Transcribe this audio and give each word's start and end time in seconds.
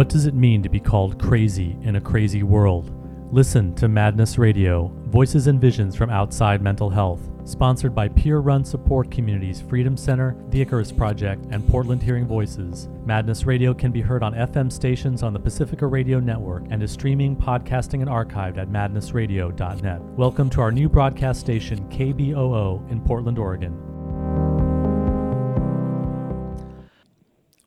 What 0.00 0.08
does 0.08 0.24
it 0.24 0.32
mean 0.32 0.62
to 0.62 0.70
be 0.70 0.80
called 0.80 1.20
crazy 1.20 1.76
in 1.82 1.96
a 1.96 2.00
crazy 2.00 2.42
world? 2.42 2.90
Listen 3.30 3.74
to 3.74 3.86
Madness 3.86 4.38
Radio, 4.38 4.90
voices 5.08 5.46
and 5.46 5.60
visions 5.60 5.94
from 5.94 6.08
outside 6.08 6.62
mental 6.62 6.88
health. 6.88 7.20
Sponsored 7.44 7.94
by 7.94 8.08
peer 8.08 8.38
run 8.38 8.64
support 8.64 9.10
communities 9.10 9.60
Freedom 9.60 9.98
Center, 9.98 10.42
the 10.48 10.62
Icarus 10.62 10.90
Project, 10.90 11.44
and 11.50 11.68
Portland 11.68 12.02
Hearing 12.02 12.26
Voices. 12.26 12.88
Madness 13.04 13.44
Radio 13.44 13.74
can 13.74 13.92
be 13.92 14.00
heard 14.00 14.22
on 14.22 14.32
FM 14.32 14.72
stations 14.72 15.22
on 15.22 15.34
the 15.34 15.38
Pacifica 15.38 15.86
Radio 15.86 16.18
Network 16.18 16.64
and 16.70 16.82
is 16.82 16.90
streaming, 16.90 17.36
podcasting, 17.36 18.00
and 18.00 18.08
archived 18.08 18.56
at 18.56 18.70
madnessradio.net. 18.70 20.00
Welcome 20.00 20.48
to 20.48 20.62
our 20.62 20.72
new 20.72 20.88
broadcast 20.88 21.40
station, 21.40 21.86
KBOO, 21.90 22.90
in 22.90 23.02
Portland, 23.02 23.38
Oregon. 23.38 23.89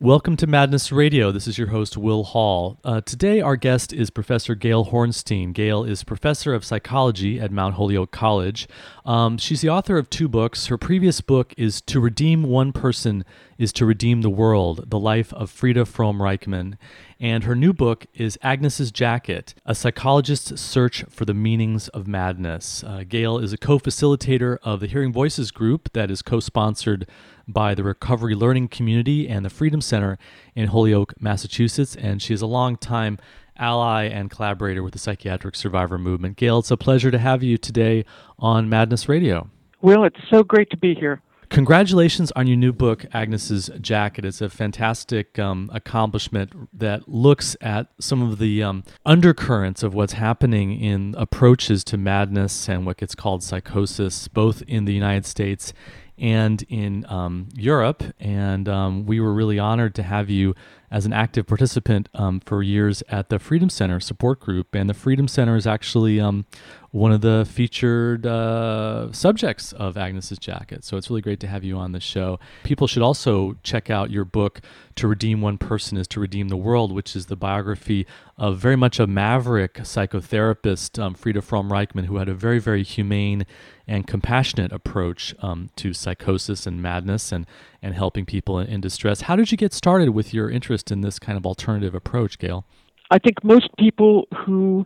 Welcome 0.03 0.35
to 0.35 0.47
Madness 0.47 0.91
Radio. 0.91 1.31
This 1.31 1.47
is 1.47 1.57
your 1.57 1.67
host, 1.67 1.95
Will 1.95 2.25
Hall. 2.25 2.77
Uh, 2.83 2.99
today, 2.99 3.39
our 3.39 3.55
guest 3.55 3.93
is 3.93 4.09
Professor 4.09 4.53
Gail 4.53 4.87
Hornstein. 4.87 5.53
Gail 5.53 5.85
is 5.85 6.03
professor 6.03 6.53
of 6.53 6.65
psychology 6.65 7.39
at 7.39 7.53
Mount 7.53 7.75
Holyoke 7.75 8.11
College. 8.11 8.67
Um, 9.05 9.37
she's 9.37 9.61
the 9.61 9.69
author 9.69 9.97
of 9.97 10.09
two 10.09 10.27
books. 10.27 10.65
Her 10.65 10.77
previous 10.77 11.21
book 11.21 11.53
is 11.55 11.79
To 11.83 12.01
Redeem 12.01 12.43
One 12.43 12.73
Person 12.73 13.23
is 13.57 13.71
to 13.71 13.85
Redeem 13.85 14.23
the 14.23 14.29
World 14.29 14.89
The 14.89 14.99
Life 14.99 15.31
of 15.35 15.49
Frieda 15.49 15.85
Fromm 15.85 16.19
Reichmann. 16.19 16.75
And 17.17 17.45
her 17.45 17.55
new 17.55 17.71
book 17.71 18.05
is 18.13 18.37
Agnes's 18.41 18.91
Jacket 18.91 19.53
A 19.65 19.73
Psychologist's 19.73 20.59
Search 20.59 21.05
for 21.05 21.23
the 21.23 21.33
Meanings 21.33 21.87
of 21.87 22.07
Madness. 22.09 22.83
Uh, 22.83 23.05
Gail 23.07 23.37
is 23.37 23.53
a 23.53 23.57
co 23.57 23.79
facilitator 23.79 24.57
of 24.63 24.81
the 24.81 24.87
Hearing 24.87 25.13
Voices 25.13 25.51
group 25.51 25.93
that 25.93 26.11
is 26.11 26.21
co 26.21 26.41
sponsored 26.41 27.07
by 27.47 27.75
the 27.75 27.83
Recovery 27.83 28.35
Learning 28.35 28.67
Community 28.67 29.27
and 29.27 29.45
the 29.45 29.49
Freedom 29.49 29.81
Center 29.81 30.17
in 30.55 30.67
Holyoke, 30.67 31.13
Massachusetts, 31.19 31.95
and 31.95 32.21
she 32.21 32.33
is 32.33 32.41
a 32.41 32.47
long-time 32.47 33.17
ally 33.57 34.05
and 34.05 34.29
collaborator 34.31 34.81
with 34.81 34.93
the 34.93 34.99
psychiatric 34.99 35.55
survivor 35.55 35.97
movement. 35.97 36.37
Gail, 36.37 36.59
it's 36.59 36.71
a 36.71 36.77
pleasure 36.77 37.11
to 37.11 37.19
have 37.19 37.43
you 37.43 37.57
today 37.57 38.05
on 38.39 38.69
Madness 38.69 39.07
Radio. 39.07 39.49
Well, 39.81 40.03
it's 40.05 40.19
so 40.29 40.43
great 40.43 40.69
to 40.71 40.77
be 40.77 40.95
here. 40.95 41.21
Congratulations 41.49 42.31
on 42.31 42.47
your 42.47 42.57
new 42.57 42.73
book, 42.73 43.05
Agnes's 43.13 43.69
Jacket. 43.79 44.25
It's 44.25 44.41
a 44.41 44.49
fantastic 44.49 45.37
um, 45.37 45.69
accomplishment 45.71 46.51
that 46.73 47.07
looks 47.07 47.55
at 47.61 47.89
some 47.99 48.23
of 48.23 48.39
the 48.39 48.63
um, 48.63 48.83
undercurrents 49.05 49.83
of 49.83 49.93
what's 49.93 50.13
happening 50.13 50.79
in 50.79 51.13
approaches 51.15 51.83
to 51.83 51.97
madness 51.97 52.67
and 52.67 52.87
what 52.87 52.97
gets 52.97 53.13
called 53.13 53.43
psychosis, 53.43 54.27
both 54.27 54.63
in 54.63 54.85
the 54.85 54.93
United 54.93 55.27
States 55.27 55.73
and 56.17 56.63
in 56.69 57.05
um, 57.09 57.49
Europe. 57.55 58.03
And 58.19 58.69
um, 58.69 59.05
we 59.05 59.19
were 59.19 59.33
really 59.33 59.59
honored 59.59 59.95
to 59.95 60.03
have 60.03 60.29
you 60.29 60.55
as 60.91 61.05
an 61.05 61.13
active 61.13 61.47
participant 61.47 62.07
um, 62.13 62.39
for 62.39 62.61
years 62.61 63.01
at 63.09 63.29
the 63.29 63.39
Freedom 63.39 63.69
Center 63.69 63.99
support 63.99 64.39
group. 64.39 64.75
And 64.75 64.89
the 64.89 64.93
Freedom 64.93 65.27
Center 65.27 65.55
is 65.55 65.65
actually 65.65 66.19
um, 66.19 66.45
one 66.93 67.11
of 67.11 67.21
the 67.21 67.43
featured 67.49 68.23
uh, 68.27 69.11
subjects 69.11 69.73
of 69.73 69.97
Agnes's 69.97 70.37
Jacket. 70.37 70.83
So 70.83 70.95
it's 70.95 71.09
really 71.09 71.23
great 71.23 71.39
to 71.39 71.47
have 71.47 71.63
you 71.63 71.75
on 71.75 71.91
the 71.91 71.99
show. 71.99 72.39
People 72.61 72.85
should 72.85 73.01
also 73.01 73.57
check 73.63 73.89
out 73.89 74.11
your 74.11 74.23
book, 74.23 74.61
To 74.97 75.07
Redeem 75.07 75.41
One 75.41 75.57
Person 75.57 75.97
is 75.97 76.07
to 76.09 76.19
Redeem 76.19 76.49
the 76.49 76.55
World, 76.55 76.91
which 76.91 77.15
is 77.15 77.25
the 77.25 77.35
biography 77.35 78.05
of 78.37 78.59
very 78.59 78.75
much 78.75 78.99
a 78.99 79.07
maverick 79.07 79.73
psychotherapist, 79.77 81.01
um, 81.01 81.15
Frieda 81.15 81.41
Fromm 81.41 81.71
Reichmann, 81.71 82.05
who 82.05 82.17
had 82.17 82.29
a 82.29 82.35
very, 82.35 82.59
very 82.59 82.83
humane 82.83 83.47
and 83.87 84.05
compassionate 84.05 84.71
approach 84.71 85.33
um, 85.39 85.71
to 85.77 85.93
psychosis 85.93 86.67
and 86.67 86.79
madness 86.79 87.31
and, 87.31 87.47
and 87.81 87.95
helping 87.95 88.23
people 88.23 88.59
in, 88.59 88.67
in 88.67 88.81
distress. 88.81 89.21
How 89.21 89.35
did 89.35 89.51
you 89.51 89.57
get 89.57 89.73
started 89.73 90.09
with 90.09 90.31
your 90.31 90.47
interest 90.47 90.91
in 90.91 91.01
this 91.01 91.17
kind 91.17 91.39
of 91.39 91.45
alternative 91.47 91.95
approach, 91.95 92.37
Gail? 92.37 92.65
I 93.11 93.19
think 93.19 93.43
most 93.43 93.69
people 93.77 94.27
who 94.45 94.85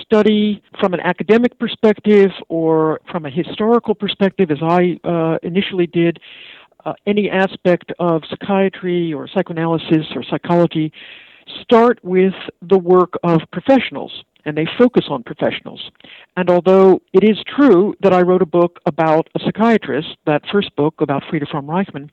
study 0.00 0.62
from 0.80 0.94
an 0.94 1.00
academic 1.00 1.58
perspective 1.58 2.30
or 2.48 3.00
from 3.10 3.26
a 3.26 3.30
historical 3.30 3.94
perspective, 3.94 4.50
as 4.50 4.58
I 4.62 4.98
uh, 5.04 5.38
initially 5.42 5.86
did, 5.86 6.18
uh, 6.84 6.94
any 7.06 7.28
aspect 7.28 7.92
of 7.98 8.22
psychiatry 8.30 9.12
or 9.12 9.28
psychoanalysis 9.28 10.06
or 10.14 10.22
psychology, 10.22 10.92
start 11.60 11.98
with 12.02 12.34
the 12.62 12.78
work 12.78 13.14
of 13.22 13.40
professionals 13.52 14.24
and 14.44 14.56
they 14.56 14.66
focus 14.78 15.06
on 15.10 15.24
professionals. 15.24 15.90
And 16.36 16.48
although 16.48 17.02
it 17.12 17.24
is 17.24 17.36
true 17.56 17.94
that 18.00 18.14
I 18.14 18.22
wrote 18.22 18.42
a 18.42 18.46
book 18.46 18.78
about 18.86 19.28
a 19.34 19.40
psychiatrist, 19.40 20.16
that 20.24 20.42
first 20.50 20.74
book 20.76 21.00
about 21.00 21.24
Frieda 21.28 21.46
Fromm 21.50 21.66
Reichmann, 21.66 22.10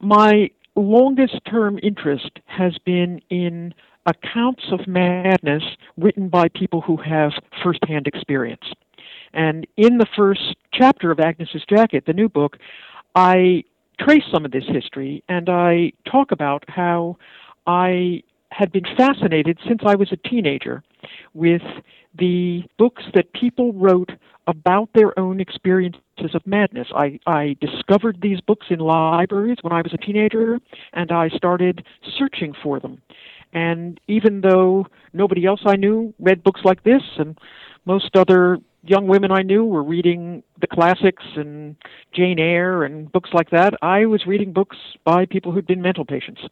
my 0.00 0.50
longest 0.74 1.38
term 1.48 1.78
interest 1.82 2.40
has 2.46 2.76
been 2.84 3.20
in 3.30 3.72
accounts 4.06 4.64
of 4.72 4.86
madness 4.86 5.62
written 5.96 6.28
by 6.28 6.48
people 6.48 6.80
who 6.80 6.96
have 6.96 7.32
firsthand 7.62 8.06
experience. 8.06 8.64
And 9.32 9.66
in 9.76 9.98
the 9.98 10.06
first 10.16 10.56
chapter 10.72 11.10
of 11.10 11.20
Agnes's 11.20 11.64
Jacket, 11.68 12.04
the 12.06 12.12
new 12.12 12.28
book, 12.28 12.58
I 13.14 13.64
trace 14.00 14.24
some 14.32 14.44
of 14.44 14.50
this 14.50 14.64
history 14.66 15.22
and 15.28 15.48
I 15.48 15.92
talk 16.10 16.32
about 16.32 16.64
how 16.68 17.16
I 17.66 18.22
had 18.50 18.72
been 18.72 18.84
fascinated 18.96 19.58
since 19.66 19.80
I 19.86 19.94
was 19.94 20.12
a 20.12 20.28
teenager 20.28 20.82
with 21.32 21.62
the 22.18 22.62
books 22.78 23.02
that 23.14 23.32
people 23.32 23.72
wrote 23.72 24.10
about 24.46 24.90
their 24.94 25.18
own 25.18 25.40
experiences 25.40 26.34
of 26.34 26.46
madness. 26.46 26.88
I, 26.94 27.18
I 27.26 27.56
discovered 27.60 28.18
these 28.20 28.40
books 28.40 28.66
in 28.70 28.80
libraries 28.80 29.58
when 29.62 29.72
I 29.72 29.82
was 29.82 29.94
a 29.94 29.96
teenager, 29.96 30.58
and 30.92 31.10
I 31.10 31.28
started 31.30 31.84
searching 32.18 32.52
for 32.62 32.80
them. 32.80 33.00
And 33.52 34.00
even 34.08 34.40
though 34.40 34.86
nobody 35.12 35.44
else 35.46 35.60
I 35.66 35.76
knew 35.76 36.14
read 36.18 36.42
books 36.42 36.62
like 36.64 36.82
this, 36.84 37.02
and 37.18 37.38
most 37.84 38.16
other 38.16 38.58
young 38.84 39.06
women 39.06 39.30
I 39.30 39.42
knew 39.42 39.64
were 39.64 39.82
reading 39.82 40.42
the 40.60 40.66
classics 40.66 41.22
and 41.36 41.76
Jane 42.12 42.38
Eyre 42.38 42.82
and 42.82 43.10
books 43.12 43.30
like 43.32 43.50
that. 43.50 43.74
I 43.80 44.06
was 44.06 44.26
reading 44.26 44.52
books 44.52 44.76
by 45.04 45.26
people 45.26 45.52
who'd 45.52 45.66
been 45.66 45.82
mental 45.82 46.04
patients. 46.04 46.42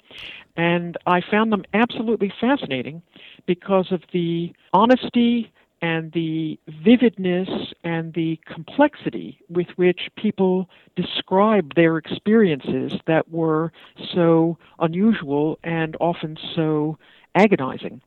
And 0.56 0.97
I 1.06 1.21
found 1.28 1.53
them 1.53 1.65
absolutely 1.75 2.33
fascinating 2.41 3.03
because 3.47 3.91
of 3.91 4.03
the 4.12 4.53
honesty 4.72 5.53
and 5.83 6.13
the 6.13 6.59
vividness 6.85 7.49
and 7.85 8.13
the 8.15 8.39
complexity 8.47 9.41
with 9.49 9.69
which 9.77 10.11
people 10.17 10.69
describe 10.95 11.75
their 11.75 11.97
experiences 11.97 12.93
that 13.07 13.31
were 13.31 13.73
so 14.15 14.59
unusual 14.79 15.59
and 15.65 15.97
often 16.01 16.37
so 16.55 16.99
agonizing. 17.35 18.01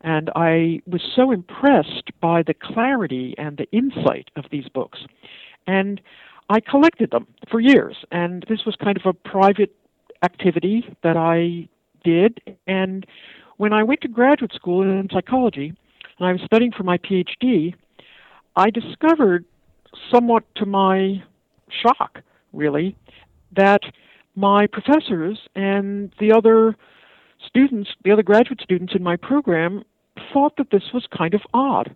And 0.00 0.30
I 0.34 0.80
was 0.86 1.02
so 1.14 1.30
impressed 1.30 2.10
by 2.20 2.42
the 2.42 2.54
clarity 2.54 3.34
and 3.38 3.56
the 3.56 3.70
insight 3.70 4.30
of 4.36 4.46
these 4.50 4.68
books. 4.68 5.00
And 5.66 6.00
I 6.48 6.60
collected 6.60 7.10
them 7.10 7.26
for 7.48 7.60
years. 7.60 7.96
And 8.10 8.44
this 8.48 8.64
was 8.64 8.74
kind 8.76 8.96
of 8.96 9.06
a 9.06 9.12
private 9.12 9.74
activity 10.22 10.84
that 11.02 11.16
I 11.16 11.68
did. 12.02 12.40
And 12.66 13.06
when 13.58 13.72
I 13.72 13.82
went 13.82 14.00
to 14.00 14.08
graduate 14.08 14.52
school 14.54 14.82
in 14.82 15.08
psychology, 15.12 15.74
I 16.26 16.32
was 16.32 16.40
studying 16.44 16.72
for 16.72 16.82
my 16.82 16.98
PhD, 16.98 17.74
I 18.56 18.70
discovered, 18.70 19.44
somewhat 20.12 20.44
to 20.56 20.66
my 20.66 21.22
shock, 21.82 22.20
really, 22.52 22.96
that 23.56 23.80
my 24.36 24.66
professors 24.66 25.38
and 25.54 26.12
the 26.20 26.32
other 26.32 26.76
students, 27.46 27.90
the 28.04 28.12
other 28.12 28.22
graduate 28.22 28.60
students 28.62 28.94
in 28.94 29.02
my 29.02 29.16
program, 29.16 29.84
thought 30.32 30.56
that 30.58 30.70
this 30.70 30.82
was 30.92 31.06
kind 31.16 31.34
of 31.34 31.40
odd 31.54 31.94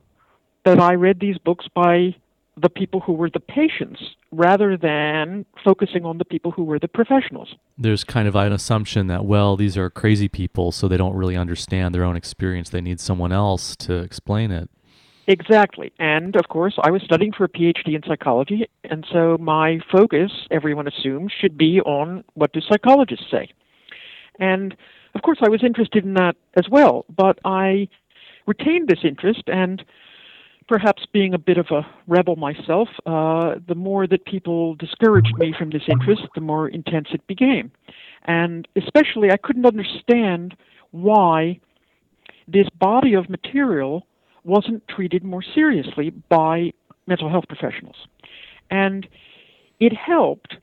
that 0.64 0.80
I 0.80 0.94
read 0.94 1.20
these 1.20 1.38
books 1.38 1.66
by 1.74 2.14
the 2.56 2.68
people 2.68 3.00
who 3.00 3.12
were 3.12 3.30
the 3.30 3.40
patients 3.40 4.00
rather 4.30 4.76
than 4.76 5.44
focusing 5.64 6.04
on 6.04 6.18
the 6.18 6.24
people 6.24 6.52
who 6.52 6.62
were 6.62 6.78
the 6.78 6.88
professionals. 6.88 7.54
There's 7.76 8.04
kind 8.04 8.28
of 8.28 8.36
an 8.36 8.52
assumption 8.52 9.08
that, 9.08 9.24
well, 9.24 9.56
these 9.56 9.76
are 9.76 9.90
crazy 9.90 10.28
people, 10.28 10.70
so 10.70 10.86
they 10.86 10.96
don't 10.96 11.14
really 11.14 11.36
understand 11.36 11.94
their 11.94 12.04
own 12.04 12.16
experience. 12.16 12.70
They 12.70 12.80
need 12.80 13.00
someone 13.00 13.32
else 13.32 13.74
to 13.76 13.94
explain 13.94 14.50
it. 14.52 14.70
Exactly. 15.26 15.92
And 15.98 16.36
of 16.36 16.48
course, 16.48 16.74
I 16.82 16.90
was 16.90 17.02
studying 17.02 17.32
for 17.32 17.44
a 17.44 17.48
PhD 17.48 17.94
in 17.94 18.02
psychology, 18.06 18.68
and 18.84 19.06
so 19.10 19.38
my 19.40 19.80
focus, 19.90 20.30
everyone 20.50 20.86
assumes, 20.86 21.32
should 21.32 21.56
be 21.56 21.80
on 21.80 22.24
what 22.34 22.52
do 22.52 22.60
psychologists 22.60 23.26
say. 23.30 23.48
And 24.38 24.76
of 25.14 25.22
course, 25.22 25.38
I 25.42 25.48
was 25.48 25.64
interested 25.64 26.04
in 26.04 26.14
that 26.14 26.36
as 26.56 26.68
well, 26.70 27.06
but 27.14 27.38
I 27.44 27.88
retained 28.46 28.88
this 28.88 28.98
interest 29.02 29.44
and 29.46 29.82
perhaps 30.68 31.04
being 31.12 31.34
a 31.34 31.38
bit 31.38 31.58
of 31.58 31.66
a 31.70 31.86
rebel 32.06 32.36
myself, 32.36 32.88
uh, 33.06 33.56
the 33.66 33.74
more 33.74 34.06
that 34.06 34.24
people 34.24 34.74
discouraged 34.76 35.34
me 35.38 35.54
from 35.58 35.70
this 35.70 35.82
interest, 35.88 36.22
the 36.34 36.40
more 36.40 36.68
intense 36.68 37.08
it 37.12 37.26
became. 37.26 37.70
And 38.24 38.66
especially, 38.76 39.30
I 39.30 39.36
couldn't 39.36 39.66
understand 39.66 40.56
why 40.90 41.60
this 42.48 42.68
body 42.78 43.14
of 43.14 43.28
material 43.28 44.06
wasn't 44.44 44.86
treated 44.88 45.24
more 45.24 45.42
seriously 45.42 46.10
by 46.28 46.72
mental 47.06 47.28
health 47.28 47.44
professionals. 47.48 47.96
And 48.70 49.06
it 49.80 49.92
helped 49.94 50.56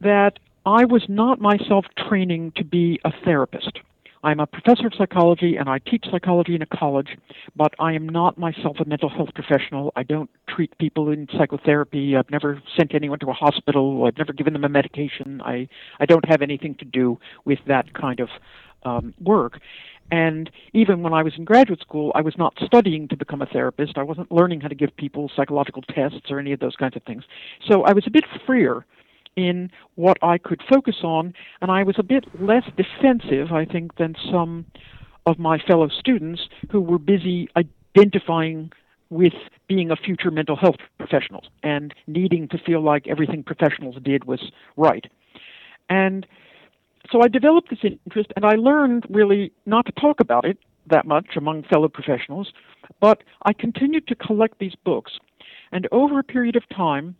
that 0.00 0.38
I 0.66 0.84
was 0.84 1.04
not 1.08 1.40
myself 1.40 1.86
training 2.08 2.52
to 2.56 2.64
be 2.64 3.00
a 3.04 3.12
therapist. 3.24 3.80
I'm 4.22 4.38
a 4.38 4.46
professor 4.46 4.86
of 4.86 4.92
psychology 4.96 5.56
and 5.56 5.68
I 5.68 5.78
teach 5.78 6.04
psychology 6.10 6.54
in 6.54 6.62
a 6.62 6.66
college, 6.66 7.16
but 7.56 7.72
I 7.78 7.92
am 7.94 8.06
not 8.06 8.36
myself 8.36 8.76
a 8.78 8.84
mental 8.84 9.08
health 9.08 9.30
professional. 9.34 9.92
I 9.96 10.02
don't 10.02 10.28
treat 10.48 10.76
people 10.78 11.10
in 11.10 11.26
psychotherapy. 11.38 12.16
I've 12.16 12.30
never 12.30 12.62
sent 12.76 12.94
anyone 12.94 13.18
to 13.20 13.30
a 13.30 13.32
hospital. 13.32 14.04
I've 14.04 14.18
never 14.18 14.34
given 14.34 14.52
them 14.52 14.64
a 14.64 14.68
medication. 14.68 15.40
I, 15.42 15.68
I 15.98 16.06
don't 16.06 16.28
have 16.28 16.42
anything 16.42 16.74
to 16.76 16.84
do 16.84 17.18
with 17.46 17.60
that 17.66 17.94
kind 17.94 18.20
of 18.20 18.28
um, 18.84 19.14
work. 19.20 19.58
And 20.10 20.50
even 20.74 21.02
when 21.02 21.14
I 21.14 21.22
was 21.22 21.34
in 21.38 21.44
graduate 21.44 21.80
school, 21.80 22.12
I 22.14 22.20
was 22.20 22.36
not 22.36 22.52
studying 22.66 23.08
to 23.08 23.16
become 23.16 23.40
a 23.40 23.46
therapist. 23.46 23.96
I 23.96 24.02
wasn't 24.02 24.30
learning 24.30 24.60
how 24.60 24.68
to 24.68 24.74
give 24.74 24.94
people 24.96 25.30
psychological 25.34 25.82
tests 25.82 26.30
or 26.30 26.38
any 26.40 26.52
of 26.52 26.60
those 26.60 26.76
kinds 26.76 26.96
of 26.96 27.02
things. 27.04 27.24
So 27.70 27.84
I 27.84 27.92
was 27.92 28.04
a 28.06 28.10
bit 28.10 28.24
freer 28.44 28.84
in 29.36 29.70
what 29.94 30.18
I 30.22 30.38
could 30.38 30.62
focus 30.68 30.96
on, 31.02 31.34
and 31.60 31.70
I 31.70 31.82
was 31.82 31.96
a 31.98 32.02
bit 32.02 32.24
less 32.40 32.64
defensive, 32.76 33.52
I 33.52 33.64
think, 33.64 33.96
than 33.96 34.14
some 34.30 34.66
of 35.26 35.38
my 35.38 35.58
fellow 35.58 35.88
students 35.88 36.42
who 36.70 36.80
were 36.80 36.98
busy 36.98 37.48
identifying 37.56 38.72
with 39.10 39.32
being 39.68 39.90
a 39.90 39.96
future 39.96 40.30
mental 40.30 40.56
health 40.56 40.76
professional 40.98 41.44
and 41.62 41.92
needing 42.06 42.48
to 42.48 42.58
feel 42.58 42.80
like 42.80 43.08
everything 43.08 43.42
professionals 43.42 43.96
did 44.02 44.24
was 44.24 44.52
right. 44.76 45.06
And 45.88 46.26
so 47.10 47.20
I 47.22 47.28
developed 47.28 47.70
this 47.70 47.80
interest, 47.82 48.32
and 48.36 48.44
I 48.44 48.54
learned 48.54 49.04
really 49.10 49.52
not 49.66 49.86
to 49.86 49.92
talk 49.92 50.20
about 50.20 50.44
it 50.44 50.58
that 50.88 51.06
much 51.06 51.36
among 51.36 51.64
fellow 51.64 51.88
professionals, 51.88 52.52
but 53.00 53.22
I 53.44 53.52
continued 53.52 54.06
to 54.08 54.14
collect 54.14 54.58
these 54.58 54.74
books. 54.84 55.12
And 55.72 55.86
over 55.92 56.18
a 56.18 56.24
period 56.24 56.56
of 56.56 56.68
time, 56.68 57.16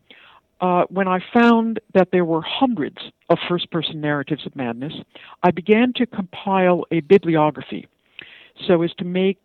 uh, 0.61 0.85
when 0.91 1.09
I 1.09 1.21
found 1.33 1.81
that 1.95 2.09
there 2.13 2.25
were 2.25 2.43
hundreds 2.43 2.99
of 3.31 3.39
first 3.49 3.71
person 3.71 4.01
narratives 4.01 4.45
of 4.47 4.55
madness, 4.55 4.93
I 5.43 5.51
began 5.51 5.93
to 5.95 6.07
compile 6.07 6.85
a 6.91 7.01
bibliography 7.01 7.87
so 8.67 8.83
as 8.83 8.93
to 8.99 9.05
make 9.05 9.39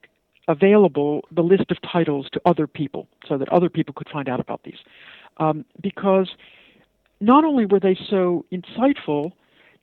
available 0.48 1.22
the 1.32 1.42
list 1.42 1.72
of 1.72 1.78
titles 1.82 2.28
to 2.34 2.42
other 2.46 2.68
people 2.68 3.08
so 3.28 3.38
that 3.38 3.50
other 3.50 3.70
people 3.70 3.94
could 3.94 4.10
find 4.10 4.28
out 4.28 4.40
about 4.40 4.62
these. 4.64 4.78
Um, 5.38 5.66
because 5.82 6.30
not 7.22 7.44
only 7.44 7.66
were 7.66 7.80
they 7.80 7.98
so 8.10 8.46
insightful, 8.52 9.32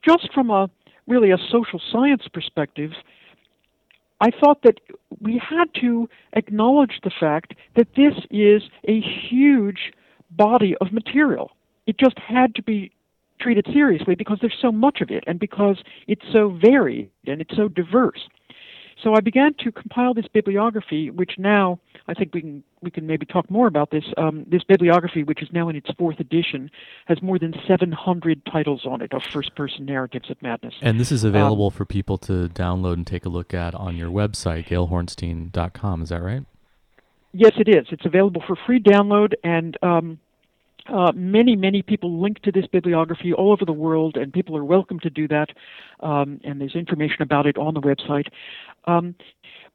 just 0.07 0.33
from 0.33 0.51
a 0.51 0.71
really 1.07 1.31
a 1.31 1.39
social 1.51 1.81
science 1.91 2.23
perspective, 2.33 2.93
I 4.21 4.31
thought 4.31 4.63
that 4.63 4.79
we 5.21 5.39
had 5.39 5.73
to 5.81 6.09
acknowledge 6.35 7.01
the 7.03 7.11
fact 7.19 7.55
that 7.75 7.89
this 7.97 8.15
is 8.31 8.63
a 8.87 9.01
huge 9.01 9.93
body 10.37 10.75
of 10.81 10.93
material. 10.93 11.53
It 11.87 11.99
just 11.99 12.19
had 12.19 12.55
to 12.57 12.63
be 12.63 12.93
treated 13.41 13.67
seriously 13.73 14.15
because 14.15 14.39
there's 14.41 14.57
so 14.61 14.71
much 14.71 15.01
of 15.01 15.11
it 15.11 15.25
and 15.27 15.39
because 15.39 15.83
it's 16.07 16.25
so 16.33 16.51
varied 16.51 17.11
and 17.27 17.41
it's 17.41 17.57
so 17.57 17.69
diverse. 17.69 18.29
So 19.03 19.15
I 19.15 19.21
began 19.21 19.55
to 19.61 19.73
compile 19.73 20.15
this 20.15 20.27
bibliography, 20.33 21.11
which 21.11 21.33
now 21.39 21.81
I 22.07 22.15
think 22.15 22.35
we 22.35 22.41
can 22.41 22.63
we 22.83 22.91
can 22.91 23.07
maybe 23.07 23.27
talk 23.27 23.51
more 23.51 23.67
about 23.67 23.91
this. 23.91 24.05
Um, 24.17 24.45
this 24.49 24.63
bibliography, 24.65 25.23
which 25.23 25.43
is 25.43 25.49
now 25.53 25.69
in 25.69 25.77
its 25.77 25.89
fourth 25.99 26.21
edition, 26.21 26.71
has 27.07 27.21
more 27.23 27.39
than 27.39 27.55
700 27.67 28.45
titles 28.47 28.85
on 28.85 29.01
it 29.01 29.13
of 29.13 29.23
first-person 29.23 29.87
narratives 29.87 30.31
of 30.31 30.41
madness. 30.43 30.75
And 30.83 30.99
this 30.99 31.13
is 31.13 31.25
available 31.25 31.67
um, 31.67 31.73
for 31.73 31.85
people 31.85 32.19
to 32.19 32.49
download 32.49 32.95
and 32.95 33.07
take 33.07 33.25
a 33.25 33.29
look 33.29 33.55
at 33.55 33.75
on 33.75 33.97
your 33.97 34.11
website, 34.11 34.67
gailhornstein.com. 34.67 36.03
Is 36.03 36.09
that 36.11 36.23
right? 36.23 36.45
Yes, 37.33 37.53
it 37.57 37.69
is. 37.69 37.87
It's 37.91 38.05
available 38.05 38.43
for 38.47 38.57
free 38.67 38.79
download, 38.79 39.33
and 39.43 39.77
um, 39.83 40.19
uh, 40.87 41.13
many, 41.15 41.57
many 41.57 41.81
people 41.83 42.21
link 42.21 42.41
to 42.41 42.53
this 42.53 42.67
bibliography 42.67 43.33
all 43.33 43.53
over 43.53 43.65
the 43.65 43.73
world, 43.73 44.17
and 44.17 44.33
people 44.33 44.57
are 44.57 44.65
welcome 44.65 45.01
to 45.01 45.11
do 45.11 45.27
that. 45.29 45.49
Um, 46.01 46.41
and 46.45 46.61
there's 46.61 46.75
information 46.75 47.23
about 47.23 47.47
it 47.47 47.57
on 47.57 47.73
the 47.73 47.81
website. 47.81 48.27
Um, 48.85 49.15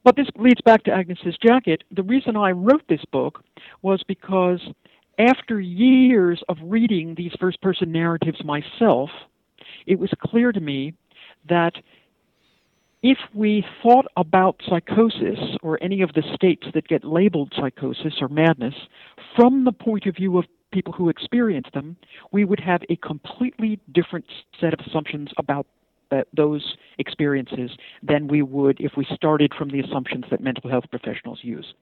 but 0.04 0.14
this 0.14 0.28
leads 0.36 0.60
back 0.60 0.84
to 0.84 0.92
Agnes's 0.92 1.36
jacket. 1.44 1.82
The 1.90 2.02
reason 2.04 2.36
I 2.36 2.52
wrote 2.52 2.82
this 2.88 3.04
book 3.10 3.42
was 3.82 4.02
because 4.06 4.60
after 5.18 5.60
years 5.60 6.40
of 6.48 6.58
reading 6.62 7.16
these 7.16 7.32
first 7.40 7.60
person 7.60 7.90
narratives 7.90 8.44
myself, 8.44 9.10
it 9.86 9.98
was 9.98 10.10
clear 10.20 10.52
to 10.52 10.60
me 10.60 10.94
that 11.48 11.72
if 13.02 13.18
we 13.34 13.64
thought 13.82 14.06
about 14.16 14.60
psychosis 14.68 15.38
or 15.62 15.82
any 15.82 16.02
of 16.02 16.12
the 16.14 16.22
states 16.34 16.66
that 16.74 16.88
get 16.88 17.04
labeled 17.04 17.52
psychosis 17.56 18.14
or 18.20 18.28
madness 18.28 18.74
from 19.36 19.64
the 19.64 19.72
point 19.72 20.06
of 20.06 20.16
view 20.16 20.38
of 20.38 20.44
people 20.72 20.92
who 20.92 21.08
experience 21.08 21.68
them, 21.72 21.96
we 22.32 22.44
would 22.44 22.60
have 22.60 22.82
a 22.90 22.96
completely 22.96 23.78
different 23.94 24.24
set 24.60 24.74
of 24.74 24.80
assumptions 24.86 25.30
about 25.38 25.66
those 26.34 26.76
experiences 26.98 27.70
than 28.02 28.28
we 28.28 28.42
would 28.42 28.78
if 28.80 28.92
we 28.96 29.06
started 29.14 29.52
from 29.56 29.68
the 29.68 29.80
assumptions 29.80 30.24
that 30.30 30.40
mental 30.40 30.70
health 30.70 30.84
professionals 30.90 31.40
use. 31.42 31.74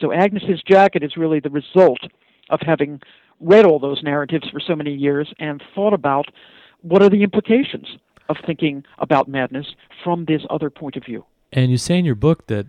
So 0.00 0.10
Agnes's 0.12 0.62
jacket 0.66 1.02
is 1.02 1.16
really 1.16 1.38
the 1.38 1.50
result 1.50 2.00
of 2.50 2.60
having 2.62 3.00
read 3.40 3.64
all 3.64 3.78
those 3.78 4.02
narratives 4.02 4.48
for 4.50 4.60
so 4.60 4.74
many 4.74 4.94
years 4.94 5.32
and 5.38 5.62
thought 5.74 5.92
about 5.92 6.26
what 6.80 7.02
are 7.02 7.10
the 7.10 7.22
implications 7.22 7.86
of 8.28 8.36
thinking 8.46 8.84
about 8.98 9.28
madness 9.28 9.74
from 10.02 10.24
this 10.24 10.42
other 10.50 10.70
point 10.70 10.96
of 10.96 11.04
view. 11.04 11.24
And 11.52 11.70
you 11.70 11.78
say 11.78 11.98
in 11.98 12.04
your 12.04 12.16
book 12.16 12.48
that 12.48 12.66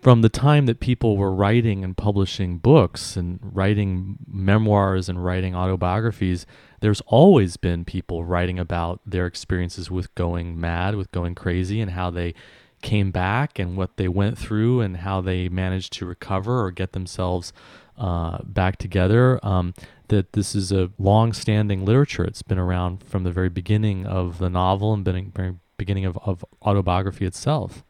from 0.00 0.22
the 0.22 0.28
time 0.28 0.66
that 0.66 0.80
people 0.80 1.16
were 1.16 1.32
writing 1.32 1.84
and 1.84 1.96
publishing 1.96 2.58
books 2.58 3.16
and 3.16 3.38
writing 3.40 4.18
memoirs 4.26 5.08
and 5.08 5.24
writing 5.24 5.54
autobiographies, 5.54 6.44
there's 6.80 7.00
always 7.02 7.56
been 7.56 7.84
people 7.84 8.24
writing 8.24 8.58
about 8.58 9.00
their 9.06 9.26
experiences 9.26 9.92
with 9.92 10.12
going 10.16 10.60
mad, 10.60 10.96
with 10.96 11.12
going 11.12 11.36
crazy, 11.36 11.80
and 11.80 11.92
how 11.92 12.10
they 12.10 12.34
came 12.82 13.12
back 13.12 13.60
and 13.60 13.76
what 13.76 13.96
they 13.96 14.08
went 14.08 14.36
through 14.36 14.80
and 14.80 14.98
how 14.98 15.20
they 15.20 15.48
managed 15.48 15.92
to 15.92 16.06
recover 16.06 16.64
or 16.64 16.72
get 16.72 16.92
themselves 16.92 17.52
uh, 17.96 18.38
back 18.42 18.76
together. 18.76 19.38
Um, 19.46 19.74
that 20.10 20.32
this 20.32 20.54
is 20.54 20.70
a 20.70 20.90
long-standing 20.98 21.84
literature. 21.84 22.24
It's 22.24 22.42
been 22.42 22.58
around 22.58 23.02
from 23.02 23.24
the 23.24 23.32
very 23.32 23.48
beginning 23.48 24.06
of 24.06 24.38
the 24.38 24.50
novel 24.50 24.92
and 24.92 25.02
been 25.02 25.32
very 25.34 25.54
beginning 25.76 26.04
of, 26.04 26.18
of 26.18 26.44
autobiography 26.62 27.24
itself. 27.24 27.82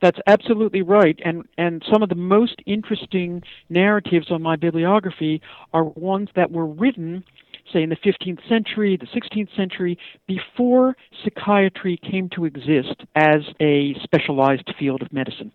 That's 0.00 0.18
absolutely 0.26 0.82
right. 0.82 1.18
And 1.24 1.48
and 1.56 1.82
some 1.90 2.02
of 2.02 2.08
the 2.08 2.14
most 2.14 2.56
interesting 2.66 3.42
narratives 3.68 4.30
on 4.30 4.42
my 4.42 4.56
bibliography 4.56 5.40
are 5.72 5.84
ones 5.84 6.28
that 6.36 6.50
were 6.50 6.66
written 6.66 7.24
say 7.72 7.82
in 7.82 7.88
the 7.88 7.96
15th 7.96 8.48
century, 8.48 8.96
the 8.96 9.06
16th 9.06 9.54
century, 9.56 9.98
before 10.26 10.96
psychiatry 11.24 11.98
came 12.08 12.28
to 12.30 12.44
exist 12.44 13.02
as 13.14 13.42
a 13.60 13.94
specialized 14.02 14.72
field 14.78 15.02
of 15.02 15.12
medicine. 15.12 15.52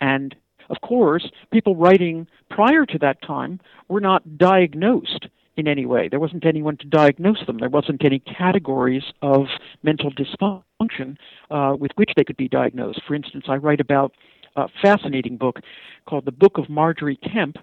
And 0.00 0.34
of 0.70 0.80
course, 0.80 1.30
people 1.50 1.76
writing 1.76 2.26
prior 2.50 2.84
to 2.86 2.98
that 2.98 3.22
time 3.22 3.60
were 3.88 4.00
not 4.00 4.38
diagnosed 4.38 5.28
in 5.56 5.66
any 5.66 5.86
way. 5.86 6.08
There 6.08 6.20
wasn't 6.20 6.46
anyone 6.46 6.76
to 6.78 6.86
diagnose 6.86 7.44
them. 7.46 7.58
There 7.58 7.68
wasn't 7.68 8.04
any 8.04 8.20
categories 8.20 9.02
of 9.22 9.46
mental 9.82 10.12
dysfunction 10.12 11.16
uh, 11.50 11.74
with 11.78 11.90
which 11.96 12.12
they 12.16 12.24
could 12.24 12.36
be 12.36 12.48
diagnosed. 12.48 13.02
For 13.06 13.14
instance, 13.14 13.46
I 13.48 13.56
write 13.56 13.80
about 13.80 14.12
a 14.56 14.68
fascinating 14.80 15.36
book 15.36 15.60
called 16.06 16.24
The 16.24 16.32
Book 16.32 16.58
of 16.58 16.68
Margery 16.68 17.16
Kempe, 17.16 17.58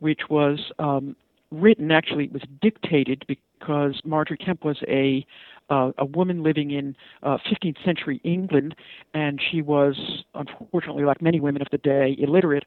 which 0.00 0.22
was 0.28 0.72
um, 0.78 1.14
written, 1.50 1.90
actually, 1.92 2.24
it 2.24 2.32
was 2.32 2.42
dictated 2.60 3.24
because 3.28 4.00
Margery 4.04 4.38
Kempe 4.38 4.64
was 4.64 4.78
a 4.88 5.24
uh, 5.70 5.92
a 5.98 6.04
woman 6.04 6.42
living 6.42 6.70
in 6.70 6.96
uh, 7.22 7.38
15th 7.50 7.84
century 7.84 8.20
England, 8.24 8.74
and 9.14 9.40
she 9.50 9.62
was, 9.62 10.24
unfortunately, 10.34 11.04
like 11.04 11.20
many 11.20 11.40
women 11.40 11.62
of 11.62 11.68
the 11.70 11.78
day, 11.78 12.16
illiterate. 12.18 12.64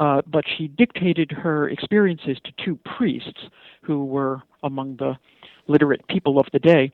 Uh, 0.00 0.22
but 0.26 0.44
she 0.56 0.68
dictated 0.68 1.30
her 1.30 1.68
experiences 1.68 2.38
to 2.44 2.52
two 2.64 2.78
priests 2.96 3.40
who 3.82 4.04
were 4.04 4.42
among 4.62 4.96
the 4.96 5.16
literate 5.68 6.06
people 6.08 6.38
of 6.38 6.46
the 6.52 6.58
day. 6.58 6.92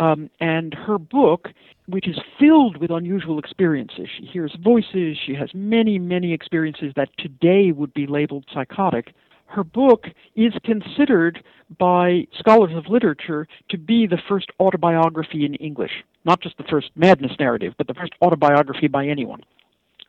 Um, 0.00 0.30
and 0.40 0.74
her 0.74 0.98
book, 0.98 1.48
which 1.86 2.08
is 2.08 2.18
filled 2.38 2.78
with 2.78 2.90
unusual 2.90 3.38
experiences, 3.38 4.08
she 4.18 4.24
hears 4.24 4.56
voices, 4.62 5.16
she 5.24 5.34
has 5.34 5.50
many, 5.54 5.98
many 5.98 6.32
experiences 6.32 6.92
that 6.96 7.08
today 7.18 7.72
would 7.72 7.92
be 7.94 8.06
labeled 8.06 8.46
psychotic 8.52 9.14
her 9.50 9.64
book 9.64 10.04
is 10.36 10.52
considered 10.64 11.42
by 11.78 12.26
scholars 12.38 12.72
of 12.74 12.86
literature 12.86 13.46
to 13.68 13.78
be 13.78 14.06
the 14.06 14.18
first 14.28 14.48
autobiography 14.60 15.44
in 15.44 15.54
English. 15.56 15.92
Not 16.24 16.40
just 16.40 16.56
the 16.56 16.64
first 16.64 16.90
madness 16.94 17.32
narrative, 17.38 17.74
but 17.78 17.86
the 17.86 17.94
first 17.94 18.12
autobiography 18.22 18.88
by 18.88 19.06
anyone 19.06 19.42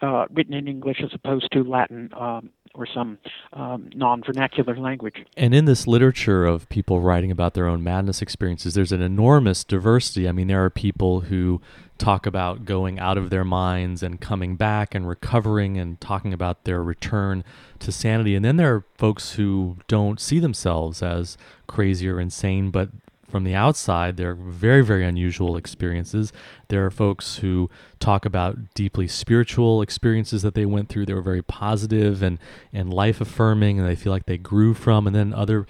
uh, 0.01 0.25
written 0.31 0.53
in 0.53 0.67
English 0.67 0.97
as 1.03 1.11
opposed 1.13 1.51
to 1.51 1.63
Latin 1.63 2.09
um, 2.19 2.49
or 2.73 2.87
some 2.91 3.17
um, 3.53 3.89
non 3.95 4.23
vernacular 4.23 4.77
language. 4.77 5.25
And 5.37 5.53
in 5.53 5.65
this 5.65 5.87
literature 5.87 6.45
of 6.45 6.67
people 6.69 7.01
writing 7.01 7.31
about 7.31 7.53
their 7.53 7.67
own 7.67 7.83
madness 7.83 8.21
experiences, 8.21 8.73
there's 8.73 8.91
an 8.91 9.01
enormous 9.01 9.63
diversity. 9.63 10.27
I 10.27 10.31
mean, 10.31 10.47
there 10.47 10.63
are 10.63 10.69
people 10.69 11.21
who 11.21 11.61
talk 12.01 12.25
about 12.25 12.65
going 12.65 12.97
out 12.97 13.15
of 13.15 13.29
their 13.29 13.45
minds 13.45 14.01
and 14.01 14.19
coming 14.19 14.55
back 14.55 14.95
and 14.95 15.07
recovering 15.07 15.77
and 15.77 16.01
talking 16.01 16.33
about 16.33 16.63
their 16.63 16.83
return 16.83 17.43
to 17.77 17.91
sanity. 17.91 18.35
And 18.35 18.43
then 18.43 18.57
there 18.57 18.73
are 18.73 18.85
folks 18.97 19.33
who 19.33 19.77
don't 19.87 20.19
see 20.19 20.39
themselves 20.39 21.03
as 21.03 21.37
crazy 21.67 22.09
or 22.09 22.19
insane, 22.19 22.71
but 22.71 22.89
from 23.29 23.43
the 23.43 23.53
outside, 23.53 24.17
they're 24.17 24.33
very, 24.33 24.83
very 24.83 25.05
unusual 25.05 25.55
experiences. 25.55 26.33
There 26.69 26.85
are 26.85 26.91
folks 26.91 27.37
who 27.37 27.69
talk 27.99 28.25
about 28.25 28.73
deeply 28.73 29.07
spiritual 29.07 29.81
experiences 29.81 30.41
that 30.41 30.55
they 30.55 30.65
went 30.65 30.89
through. 30.89 31.05
They 31.05 31.13
were 31.13 31.21
very 31.21 31.43
positive 31.43 32.23
and, 32.23 32.39
and 32.73 32.91
life 32.91 33.21
affirming, 33.21 33.79
and 33.79 33.87
they 33.87 33.95
feel 33.95 34.11
like 34.11 34.25
they 34.25 34.39
grew 34.39 34.73
from. 34.73 35.07
And 35.07 35.15
then 35.15 35.33
other 35.33 35.65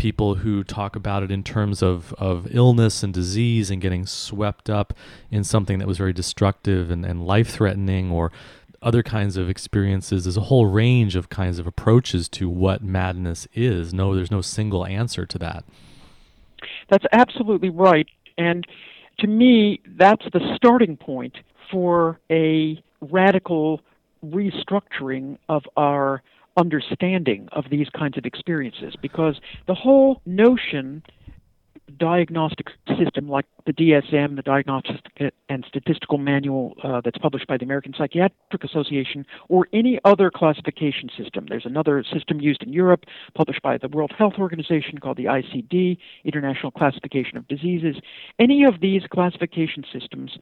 people 0.00 0.36
who 0.36 0.64
talk 0.64 0.96
about 0.96 1.22
it 1.22 1.30
in 1.30 1.42
terms 1.42 1.82
of, 1.82 2.14
of 2.14 2.48
illness 2.56 3.02
and 3.02 3.12
disease 3.12 3.70
and 3.70 3.82
getting 3.82 4.06
swept 4.06 4.70
up 4.70 4.94
in 5.30 5.44
something 5.44 5.78
that 5.78 5.86
was 5.86 5.98
very 5.98 6.14
destructive 6.14 6.90
and, 6.90 7.04
and 7.04 7.26
life 7.26 7.50
threatening 7.50 8.10
or 8.10 8.32
other 8.80 9.02
kinds 9.02 9.36
of 9.36 9.50
experiences. 9.50 10.24
There's 10.24 10.38
a 10.38 10.48
whole 10.48 10.64
range 10.64 11.16
of 11.16 11.28
kinds 11.28 11.58
of 11.58 11.66
approaches 11.66 12.30
to 12.30 12.48
what 12.48 12.82
madness 12.82 13.46
is. 13.52 13.92
No, 13.92 14.14
there's 14.14 14.30
no 14.30 14.40
single 14.40 14.86
answer 14.86 15.26
to 15.26 15.38
that. 15.38 15.64
That's 16.88 17.04
absolutely 17.12 17.68
right. 17.68 18.06
And 18.38 18.66
to 19.18 19.26
me, 19.26 19.82
that's 19.86 20.24
the 20.32 20.40
starting 20.56 20.96
point 20.96 21.36
for 21.70 22.18
a 22.30 22.82
radical 23.02 23.82
restructuring 24.24 25.36
of 25.50 25.64
our 25.76 26.22
understanding 26.56 27.48
of 27.52 27.64
these 27.70 27.88
kinds 27.90 28.18
of 28.18 28.24
experiences 28.24 28.94
because 29.00 29.40
the 29.66 29.74
whole 29.74 30.20
notion 30.26 31.02
diagnostic 31.98 32.68
system 32.98 33.28
like 33.28 33.46
the 33.66 33.72
DSM, 33.72 34.36
the 34.36 34.42
Diagnostic 34.42 35.32
and 35.48 35.64
Statistical 35.68 36.18
Manual 36.18 36.74
uh, 36.82 37.00
that's 37.04 37.18
published 37.18 37.46
by 37.46 37.56
the 37.56 37.64
American 37.64 37.94
Psychiatric 37.96 38.64
Association, 38.64 39.26
or 39.48 39.66
any 39.72 39.98
other 40.04 40.30
classification 40.30 41.10
system. 41.16 41.46
There's 41.48 41.66
another 41.66 42.04
system 42.12 42.40
used 42.40 42.62
in 42.62 42.72
Europe, 42.72 43.04
published 43.34 43.62
by 43.62 43.78
the 43.78 43.88
World 43.88 44.12
Health 44.16 44.34
Organization 44.38 44.98
called 44.98 45.16
the 45.16 45.24
ICD, 45.24 45.98
International 46.24 46.70
Classification 46.70 47.36
of 47.36 47.48
Diseases. 47.48 47.96
Any 48.38 48.64
of 48.64 48.80
these 48.80 49.02
classification 49.10 49.84
systems 49.92 50.38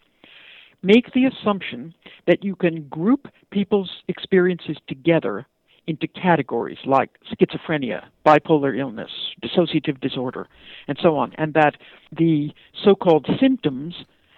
make 0.82 1.12
the 1.12 1.24
assumption 1.24 1.94
that 2.26 2.44
you 2.44 2.54
can 2.54 2.88
group 2.88 3.28
people's 3.50 3.90
experiences 4.08 4.76
together 4.86 5.46
into 5.88 6.06
categories 6.06 6.78
like 6.84 7.10
schizophrenia, 7.32 8.04
bipolar 8.26 8.78
illness, 8.78 9.10
dissociative 9.42 10.00
disorder, 10.00 10.46
and 10.86 10.98
so 11.02 11.16
on, 11.16 11.32
and 11.38 11.54
that 11.54 11.74
the 12.12 12.50
so 12.84 12.94
called 12.94 13.26
symptoms 13.40 13.94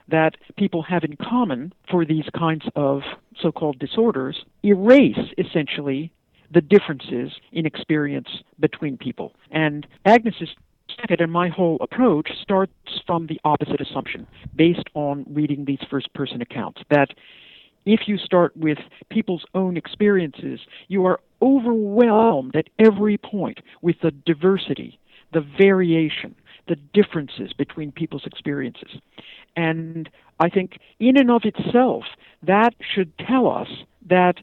that 0.09 0.37
people 0.57 0.83
have 0.83 1.05
in 1.05 1.17
common 1.17 1.73
for 1.91 2.05
these 2.05 2.25
kinds 2.37 2.65
of 2.75 3.03
so 3.41 3.53
called 3.53 3.79
disorders 3.79 4.45
erase 4.65 5.19
essentially 5.39 6.13
the 6.53 6.61
differences 6.61 7.33
in 7.53 7.65
experience 7.65 8.29
between 8.59 8.97
people. 8.97 9.35
And 9.51 9.87
Agnes's 10.05 10.49
second 11.01 11.21
and 11.21 11.31
my 11.31 11.49
whole 11.49 11.79
approach 11.81 12.31
starts 12.43 12.73
from 13.07 13.27
the 13.27 13.41
opposite 13.45 13.81
assumption 13.81 14.27
based 14.57 14.89
on 14.95 15.25
reading 15.29 15.65
these 15.65 15.79
first 15.89 16.13
person 16.15 16.43
accounts 16.43 16.83
that 16.91 17.11
if 17.87 18.01
you 18.07 18.19
start 18.19 18.57
with 18.57 18.79
people's 19.11 19.45
own 19.55 19.77
experiences, 19.77 20.61
you 20.89 21.07
are 21.07 21.21
overwhelmed 21.43 22.55
at 22.57 22.69
every 22.79 23.17
point 23.17 23.61
with 23.83 23.97
the 24.03 24.11
diversity, 24.11 24.99
the 25.33 25.41
variation, 25.59 26.35
the 26.69 26.77
differences 26.93 27.53
between 27.53 27.93
people's 27.93 28.27
experiences. 28.27 28.91
And 29.57 30.09
I 30.39 30.49
think, 30.49 30.79
in 30.99 31.19
and 31.19 31.31
of 31.31 31.43
itself, 31.45 32.05
that 32.43 32.75
should 32.95 33.17
tell 33.19 33.49
us 33.49 33.69
that 34.09 34.37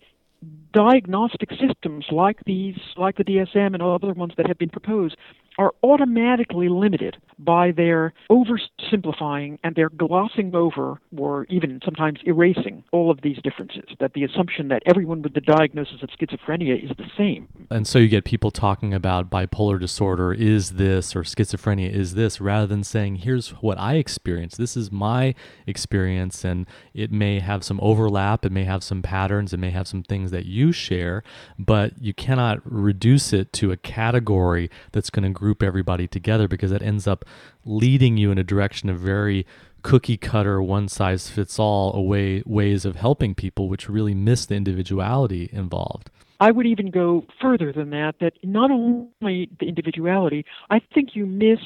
diagnostic 0.74 1.50
systems 1.51 2.06
like 2.12 2.44
these, 2.46 2.77
like 2.96 3.17
the 3.17 3.24
DSM 3.24 3.74
and 3.74 3.82
other 3.82 4.13
ones 4.13 4.34
that 4.38 4.48
have 4.48 4.58
been 4.58 4.70
proposed, 4.70 5.17
are 5.58 5.74
automatically 5.84 6.70
limited 6.70 7.18
by 7.40 7.72
their 7.72 8.14
oversimplifying 8.32 9.60
and 9.64 9.76
their 9.76 9.90
glossing 9.90 10.56
over 10.56 11.00
or 11.16 11.46
even 11.50 11.80
sometimes 11.86 12.20
erasing 12.26 12.84
all 12.92 13.12
of 13.12 13.22
these 13.22 13.38
differences. 13.44 13.84
That 14.00 14.14
the 14.14 14.24
assumption 14.24 14.70
that 14.70 14.82
everyone 14.86 15.22
with 15.22 15.34
the 15.34 15.42
diagnosis 15.42 16.02
of 16.02 16.10
schizophrenia 16.10 16.84
is 16.84 16.92
the 16.98 17.06
same. 17.18 17.48
And 17.70 17.88
so 17.88 18.00
you 18.00 18.08
get 18.08 18.26
people 18.26 18.52
talking 18.52 18.94
about 18.94 19.30
bipolar 19.30 19.80
disorder 19.80 20.34
is 20.34 20.72
this 20.74 21.16
or 21.16 21.22
schizophrenia 21.22 21.92
is 21.92 22.16
this 22.16 22.42
rather 22.42 22.68
than 22.68 22.84
saying, 22.84 23.18
here's 23.18 23.50
what 23.50 23.80
I 23.80 23.96
experienced. 23.96 24.58
This 24.58 24.76
is 24.76 24.92
my 24.92 25.36
experience, 25.66 26.44
and 26.44 26.66
it 26.94 27.12
may 27.12 27.40
have 27.40 27.64
some 27.64 27.80
overlap, 27.82 28.46
it 28.46 28.52
may 28.52 28.64
have 28.64 28.84
some 28.84 29.02
patterns, 29.02 29.54
it 29.54 29.58
may 29.58 29.72
have 29.72 29.88
some 29.88 30.04
things 30.04 30.32
that 30.32 30.46
you 30.46 30.72
share, 30.72 31.24
but 31.60 32.02
you 32.02 32.14
cannot 32.14 32.60
reduce 32.64 33.34
it 33.34 33.54
to 33.54 33.72
a 33.72 33.78
category 33.78 34.70
that's 34.92 35.10
going 35.10 35.24
to 35.24 35.30
group 35.48 35.63
everybody 35.63 36.10
together 36.10 36.46
because 36.46 36.72
that 36.72 36.82
ends 36.82 37.08
up 37.08 37.24
leading 37.63 38.18
you 38.18 38.32
in 38.32 38.38
a 38.38 38.44
direction 38.44 38.89
of 38.89 39.00
very 39.00 39.46
cookie 39.82 40.18
cutter, 40.18 40.62
one 40.62 40.89
size 40.89 41.30
fits 41.30 41.58
all 41.58 41.96
away 41.96 42.44
ways 42.46 42.84
of 42.84 42.98
helping 42.98 43.34
people, 43.34 43.70
which 43.70 43.88
really 43.88 44.13
miss 44.13 44.46
the 44.46 44.56
individuality 44.56 45.50
involved. 45.54 46.10
I 46.42 46.51
would 46.51 46.66
even 46.66 46.92
go 46.92 47.24
further 47.42 47.72
than 47.72 47.92
that, 47.92 48.16
that 48.20 48.34
not 48.44 48.72
only 48.72 49.50
the 49.62 49.68
individuality, 49.70 50.44
I 50.70 50.82
think 50.94 51.16
you 51.16 51.25
miss 51.25 51.60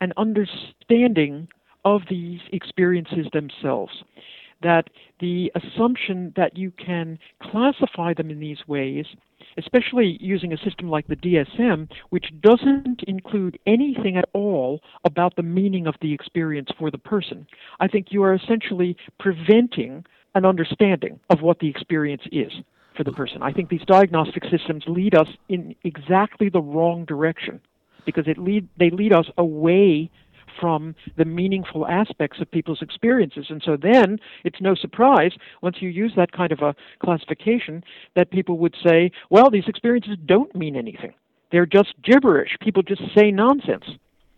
an 0.00 0.12
understanding 0.16 1.48
of 1.84 2.02
these 2.08 2.38
experiences 2.52 3.26
themselves. 3.32 4.04
That 4.62 4.90
the 5.20 5.52
assumption 5.54 6.32
that 6.36 6.56
you 6.56 6.72
can 6.72 7.18
classify 7.40 8.14
them 8.14 8.30
in 8.30 8.40
these 8.40 8.66
ways 8.66 9.06
especially 9.56 10.16
using 10.20 10.52
a 10.52 10.58
system 10.58 10.88
like 10.88 11.06
the 11.06 11.16
DSM, 11.16 11.88
which 12.10 12.26
doesn't 12.40 13.02
include 13.06 13.58
anything 13.66 14.16
at 14.16 14.28
all 14.32 14.80
about 15.04 15.34
the 15.36 15.42
meaning 15.42 15.86
of 15.86 15.94
the 16.00 16.12
experience 16.12 16.68
for 16.78 16.90
the 16.90 16.98
person. 16.98 17.46
I 17.80 17.88
think 17.88 18.08
you 18.10 18.22
are 18.22 18.34
essentially 18.34 18.96
preventing 19.18 20.04
an 20.34 20.44
understanding 20.44 21.18
of 21.30 21.42
what 21.42 21.58
the 21.58 21.68
experience 21.68 22.22
is 22.30 22.52
for 22.96 23.04
the 23.04 23.12
person. 23.12 23.42
I 23.42 23.52
think 23.52 23.68
these 23.68 23.84
diagnostic 23.86 24.44
systems 24.44 24.84
lead 24.86 25.14
us 25.14 25.28
in 25.48 25.74
exactly 25.84 26.48
the 26.48 26.60
wrong 26.60 27.04
direction 27.04 27.60
because 28.06 28.26
it 28.26 28.38
lead 28.38 28.68
they 28.78 28.90
lead 28.90 29.12
us 29.12 29.26
away 29.36 30.10
from 30.58 30.94
the 31.16 31.24
meaningful 31.24 31.86
aspects 31.86 32.40
of 32.40 32.50
people's 32.50 32.82
experiences. 32.82 33.46
And 33.48 33.62
so 33.64 33.76
then 33.76 34.18
it's 34.44 34.60
no 34.60 34.74
surprise, 34.74 35.32
once 35.62 35.76
you 35.80 35.88
use 35.88 36.12
that 36.16 36.32
kind 36.32 36.52
of 36.52 36.60
a 36.60 36.74
classification, 37.04 37.84
that 38.14 38.30
people 38.30 38.58
would 38.58 38.76
say, 38.84 39.10
well, 39.30 39.50
these 39.50 39.68
experiences 39.68 40.16
don't 40.26 40.54
mean 40.54 40.76
anything. 40.76 41.14
They're 41.50 41.66
just 41.66 41.94
gibberish. 42.02 42.56
People 42.60 42.82
just 42.82 43.02
say 43.16 43.30
nonsense. 43.30 43.84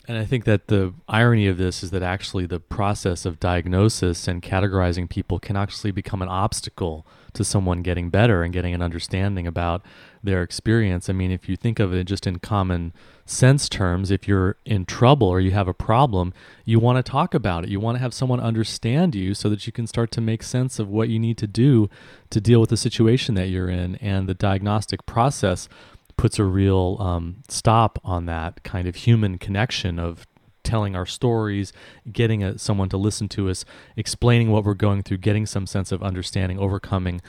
And 0.08 0.18
I 0.18 0.24
think 0.24 0.44
that 0.44 0.68
the 0.68 0.94
irony 1.08 1.46
of 1.46 1.56
this 1.56 1.82
is 1.82 1.90
that 1.90 2.02
actually 2.02 2.46
the 2.46 2.58
process 2.58 3.24
of 3.24 3.38
diagnosis 3.38 4.26
and 4.26 4.42
categorizing 4.42 5.08
people 5.08 5.38
can 5.38 5.56
actually 5.56 5.92
become 5.92 6.22
an 6.22 6.28
obstacle 6.28 7.06
to 7.34 7.44
someone 7.44 7.82
getting 7.82 8.10
better 8.10 8.42
and 8.42 8.52
getting 8.52 8.74
an 8.74 8.82
understanding 8.82 9.46
about 9.46 9.84
their 10.22 10.42
experience. 10.42 11.08
I 11.08 11.12
mean, 11.12 11.30
if 11.30 11.48
you 11.48 11.56
think 11.56 11.78
of 11.78 11.94
it 11.94 12.04
just 12.04 12.26
in 12.26 12.38
common 12.38 12.92
sense 13.24 13.68
terms, 13.68 14.10
if 14.10 14.28
you're 14.28 14.56
in 14.64 14.84
trouble 14.84 15.28
or 15.28 15.40
you 15.40 15.52
have 15.52 15.68
a 15.68 15.74
problem, 15.74 16.32
you 16.64 16.78
want 16.78 17.04
to 17.04 17.10
talk 17.10 17.34
about 17.34 17.64
it. 17.64 17.70
You 17.70 17.80
want 17.80 17.96
to 17.96 18.02
have 18.02 18.12
someone 18.12 18.40
understand 18.40 19.14
you 19.14 19.34
so 19.34 19.48
that 19.48 19.66
you 19.66 19.72
can 19.72 19.86
start 19.86 20.10
to 20.12 20.20
make 20.20 20.42
sense 20.42 20.78
of 20.78 20.88
what 20.88 21.08
you 21.08 21.18
need 21.18 21.38
to 21.38 21.46
do 21.46 21.88
to 22.30 22.40
deal 22.40 22.60
with 22.60 22.70
the 22.70 22.76
situation 22.76 23.34
that 23.36 23.48
you're 23.48 23.70
in. 23.70 23.96
And 23.96 24.28
the 24.28 24.34
diagnostic 24.34 25.06
process 25.06 25.68
puts 26.16 26.38
a 26.38 26.44
real 26.44 26.98
um, 27.00 27.36
stop 27.48 27.98
on 28.04 28.26
that 28.26 28.62
kind 28.62 28.86
of 28.86 28.96
human 28.96 29.38
connection 29.38 29.98
of 29.98 30.26
telling 30.62 30.94
our 30.94 31.06
stories, 31.06 31.72
getting 32.12 32.44
a, 32.44 32.58
someone 32.58 32.88
to 32.90 32.96
listen 32.96 33.28
to 33.30 33.48
us, 33.48 33.64
explaining 33.96 34.50
what 34.50 34.64
we're 34.64 34.74
going 34.74 35.02
through, 35.02 35.16
getting 35.16 35.46
some 35.46 35.66
sense 35.66 35.90
of 35.92 36.02
understanding, 36.02 36.58
overcoming 36.58 37.20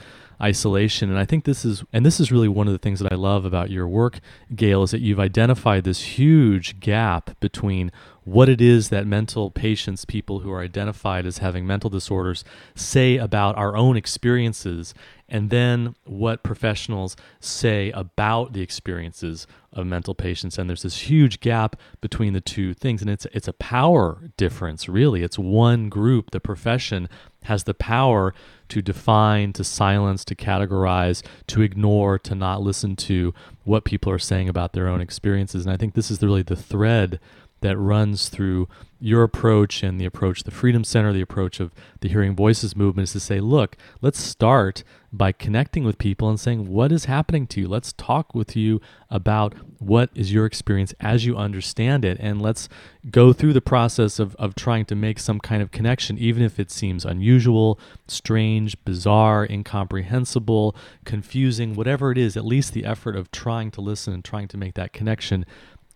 isolation. 0.42 1.10
And 1.10 1.18
I 1.18 1.24
think 1.24 1.44
this 1.44 1.64
is, 1.64 1.84
and 1.92 2.04
this 2.04 2.18
is 2.18 2.32
really 2.32 2.48
one 2.48 2.66
of 2.66 2.72
the 2.72 2.78
things 2.78 3.00
that 3.00 3.12
I 3.12 3.16
love 3.16 3.44
about 3.44 3.70
your 3.70 3.86
work, 3.86 4.20
Gail, 4.54 4.82
is 4.82 4.90
that 4.90 5.00
you've 5.00 5.20
identified 5.20 5.84
this 5.84 6.18
huge 6.18 6.80
gap 6.80 7.38
between 7.40 7.92
what 8.24 8.48
it 8.48 8.60
is 8.60 8.88
that 8.88 9.06
mental 9.06 9.50
patients, 9.50 10.04
people 10.04 10.40
who 10.40 10.52
are 10.52 10.60
identified 10.60 11.26
as 11.26 11.38
having 11.38 11.66
mental 11.66 11.90
disorders, 11.90 12.44
say 12.74 13.16
about 13.16 13.56
our 13.56 13.76
own 13.76 13.96
experiences, 13.96 14.94
and 15.28 15.50
then 15.50 15.94
what 16.04 16.42
professionals 16.42 17.16
say 17.40 17.90
about 17.92 18.52
the 18.52 18.60
experiences 18.60 19.46
of 19.72 19.86
mental 19.86 20.14
patients. 20.14 20.58
And 20.58 20.68
there's 20.68 20.82
this 20.82 21.10
huge 21.10 21.40
gap 21.40 21.74
between 22.00 22.32
the 22.32 22.40
two 22.40 22.74
things, 22.74 23.00
and 23.00 23.10
it's 23.10 23.26
it's 23.32 23.48
a 23.48 23.52
power 23.54 24.30
difference, 24.36 24.88
really. 24.88 25.22
It's 25.22 25.38
one 25.38 25.88
group, 25.88 26.30
the 26.30 26.40
profession 26.40 27.08
has 27.44 27.64
the 27.64 27.74
power 27.74 28.34
to 28.68 28.80
define, 28.80 29.52
to 29.52 29.64
silence, 29.64 30.24
to 30.24 30.34
categorize, 30.34 31.22
to 31.46 31.62
ignore, 31.62 32.18
to 32.18 32.34
not 32.34 32.62
listen 32.62 32.96
to 32.96 33.34
what 33.64 33.84
people 33.84 34.10
are 34.10 34.18
saying 34.18 34.48
about 34.48 34.72
their 34.72 34.88
own 34.88 35.00
experiences. 35.00 35.66
And 35.66 35.72
I 35.72 35.76
think 35.76 35.94
this 35.94 36.10
is 36.10 36.22
really 36.22 36.42
the 36.42 36.56
thread 36.56 37.20
that 37.62 37.76
runs 37.78 38.28
through 38.28 38.68
your 39.02 39.24
approach 39.24 39.82
and 39.82 40.00
the 40.00 40.04
approach 40.04 40.44
the 40.44 40.52
Freedom 40.52 40.84
Center, 40.84 41.12
the 41.12 41.20
approach 41.20 41.58
of 41.58 41.72
the 42.00 42.08
Hearing 42.08 42.36
Voices 42.36 42.76
movement 42.76 43.08
is 43.08 43.12
to 43.12 43.20
say, 43.20 43.40
look, 43.40 43.76
let's 44.00 44.20
start 44.20 44.84
by 45.12 45.32
connecting 45.32 45.82
with 45.82 45.98
people 45.98 46.28
and 46.28 46.38
saying, 46.38 46.68
what 46.68 46.92
is 46.92 47.06
happening 47.06 47.48
to 47.48 47.62
you? 47.62 47.68
Let's 47.68 47.92
talk 47.94 48.32
with 48.32 48.54
you 48.54 48.80
about 49.10 49.54
what 49.80 50.10
is 50.14 50.32
your 50.32 50.46
experience 50.46 50.94
as 51.00 51.26
you 51.26 51.36
understand 51.36 52.04
it. 52.04 52.16
And 52.20 52.40
let's 52.40 52.68
go 53.10 53.32
through 53.32 53.54
the 53.54 53.60
process 53.60 54.20
of, 54.20 54.36
of 54.36 54.54
trying 54.54 54.84
to 54.86 54.94
make 54.94 55.18
some 55.18 55.40
kind 55.40 55.62
of 55.62 55.72
connection, 55.72 56.16
even 56.16 56.44
if 56.44 56.60
it 56.60 56.70
seems 56.70 57.04
unusual, 57.04 57.80
strange, 58.06 58.82
bizarre, 58.84 59.44
incomprehensible, 59.50 60.76
confusing, 61.04 61.74
whatever 61.74 62.12
it 62.12 62.18
is, 62.18 62.36
at 62.36 62.44
least 62.44 62.72
the 62.72 62.84
effort 62.84 63.16
of 63.16 63.32
trying 63.32 63.72
to 63.72 63.80
listen 63.80 64.14
and 64.14 64.24
trying 64.24 64.46
to 64.46 64.56
make 64.56 64.74
that 64.74 64.92
connection 64.92 65.44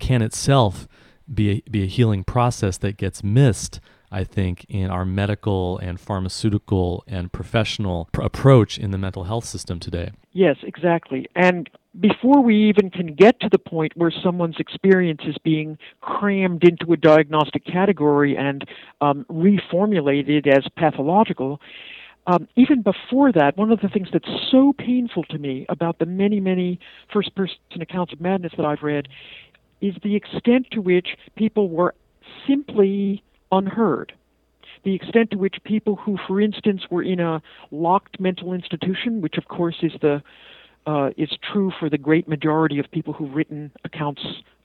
can 0.01 0.23
itself 0.23 0.89
be 1.33 1.51
a, 1.51 1.71
be 1.71 1.83
a 1.83 1.87
healing 1.87 2.25
process 2.25 2.79
that 2.79 2.97
gets 2.97 3.23
missed 3.23 3.81
I 4.11 4.25
think, 4.25 4.65
in 4.69 4.91
our 4.91 5.05
medical 5.05 5.79
and 5.79 6.01
pharmaceutical 6.01 7.05
and 7.07 7.33
professional 7.33 8.09
pr- 8.13 8.23
approach 8.23 8.79
in 8.79 8.91
the 8.91 8.99
mental 8.99 9.25
health 9.25 9.45
system 9.45 9.81
today. 9.81 10.13
Yes, 10.33 10.57
exactly. 10.63 11.27
And 11.35 11.69
before 11.99 12.43
we 12.43 12.69
even 12.69 12.91
can 12.91 13.15
get 13.15 13.41
to 13.41 13.49
the 13.51 13.59
point 13.59 13.93
where 13.97 14.11
someone's 14.11 14.59
experience 14.59 15.23
is 15.27 15.37
being 15.43 15.79
crammed 16.01 16.63
into 16.63 16.93
a 16.93 16.97
diagnostic 16.97 17.65
category 17.65 18.37
and 18.37 18.67
um, 19.01 19.25
reformulated 19.31 20.47
as 20.47 20.65
pathological, 20.77 21.61
um, 22.27 22.49
even 22.57 22.83
before 22.83 23.31
that, 23.33 23.57
one 23.57 23.71
of 23.71 23.81
the 23.81 23.89
things 23.89 24.09
that's 24.13 24.29
so 24.51 24.73
painful 24.77 25.23
to 25.25 25.39
me 25.39 25.65
about 25.69 26.01
the 26.01 26.07
many, 26.07 26.41
many 26.41 26.81
first 27.13 27.35
person 27.35 27.57
accounts 27.81 28.13
of 28.13 28.21
madness 28.21 28.53
that 28.57 28.67
I've 28.67 28.83
read 28.83 29.09
is 29.81 29.95
the 30.03 30.17
extent 30.17 30.67
to 30.73 30.81
which 30.81 31.09
people 31.37 31.69
were 31.69 31.95
simply 32.47 33.23
unheard. 33.53 34.13
The 34.85 34.95
extent 34.95 35.31
to 35.33 35.39
which 35.39 35.57
people 35.65 35.97
who, 35.97 36.17
for 36.27 36.41
instance, 36.41 36.83
were 36.91 37.03
in 37.03 37.21
a 37.21 37.43
locked 37.71 38.21
mental 38.21 38.53
institution, 38.53 39.21
which 39.21 39.37
of 39.37 39.49
course 39.49 39.77
is 39.83 39.93
the 40.01 40.23
uh, 40.87 41.11
is 41.17 41.31
true 41.53 41.73
for 41.81 41.91
the 41.91 41.99
great 41.99 42.29
majority 42.29 42.79
of 42.79 42.89
people 42.93 43.13
who've 43.13 43.35
written 43.35 43.73
accounts 43.85 44.23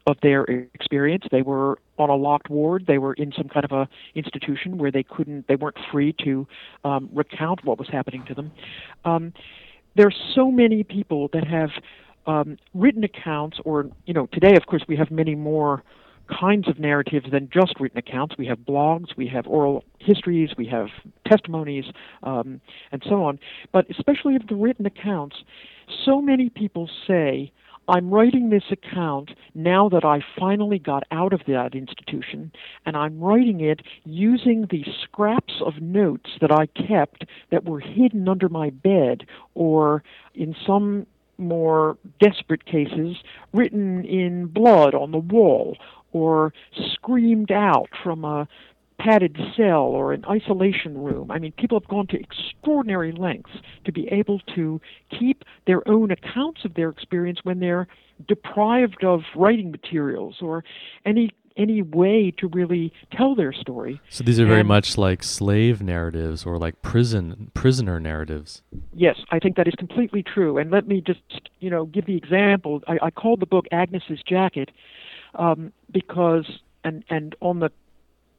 of 0.07 0.17
their 0.21 0.43
experience. 0.73 1.25
They 1.31 1.41
were 1.41 1.79
on 1.97 2.09
a 2.09 2.15
locked 2.15 2.49
ward. 2.49 2.85
They 2.87 2.97
were 2.97 3.13
in 3.13 3.31
some 3.35 3.49
kind 3.49 3.65
of 3.65 3.71
a 3.71 3.89
institution 4.15 4.77
where 4.77 4.91
they 4.91 5.03
couldn't, 5.03 5.47
they 5.47 5.55
weren't 5.55 5.77
free 5.91 6.13
to 6.23 6.47
um, 6.83 7.09
recount 7.13 7.65
what 7.65 7.77
was 7.77 7.87
happening 7.89 8.23
to 8.27 8.33
them. 8.33 8.51
Um, 9.05 9.33
there 9.95 10.07
are 10.07 10.13
so 10.35 10.51
many 10.51 10.83
people 10.83 11.29
that 11.33 11.45
have 11.45 11.69
um, 12.27 12.57
written 12.73 13.03
accounts, 13.03 13.59
or 13.65 13.89
you 14.05 14.13
know, 14.13 14.27
today, 14.31 14.55
of 14.55 14.65
course, 14.65 14.83
we 14.87 14.95
have 14.95 15.11
many 15.11 15.35
more 15.35 15.83
kinds 16.39 16.67
of 16.67 16.79
narratives 16.79 17.25
than 17.31 17.49
just 17.51 17.79
written 17.79 17.97
accounts. 17.97 18.35
We 18.37 18.45
have 18.47 18.59
blogs, 18.59 19.15
we 19.17 19.27
have 19.27 19.47
oral 19.47 19.83
histories, 19.99 20.51
we 20.57 20.65
have 20.67 20.87
testimonies, 21.27 21.85
um, 22.23 22.61
and 22.91 23.03
so 23.07 23.23
on. 23.23 23.39
But 23.71 23.85
especially 23.89 24.35
of 24.35 24.47
the 24.47 24.55
written 24.55 24.85
accounts, 24.85 25.37
so 26.05 26.21
many 26.21 26.49
people 26.49 26.89
say, 27.07 27.51
I'm 27.87 28.09
writing 28.09 28.49
this 28.49 28.63
account 28.71 29.31
now 29.53 29.89
that 29.89 30.05
I 30.05 30.23
finally 30.39 30.79
got 30.79 31.03
out 31.11 31.33
of 31.33 31.41
that 31.47 31.73
institution, 31.73 32.51
and 32.85 32.95
I'm 32.95 33.19
writing 33.19 33.59
it 33.59 33.81
using 34.05 34.67
the 34.69 34.85
scraps 35.03 35.55
of 35.65 35.81
notes 35.81 36.29
that 36.39 36.51
I 36.51 36.67
kept 36.67 37.25
that 37.49 37.65
were 37.65 37.79
hidden 37.79 38.29
under 38.29 38.47
my 38.47 38.69
bed, 38.69 39.25
or 39.55 40.03
in 40.35 40.55
some 40.65 41.07
more 41.41 41.98
desperate 42.19 42.65
cases, 42.65 43.17
written 43.53 44.05
in 44.05 44.48
blood 44.48 44.93
on 44.95 45.12
the 45.12 45.17
wall, 45.17 45.77
or 46.13 46.53
screamed 46.93 47.51
out 47.51 47.89
from 48.03 48.24
a 48.24 48.48
padded 49.00 49.36
cell 49.57 49.83
or 49.83 50.13
an 50.13 50.24
isolation 50.29 50.98
room. 50.98 51.31
I 51.31 51.39
mean, 51.39 51.53
people 51.53 51.79
have 51.79 51.88
gone 51.88 52.07
to 52.07 52.19
extraordinary 52.19 53.12
lengths 53.12 53.51
to 53.86 53.91
be 53.91 54.07
able 54.10 54.39
to 54.55 54.79
keep 55.17 55.43
their 55.65 55.88
own 55.88 56.12
accounts 56.12 56.65
of 56.65 56.75
their 56.75 56.89
experience 56.89 57.39
when 57.43 57.60
they're 57.60 57.88
deprived 58.27 59.03
of 59.03 59.21
writing 59.36 59.71
materials 59.71 60.36
or 60.41 60.63
any 61.05 61.31
any 61.58 61.81
way 61.81 62.31
to 62.38 62.48
really 62.48 62.93
tell 63.12 63.36
their 63.36 63.53
story. 63.53 64.01
So 64.10 64.24
these 64.24 64.39
are 64.39 64.46
very 64.46 64.62
and, 64.62 64.67
much 64.67 64.98
like 64.98 65.24
slave 65.24 65.81
narratives 65.81 66.46
or 66.46 66.58
like 66.58 66.81
prison 66.81 67.51
prisoner 67.53 68.00
narratives. 68.00 68.62
Yes, 68.93 69.17
I 69.31 69.39
think 69.39 69.55
that 69.58 69.67
is 69.67 69.75
completely 69.77 70.24
true. 70.24 70.57
And 70.57 70.72
let 70.72 70.87
me 70.87 71.01
just 71.01 71.50
you 71.59 71.70
know 71.70 71.85
give 71.85 72.05
the 72.05 72.18
example. 72.18 72.81
I, 72.87 72.98
I 73.03 73.11
called 73.11 73.40
the 73.40 73.46
book 73.46 73.66
Agnes's 73.72 74.22
Jacket 74.27 74.72
um, 75.35 75.72
because 75.92 76.59
and 76.83 77.03
and 77.09 77.35
on 77.42 77.59
the 77.59 77.72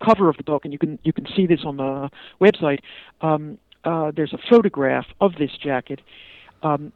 cover 0.04 0.28
of 0.28 0.36
the 0.36 0.44
book, 0.44 0.64
and 0.64 0.72
you 0.72 0.78
can 0.78 0.98
you 1.02 1.12
can 1.12 1.26
see 1.34 1.46
this 1.46 1.60
on 1.64 1.76
the 1.76 2.10
website. 2.40 2.80
Um, 3.20 3.58
uh, 3.84 4.12
there's 4.14 4.32
a 4.32 4.38
photograph 4.50 5.06
of 5.20 5.34
this 5.38 5.50
jacket. 5.62 6.00
Um, 6.62 6.92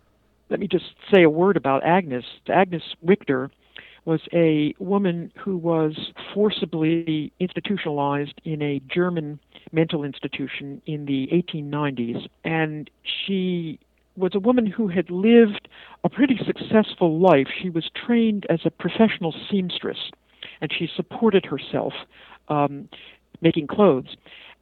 let 0.48 0.60
me 0.60 0.68
just 0.68 0.84
say 1.12 1.24
a 1.24 1.30
word 1.30 1.56
about 1.56 1.84
Agnes. 1.84 2.24
Agnes 2.48 2.82
Richter 3.02 3.50
was 4.06 4.20
a 4.32 4.74
woman 4.78 5.32
who 5.36 5.56
was 5.56 6.12
forcibly 6.32 7.32
institutionalized 7.40 8.40
in 8.44 8.62
a 8.62 8.80
German 8.88 9.38
mental 9.72 10.04
institution 10.04 10.80
in 10.86 11.04
the 11.04 11.28
1890s, 11.32 12.28
and 12.44 12.88
she 13.04 13.78
was 14.16 14.32
a 14.34 14.38
woman 14.38 14.64
who 14.64 14.88
had 14.88 15.10
lived 15.10 15.68
a 16.04 16.08
pretty 16.08 16.38
successful 16.46 17.18
life. 17.18 17.48
She 17.60 17.68
was 17.68 17.90
trained 18.06 18.46
as 18.48 18.60
a 18.64 18.70
professional 18.70 19.34
seamstress, 19.50 20.10
and 20.60 20.72
she 20.72 20.88
supported 20.94 21.44
herself 21.44 21.92
um, 22.48 22.88
making 23.42 23.66
clothes. 23.66 24.16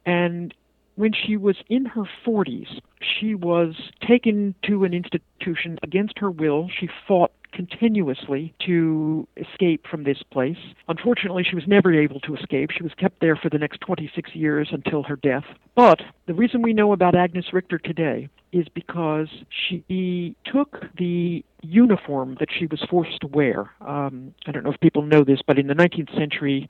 And 0.05 0.53
when 0.95 1.13
she 1.13 1.37
was 1.37 1.57
in 1.69 1.85
her 1.85 2.03
40s, 2.25 2.79
she 2.99 3.35
was 3.35 3.75
taken 4.05 4.55
to 4.63 4.83
an 4.83 4.93
institution 4.93 5.77
against 5.83 6.19
her 6.19 6.31
will. 6.31 6.69
She 6.79 6.89
fought 7.07 7.31
continuously 7.55 8.53
to 8.65 9.27
escape 9.37 9.85
from 9.89 10.03
this 10.03 10.21
place. 10.31 10.57
Unfortunately, 10.87 11.43
she 11.47 11.55
was 11.55 11.63
never 11.67 11.93
able 11.93 12.19
to 12.21 12.35
escape. 12.35 12.69
She 12.71 12.83
was 12.83 12.91
kept 12.99 13.21
there 13.21 13.35
for 13.35 13.49
the 13.49 13.57
next 13.57 13.79
26 13.81 14.35
years 14.35 14.69
until 14.71 15.03
her 15.03 15.15
death. 15.15 15.45
But 15.75 16.01
the 16.27 16.33
reason 16.33 16.61
we 16.61 16.73
know 16.73 16.91
about 16.91 17.15
Agnes 17.15 17.53
Richter 17.53 17.77
today 17.77 18.29
is 18.51 18.67
because 18.73 19.27
she 19.49 20.35
took 20.45 20.85
the 20.97 21.43
uniform 21.61 22.37
that 22.39 22.49
she 22.57 22.67
was 22.67 22.81
forced 22.89 23.19
to 23.21 23.27
wear. 23.27 23.71
Um, 23.81 24.33
I 24.45 24.51
don't 24.51 24.63
know 24.63 24.71
if 24.71 24.79
people 24.79 25.01
know 25.01 25.23
this, 25.23 25.39
but 25.45 25.57
in 25.57 25.67
the 25.67 25.73
19th 25.73 26.15
century, 26.15 26.69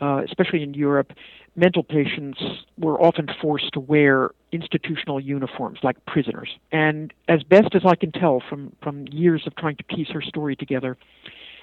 uh, 0.00 0.22
especially 0.24 0.62
in 0.62 0.74
Europe, 0.74 1.12
mental 1.56 1.82
patients 1.82 2.38
were 2.78 3.00
often 3.00 3.28
forced 3.40 3.72
to 3.72 3.80
wear 3.80 4.30
institutional 4.52 5.20
uniforms 5.20 5.78
like 5.82 6.04
prisoners. 6.06 6.48
And 6.72 7.12
as 7.28 7.42
best 7.42 7.74
as 7.74 7.82
I 7.84 7.94
can 7.94 8.12
tell 8.12 8.42
from, 8.48 8.74
from 8.82 9.06
years 9.08 9.46
of 9.46 9.54
trying 9.56 9.76
to 9.76 9.84
piece 9.84 10.08
her 10.08 10.22
story 10.22 10.56
together, 10.56 10.96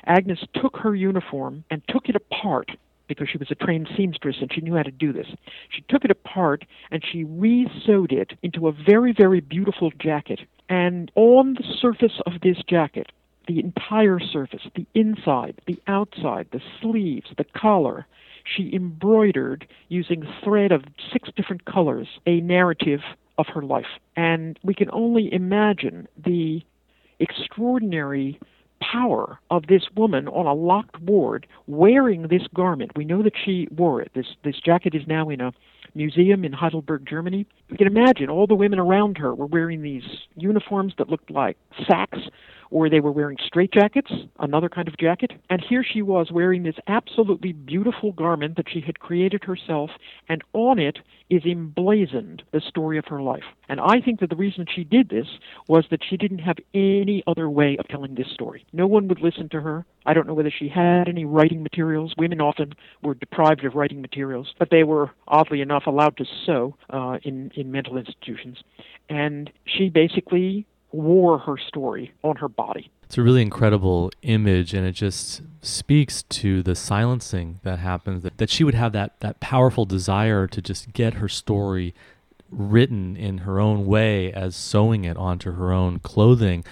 Agnes 0.06 0.40
took 0.56 0.78
her 0.78 0.96
uniform 0.96 1.64
and 1.70 1.82
took 1.88 2.10
it 2.10 2.16
apart 2.16 2.72
because 3.08 3.28
she 3.30 3.38
was 3.38 3.52
a 3.52 3.56
trained 3.56 3.90
seamstress 3.98 4.38
and 4.40 4.52
she 4.54 4.62
knew 4.62 4.76
how 4.76 4.84
to 4.84 4.92
do 4.92 5.12
this. 5.12 5.28
She 5.70 5.82
took 5.90 6.06
it 6.06 6.12
apart 6.12 6.64
and 6.92 7.04
she 7.06 7.26
re-sewed 7.26 8.14
it 8.14 8.34
into 8.42 8.68
a 8.68 8.72
very, 8.72 9.12
very 9.12 9.42
beautiful 9.42 9.92
jacket. 10.00 10.40
And 10.70 11.12
on 11.16 11.56
the 11.56 11.66
surface 11.82 12.22
of 12.26 12.40
this 12.42 12.58
jacket, 12.70 13.12
the 13.48 13.60
entire 13.60 14.20
surface, 14.20 14.62
the 14.76 14.86
inside, 14.94 15.60
the 15.68 15.78
outside, 15.88 16.48
the 16.52 16.62
sleeves, 16.82 17.28
the 17.38 17.44
collar, 17.44 18.08
she 18.44 18.72
embroidered 18.74 19.68
using 19.90 20.24
thread 20.44 20.72
of 20.72 20.84
six 21.12 21.30
different 21.36 21.66
colors 21.66 22.08
a 22.26 22.42
narrative 22.42 23.02
of 23.38 23.48
her 23.54 23.62
life. 23.62 23.86
And 24.16 24.60
we 24.64 24.74
can 24.74 24.90
only 24.92 25.34
imagine 25.34 26.08
the 26.24 26.62
extraordinary 27.20 28.40
power 28.82 29.40
of 29.50 29.68
this 29.68 29.84
woman 29.96 30.28
on 30.28 30.48
a 30.48 30.54
locked 30.54 31.00
ward 31.02 31.48
wearing 31.68 32.24
this 32.24 32.48
garment. 32.54 32.92
We 32.96 33.06
know 33.06 33.22
that 33.24 33.34
she 33.46 33.68
wore 33.76 34.02
it. 34.02 34.12
This 34.16 34.26
this 34.44 34.60
jacket 34.60 34.96
is 34.96 35.04
now 35.08 35.30
in 35.30 35.40
a 35.40 35.54
museum 35.94 36.44
in 36.44 36.54
Heidelberg, 36.54 37.06
Germany. 37.08 37.46
You 37.70 37.78
can 37.78 37.88
imagine 37.88 38.30
all 38.30 38.48
the 38.48 38.56
women 38.56 38.80
around 38.80 39.18
her 39.18 39.36
were 39.36 39.46
wearing 39.46 39.82
these 39.82 40.04
uniforms 40.36 40.94
that 40.98 41.10
looked 41.10 41.30
like 41.30 41.58
sacks 41.88 42.20
or 42.72 42.90
they 42.90 43.02
were 43.02 43.12
wearing 43.12 43.38
straitjackets, 43.38 44.30
another 44.40 44.70
kind 44.70 44.88
of 44.88 44.98
jacket. 44.98 45.32
And 45.50 45.64
here 45.68 45.84
she 45.84 46.02
was 46.02 46.32
wearing 46.32 46.64
this 46.64 46.76
absolutely 46.88 47.52
beautiful 47.52 48.14
garment 48.14 48.56
that 48.56 48.70
she 48.72 48.82
had 48.82 49.00
created 49.00 49.44
herself, 49.44 49.92
and 50.30 50.42
on 50.54 50.80
it 50.80 51.00
is 51.30 51.44
emblazoned 51.46 52.44
the 52.52 52.62
story 52.62 52.98
of 52.98 53.06
her 53.06 53.22
life. 53.22 53.44
And 53.70 53.80
I 53.80 54.02
think 54.02 54.20
that 54.22 54.30
the 54.30 54.36
reason 54.36 54.66
she 54.74 54.84
did 54.84 55.10
this 55.10 55.28
was 55.68 55.86
that 55.92 56.02
she 56.10 56.18
didn't 56.18 56.40
have 56.40 56.58
any 56.74 57.24
other 57.28 57.50
way 57.50 57.78
of 57.78 57.88
telling 57.88 58.16
this 58.16 58.32
story. 58.34 58.66
No 58.74 58.88
one 58.88 59.08
would 59.08 59.22
listen 59.22 59.50
to 59.50 59.62
her. 59.62 59.86
I 60.06 60.14
don't 60.14 60.26
know 60.26 60.34
whether 60.34 60.52
she 60.52 60.68
had 60.68 61.08
any 61.08 61.26
writing 61.26 61.62
materials. 61.62 62.14
Women 62.18 62.42
often 62.42 62.74
were 63.04 63.14
deprived 63.14 63.64
of 63.66 63.76
writing 63.76 64.02
materials, 64.02 64.54
but 64.58 64.70
they 64.72 64.84
were, 64.84 65.12
oddly 65.28 65.62
enough, 65.62 65.84
allowed 65.86 66.18
to 66.18 66.26
sew 66.46 66.76
uh, 66.90 67.18
in, 67.24 67.52
in 67.56 67.72
mental 67.72 67.98
institutions. 67.98 68.58
And 69.10 69.52
she 69.66 69.90
basically 69.90 70.66
wore 70.92 71.38
her 71.40 71.58
story 71.58 72.12
on 72.24 72.38
her 72.38 72.50
body. 72.50 72.90
It's 73.04 73.18
a 73.18 73.22
really 73.22 73.42
incredible 73.42 74.12
image, 74.22 74.74
and 74.74 74.88
it 74.88 74.94
just 74.94 75.42
speaks 75.62 76.24
to 76.24 76.64
the 76.64 76.76
silencing 76.76 77.60
that 77.64 77.80
happens. 77.80 78.24
That, 78.24 78.38
that 78.38 78.50
she 78.50 78.64
would 78.64 78.76
have 78.76 78.94
that, 78.94 79.20
that 79.20 79.40
powerful 79.40 79.86
desire 79.86 80.48
to 80.48 80.62
just 80.62 80.94
get 80.94 81.16
her 81.16 81.28
story 81.28 81.94
written 82.50 83.16
in 83.16 83.40
her 83.40 83.60
own 83.60 83.86
way 83.86 84.32
as 84.32 84.56
sewing 84.56 85.06
it 85.06 85.18
onto 85.18 85.54
her 85.54 85.72
own 85.72 86.00
clothing 86.00 86.64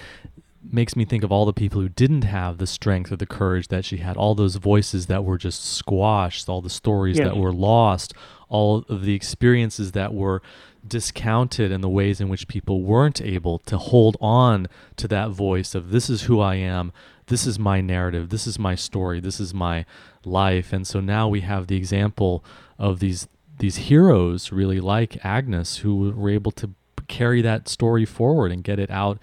makes 0.62 0.94
me 0.94 1.04
think 1.04 1.24
of 1.24 1.32
all 1.32 1.46
the 1.46 1.52
people 1.52 1.80
who 1.80 1.88
didn't 1.88 2.22
have 2.22 2.58
the 2.58 2.66
strength 2.66 3.10
or 3.10 3.16
the 3.16 3.26
courage 3.26 3.68
that 3.68 3.84
she 3.84 3.98
had, 3.98 4.16
all 4.16 4.34
those 4.34 4.56
voices 4.56 5.06
that 5.06 5.24
were 5.24 5.38
just 5.38 5.64
squashed, 5.64 6.48
all 6.48 6.60
the 6.60 6.70
stories 6.70 7.18
yes. 7.18 7.28
that 7.28 7.36
were 7.36 7.52
lost, 7.52 8.12
all 8.48 8.84
of 8.88 9.04
the 9.04 9.14
experiences 9.14 9.92
that 9.92 10.12
were 10.12 10.42
discounted 10.86 11.70
and 11.72 11.82
the 11.82 11.88
ways 11.88 12.20
in 12.20 12.28
which 12.28 12.48
people 12.48 12.82
weren't 12.82 13.20
able 13.20 13.58
to 13.58 13.78
hold 13.78 14.16
on 14.20 14.66
to 14.96 15.08
that 15.08 15.30
voice 15.30 15.74
of 15.74 15.90
this 15.90 16.10
is 16.10 16.22
who 16.22 16.40
I 16.40 16.56
am, 16.56 16.92
this 17.26 17.46
is 17.46 17.58
my 17.58 17.80
narrative, 17.80 18.28
this 18.28 18.46
is 18.46 18.58
my 18.58 18.74
story, 18.74 19.20
this 19.20 19.40
is 19.40 19.54
my 19.54 19.84
life. 20.24 20.72
And 20.72 20.86
so 20.86 21.00
now 21.00 21.28
we 21.28 21.40
have 21.40 21.66
the 21.66 21.76
example 21.76 22.44
of 22.78 23.00
these 23.00 23.28
these 23.58 23.76
heroes 23.76 24.50
really 24.50 24.80
like 24.80 25.22
Agnes 25.22 25.78
who 25.78 26.10
were 26.12 26.30
able 26.30 26.50
to 26.50 26.70
carry 27.08 27.42
that 27.42 27.68
story 27.68 28.06
forward 28.06 28.50
and 28.50 28.64
get 28.64 28.78
it 28.78 28.90
out 28.90 29.18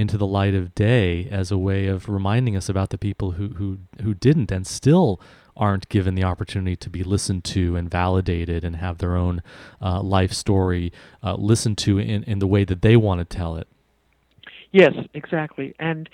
into 0.00 0.16
the 0.16 0.26
light 0.26 0.54
of 0.54 0.74
day 0.74 1.28
as 1.30 1.50
a 1.50 1.58
way 1.58 1.86
of 1.86 2.08
reminding 2.08 2.56
us 2.56 2.68
about 2.68 2.90
the 2.90 2.98
people 2.98 3.32
who 3.32 3.48
who 3.50 3.78
who 4.02 4.14
didn't 4.14 4.50
and 4.50 4.66
still 4.66 5.20
aren't 5.56 5.88
given 5.90 6.14
the 6.14 6.24
opportunity 6.24 6.74
to 6.74 6.88
be 6.88 7.04
listened 7.04 7.44
to 7.44 7.76
and 7.76 7.90
validated 7.90 8.64
and 8.64 8.76
have 8.76 8.98
their 8.98 9.14
own 9.14 9.42
uh, 9.82 10.00
life 10.00 10.32
story 10.32 10.90
uh, 11.22 11.34
listened 11.34 11.76
to 11.76 11.98
in, 11.98 12.22
in 12.24 12.38
the 12.38 12.46
way 12.46 12.64
that 12.64 12.80
they 12.80 12.96
want 12.96 13.18
to 13.18 13.24
tell 13.24 13.56
it. 13.56 13.68
Yes, 14.72 14.94
exactly. 15.12 15.74
And 15.78 16.08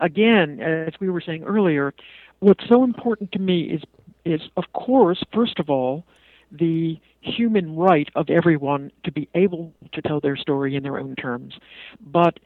again, 0.00 0.60
as 0.60 0.94
we 0.98 1.08
were 1.08 1.20
saying 1.20 1.44
earlier, 1.44 1.94
what's 2.40 2.66
so 2.68 2.82
important 2.82 3.30
to 3.32 3.38
me 3.38 3.62
is 3.62 3.82
is 4.24 4.40
of 4.56 4.64
course, 4.72 5.22
first 5.32 5.58
of 5.60 5.70
all, 5.70 6.04
the 6.50 6.98
human 7.20 7.76
right 7.76 8.08
of 8.14 8.30
everyone 8.30 8.90
to 9.04 9.12
be 9.12 9.28
able 9.34 9.72
to 9.92 10.02
tell 10.02 10.20
their 10.20 10.36
story 10.36 10.74
in 10.76 10.82
their 10.82 10.98
own 10.98 11.14
terms. 11.16 11.54
But 12.00 12.40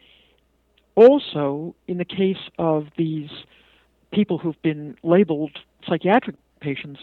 also, 0.95 1.75
in 1.89 1.99
the 1.99 2.05
case 2.05 2.51
of 2.59 2.87
these 2.97 3.31
people 4.13 4.39
who've 4.39 4.61
been 4.63 4.97
labeled 5.03 5.59
psychiatric 5.89 6.37
patients, 6.61 7.01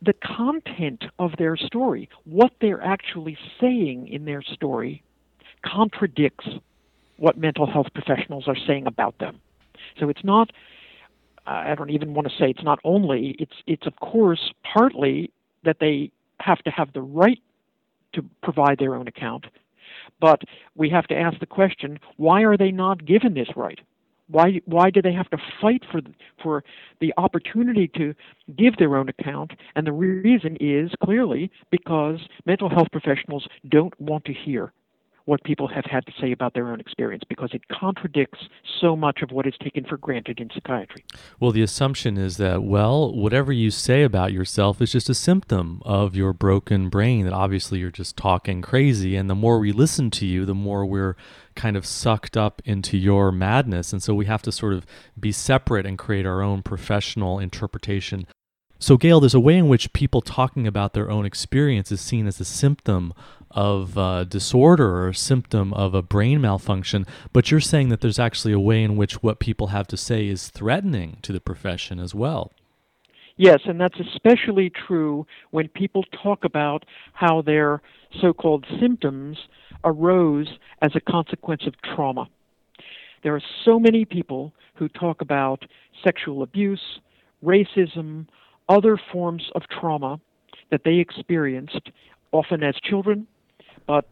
the 0.00 0.14
content 0.14 1.04
of 1.18 1.32
their 1.38 1.56
story, 1.56 2.08
what 2.24 2.52
they're 2.60 2.82
actually 2.82 3.38
saying 3.60 4.08
in 4.08 4.24
their 4.24 4.42
story, 4.42 5.02
contradicts 5.64 6.48
what 7.16 7.38
mental 7.38 7.70
health 7.70 7.86
professionals 7.94 8.48
are 8.48 8.56
saying 8.66 8.86
about 8.86 9.16
them. 9.18 9.40
So 10.00 10.08
it's 10.08 10.24
not, 10.24 10.50
I 11.46 11.74
don't 11.76 11.90
even 11.90 12.14
want 12.14 12.28
to 12.28 12.34
say 12.36 12.50
it's 12.50 12.64
not 12.64 12.80
only, 12.82 13.36
it's, 13.38 13.54
it's 13.66 13.86
of 13.86 13.94
course 14.00 14.52
partly 14.64 15.30
that 15.62 15.76
they 15.78 16.10
have 16.40 16.58
to 16.64 16.70
have 16.70 16.92
the 16.92 17.02
right 17.02 17.38
to 18.14 18.24
provide 18.42 18.78
their 18.78 18.94
own 18.96 19.06
account, 19.06 19.46
but 20.20 20.42
we 20.74 20.88
have 20.90 21.06
to 21.08 21.16
ask 21.16 21.38
the 21.40 21.46
question 21.46 21.98
why 22.16 22.42
are 22.42 22.56
they 22.56 22.70
not 22.70 23.04
given 23.04 23.34
this 23.34 23.48
right? 23.56 23.80
Why, 24.28 24.60
why 24.64 24.90
do 24.90 25.02
they 25.02 25.12
have 25.12 25.28
to 25.30 25.38
fight 25.60 25.82
for, 25.90 26.00
for 26.42 26.64
the 27.00 27.12
opportunity 27.18 27.90
to 27.96 28.14
give 28.56 28.76
their 28.78 28.96
own 28.96 29.08
account? 29.10 29.52
And 29.76 29.86
the 29.86 29.92
reason 29.92 30.56
is 30.58 30.90
clearly 31.04 31.50
because 31.70 32.18
mental 32.46 32.70
health 32.70 32.88
professionals 32.92 33.46
don't 33.68 33.98
want 34.00 34.24
to 34.26 34.32
hear 34.32 34.72
what 35.24 35.42
people 35.44 35.68
have 35.68 35.84
had 35.84 36.04
to 36.06 36.12
say 36.20 36.32
about 36.32 36.54
their 36.54 36.68
own 36.68 36.80
experience 36.80 37.22
because 37.28 37.50
it 37.52 37.62
contradicts 37.68 38.40
so 38.80 38.96
much 38.96 39.22
of 39.22 39.30
what 39.30 39.46
is 39.46 39.54
taken 39.62 39.84
for 39.84 39.96
granted 39.96 40.40
in 40.40 40.50
psychiatry. 40.52 41.04
Well, 41.38 41.52
the 41.52 41.62
assumption 41.62 42.18
is 42.18 42.36
that, 42.38 42.62
well, 42.62 43.14
whatever 43.14 43.52
you 43.52 43.70
say 43.70 44.02
about 44.02 44.32
yourself 44.32 44.80
is 44.80 44.92
just 44.92 45.08
a 45.08 45.14
symptom 45.14 45.80
of 45.84 46.16
your 46.16 46.32
broken 46.32 46.88
brain, 46.88 47.24
that 47.24 47.32
obviously 47.32 47.78
you're 47.78 47.90
just 47.90 48.16
talking 48.16 48.62
crazy. 48.62 49.16
And 49.16 49.30
the 49.30 49.34
more 49.34 49.58
we 49.58 49.72
listen 49.72 50.10
to 50.12 50.26
you, 50.26 50.44
the 50.44 50.54
more 50.54 50.84
we're 50.84 51.16
kind 51.54 51.76
of 51.76 51.86
sucked 51.86 52.36
up 52.36 52.62
into 52.64 52.96
your 52.96 53.30
madness. 53.30 53.92
And 53.92 54.02
so 54.02 54.14
we 54.14 54.26
have 54.26 54.42
to 54.42 54.52
sort 54.52 54.72
of 54.72 54.86
be 55.18 55.32
separate 55.32 55.86
and 55.86 55.98
create 55.98 56.26
our 56.26 56.42
own 56.42 56.62
professional 56.62 57.38
interpretation 57.38 58.26
so, 58.82 58.96
Gail, 58.96 59.20
there's 59.20 59.32
a 59.32 59.38
way 59.38 59.56
in 59.56 59.68
which 59.68 59.92
people 59.92 60.20
talking 60.20 60.66
about 60.66 60.92
their 60.92 61.08
own 61.08 61.24
experience 61.24 61.92
is 61.92 62.00
seen 62.00 62.26
as 62.26 62.40
a 62.40 62.44
symptom 62.44 63.14
of 63.54 63.96
uh, 63.96 64.24
disorder 64.24 65.06
or 65.06 65.12
symptom 65.12 65.72
of 65.74 65.94
a 65.94 66.02
brain 66.02 66.40
malfunction, 66.40 67.06
but 67.32 67.50
you're 67.50 67.60
saying 67.60 67.88
that 67.88 68.00
there's 68.00 68.18
actually 68.18 68.52
a 68.52 68.60
way 68.60 68.82
in 68.82 68.96
which 68.96 69.22
what 69.22 69.38
people 69.38 69.68
have 69.68 69.86
to 69.88 69.96
say 69.96 70.26
is 70.26 70.48
threatening 70.48 71.16
to 71.22 71.32
the 71.32 71.40
profession 71.40 71.98
as 71.98 72.14
well. 72.14 72.52
Yes, 73.36 73.60
and 73.64 73.80
that's 73.80 73.98
especially 73.98 74.70
true 74.70 75.26
when 75.50 75.68
people 75.68 76.04
talk 76.22 76.44
about 76.44 76.84
how 77.12 77.42
their 77.42 77.80
so 78.20 78.32
called 78.32 78.66
symptoms 78.78 79.38
arose 79.84 80.48
as 80.82 80.92
a 80.94 81.00
consequence 81.00 81.62
of 81.66 81.74
trauma. 81.82 82.28
There 83.22 83.34
are 83.34 83.42
so 83.64 83.78
many 83.78 84.04
people 84.04 84.52
who 84.74 84.88
talk 84.88 85.20
about 85.20 85.64
sexual 86.04 86.42
abuse, 86.42 87.00
racism, 87.44 88.26
other 88.68 88.98
forms 89.12 89.50
of 89.54 89.62
trauma 89.68 90.20
that 90.70 90.82
they 90.84 90.96
experienced, 90.96 91.90
often 92.32 92.62
as 92.62 92.74
children, 92.82 93.26
but 93.86 94.06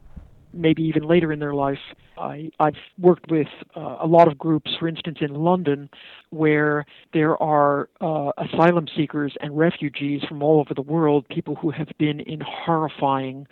maybe 0.52 0.82
even 0.82 1.04
later 1.04 1.32
in 1.32 1.38
their 1.38 1.54
life. 1.54 1.78
I, 2.18 2.50
have 2.58 2.74
worked 2.98 3.30
with 3.30 3.48
uh, 3.76 3.98
a 4.00 4.06
lot 4.06 4.28
of 4.28 4.36
groups, 4.36 4.70
for 4.78 4.88
instance, 4.88 5.18
in 5.20 5.34
London, 5.34 5.88
where 6.30 6.84
there 7.12 7.40
are 7.42 7.88
uh, 8.00 8.32
asylum 8.36 8.86
seekers 8.96 9.34
and 9.40 9.56
refugees 9.56 10.22
from 10.28 10.42
all 10.42 10.60
over 10.60 10.74
the 10.74 10.82
world, 10.82 11.26
people 11.28 11.54
who 11.54 11.70
have 11.70 11.88
been 11.98 12.20
in 12.20 12.40
horrifying 12.40 13.46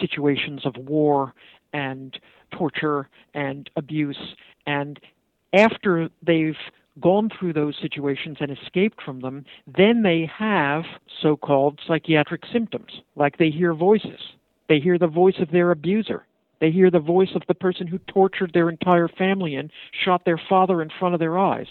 situations 0.00 0.64
of 0.64 0.76
war 0.76 1.34
and 1.72 2.18
torture 2.50 3.08
and 3.34 3.70
abuse. 3.76 4.34
And 4.66 5.00
after 5.52 6.08
they've 6.22 6.56
gone 7.00 7.30
through 7.30 7.54
those 7.54 7.74
situations 7.80 8.36
and 8.40 8.50
escaped 8.50 9.02
from 9.02 9.20
them, 9.20 9.44
then 9.66 10.02
they 10.02 10.30
have 10.38 10.84
so 11.22 11.36
called 11.36 11.80
psychiatric 11.86 12.42
symptoms, 12.52 12.92
like 13.16 13.38
they 13.38 13.50
hear 13.50 13.72
voices. 13.72 14.20
They 14.68 14.80
hear 14.80 14.98
the 14.98 15.06
voice 15.06 15.38
of 15.40 15.50
their 15.50 15.70
abuser. 15.70 16.26
They 16.60 16.70
hear 16.70 16.90
the 16.90 17.00
voice 17.00 17.30
of 17.34 17.42
the 17.48 17.54
person 17.54 17.86
who 17.86 17.98
tortured 17.98 18.52
their 18.54 18.68
entire 18.68 19.08
family 19.08 19.56
and 19.56 19.70
shot 20.04 20.24
their 20.24 20.40
father 20.48 20.80
in 20.80 20.90
front 20.98 21.14
of 21.14 21.18
their 21.20 21.38
eyes. 21.38 21.66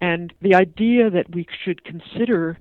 And 0.00 0.32
the 0.40 0.54
idea 0.54 1.10
that 1.10 1.34
we 1.34 1.46
should 1.64 1.84
consider 1.84 2.58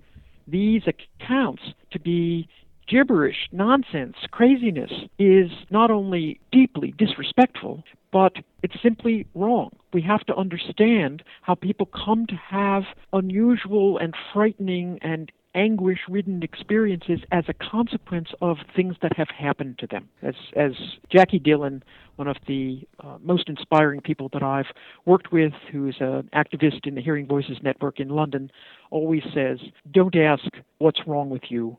these 0.47 0.83
accounts 0.87 1.63
to 1.91 1.99
be 1.99 2.47
gibberish, 2.87 3.47
nonsense, 3.51 4.15
craziness 4.31 4.91
is 5.19 5.51
not 5.69 5.91
only 5.91 6.39
deeply 6.51 6.93
disrespectful, 6.97 7.83
but 8.11 8.33
it's 8.63 8.81
simply 8.81 9.27
wrong. 9.35 9.69
We 9.93 10.01
have 10.01 10.25
to 10.25 10.35
understand 10.35 11.23
how 11.41 11.55
people 11.55 11.85
come 11.87 12.25
to 12.27 12.35
have 12.35 12.83
unusual 13.13 13.97
and 13.97 14.13
frightening 14.33 14.99
and 15.01 15.31
anguish 15.57 15.99
ridden 16.07 16.43
experiences 16.43 17.19
as 17.31 17.43
a 17.47 17.53
consequence 17.53 18.29
of 18.41 18.57
things 18.75 18.95
that 19.01 19.17
have 19.17 19.27
happened 19.29 19.77
to 19.79 19.87
them. 19.87 20.07
As, 20.21 20.35
as 20.55 20.71
Jacqui 21.11 21.41
Dillon, 21.43 21.83
one 22.15 22.27
of 22.27 22.37
the 22.47 22.87
uh, 23.03 23.17
most 23.21 23.49
inspiring 23.49 23.99
people 23.99 24.29
that 24.33 24.43
I've 24.43 24.67
worked 25.05 25.31
with, 25.31 25.53
who 25.71 25.87
is 25.87 25.95
an 25.99 26.29
activist 26.33 26.85
in 26.85 26.95
the 26.95 27.01
Hearing 27.01 27.27
Voices 27.27 27.57
Network 27.63 27.99
in 27.99 28.09
London, 28.09 28.51
always 28.91 29.23
says, 29.33 29.57
Don't 29.91 30.15
ask 30.15 30.45
what's 30.77 30.99
wrong 31.07 31.29
with 31.29 31.43
you, 31.49 31.77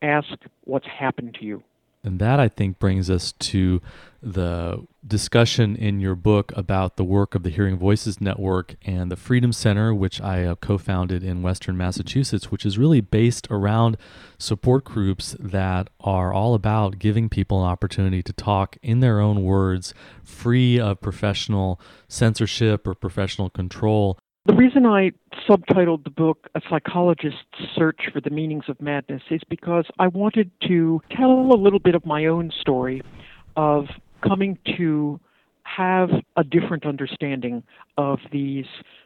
ask 0.00 0.28
what's 0.64 0.86
happened 0.86 1.36
to 1.38 1.44
you. 1.44 1.62
And 2.04 2.20
that, 2.20 2.38
I 2.38 2.48
think, 2.48 2.78
brings 2.78 3.10
us 3.10 3.32
to 3.32 3.82
the 4.22 4.86
discussion 5.06 5.76
in 5.76 6.00
your 6.00 6.14
book 6.14 6.52
about 6.56 6.96
the 6.96 7.04
work 7.04 7.34
of 7.34 7.42
the 7.42 7.50
Hearing 7.50 7.76
Voices 7.76 8.20
Network 8.20 8.76
and 8.82 9.10
the 9.10 9.16
Freedom 9.16 9.52
Center, 9.52 9.94
which 9.94 10.20
I 10.20 10.44
uh, 10.44 10.54
co 10.56 10.78
founded 10.78 11.22
in 11.22 11.42
Western 11.42 11.76
Massachusetts, 11.76 12.50
which 12.50 12.64
is 12.64 12.78
really 12.78 13.00
based 13.00 13.46
around 13.50 13.96
support 14.38 14.84
groups 14.84 15.36
that 15.38 15.88
are 16.00 16.32
all 16.32 16.54
about 16.54 16.98
giving 16.98 17.28
people 17.28 17.64
an 17.64 17.70
opportunity 17.70 18.22
to 18.22 18.32
talk 18.32 18.76
in 18.82 19.00
their 19.00 19.20
own 19.20 19.42
words, 19.42 19.92
free 20.22 20.78
of 20.78 21.00
professional 21.00 21.80
censorship 22.08 22.86
or 22.86 22.94
professional 22.94 23.50
control. 23.50 24.18
The 24.48 24.54
reason 24.54 24.86
I 24.86 25.10
subtitled 25.46 26.04
the 26.04 26.10
book 26.10 26.48
A 26.54 26.62
Psychologist's 26.70 27.36
Search 27.76 28.08
for 28.10 28.22
the 28.22 28.30
Meanings 28.30 28.64
of 28.68 28.80
Madness 28.80 29.20
is 29.30 29.42
because 29.50 29.84
I 29.98 30.06
wanted 30.08 30.50
to 30.66 31.02
tell 31.14 31.30
a 31.30 31.54
little 31.54 31.78
bit 31.78 31.94
of 31.94 32.06
my 32.06 32.24
own 32.24 32.50
story 32.58 33.02
of 33.58 33.88
coming 34.26 34.56
to 34.78 35.20
have 35.64 36.08
a 36.38 36.44
different 36.44 36.86
understanding 36.86 37.62
of 37.98 38.20
these 38.32 38.64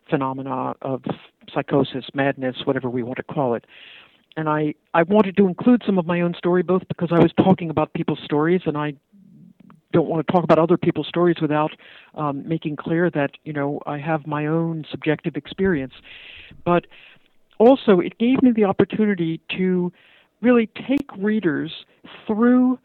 phenomena 0.09 0.75
of 0.81 1.03
psychosis, 1.53 2.05
madness, 2.15 2.59
whatever 2.65 2.89
we 2.89 3.03
want 3.03 3.17
to 3.17 3.25
call 3.25 3.55
it. 3.55 3.65
And 4.37 4.49
I, 4.49 4.75
I 4.95 5.03
wanted 5.03 5.37
to 5.39 5.49
include 5.49 5.83
some 5.85 5.99
of 5.99 6.07
my 6.07 6.21
own 6.21 6.35
story, 6.39 6.63
both 6.63 6.83
because 6.87 7.09
I 7.11 7.19
was 7.19 7.33
talking 7.37 7.69
about 7.69 7.93
people's 7.95 8.21
stories 8.25 8.61
and 8.65 8.79
I 8.79 8.95
don't 9.93 10.09
want 10.09 10.27
to 10.27 10.33
talk 10.33 10.45
about 10.45 10.59
other 10.59 10.77
people's 10.77 11.09
stories 11.09 11.37
without 11.41 11.73
um, 12.15 12.47
making 12.47 12.77
clear 12.77 13.11
that 13.11 13.33
you 13.45 13.53
know 13.53 13.81
I 13.87 13.99
have 13.99 14.27
my 14.27 14.47
own 14.47 14.85
subjective 14.91 15.37
experience. 15.37 15.95
But 16.65 16.87
also, 17.59 18.01
it 18.01 18.19
gave 18.19 18.43
me 18.43 18.53
the 18.53 18.65
opportunity 18.65 19.41
to 19.57 19.93
really 20.41 20.69
take 20.89 21.07
readers 21.17 21.73
through 22.27 22.79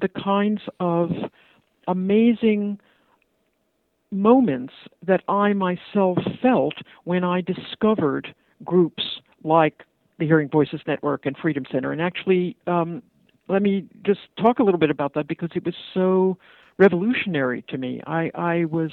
the 0.00 0.08
kinds 0.08 0.60
of 0.80 1.10
amazing 1.86 2.80
moments 4.10 4.72
that 5.06 5.22
I 5.28 5.52
myself 5.52 6.18
felt 6.42 6.74
when 7.04 7.24
I 7.24 7.40
discovered 7.40 8.34
groups 8.64 9.02
like 9.42 9.84
the 10.18 10.26
Hearing 10.26 10.48
Voices 10.48 10.80
Network 10.86 11.26
and 11.26 11.36
Freedom 11.36 11.64
Center. 11.70 11.92
And 11.92 12.00
actually, 12.00 12.56
um, 12.66 13.02
let 13.48 13.62
me 13.62 13.86
just 14.04 14.20
talk 14.40 14.58
a 14.58 14.62
little 14.62 14.78
bit 14.78 14.90
about 14.90 15.14
that 15.14 15.28
because 15.28 15.50
it 15.54 15.64
was 15.64 15.74
so 15.92 16.36
revolutionary 16.78 17.62
to 17.68 17.78
me. 17.78 18.00
I, 18.06 18.30
I 18.34 18.64
was 18.64 18.90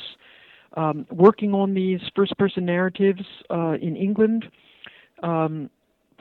um, 0.78 1.06
working 1.10 1.54
on 1.54 1.74
these 1.74 2.00
first 2.16 2.38
person 2.38 2.66
narratives 2.66 3.24
uh, 3.50 3.78
in 3.82 3.96
England 3.96 4.46
um, 5.24 5.70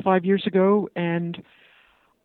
five 0.02 0.24
years 0.24 0.44
ago, 0.46 0.88
and 0.96 1.42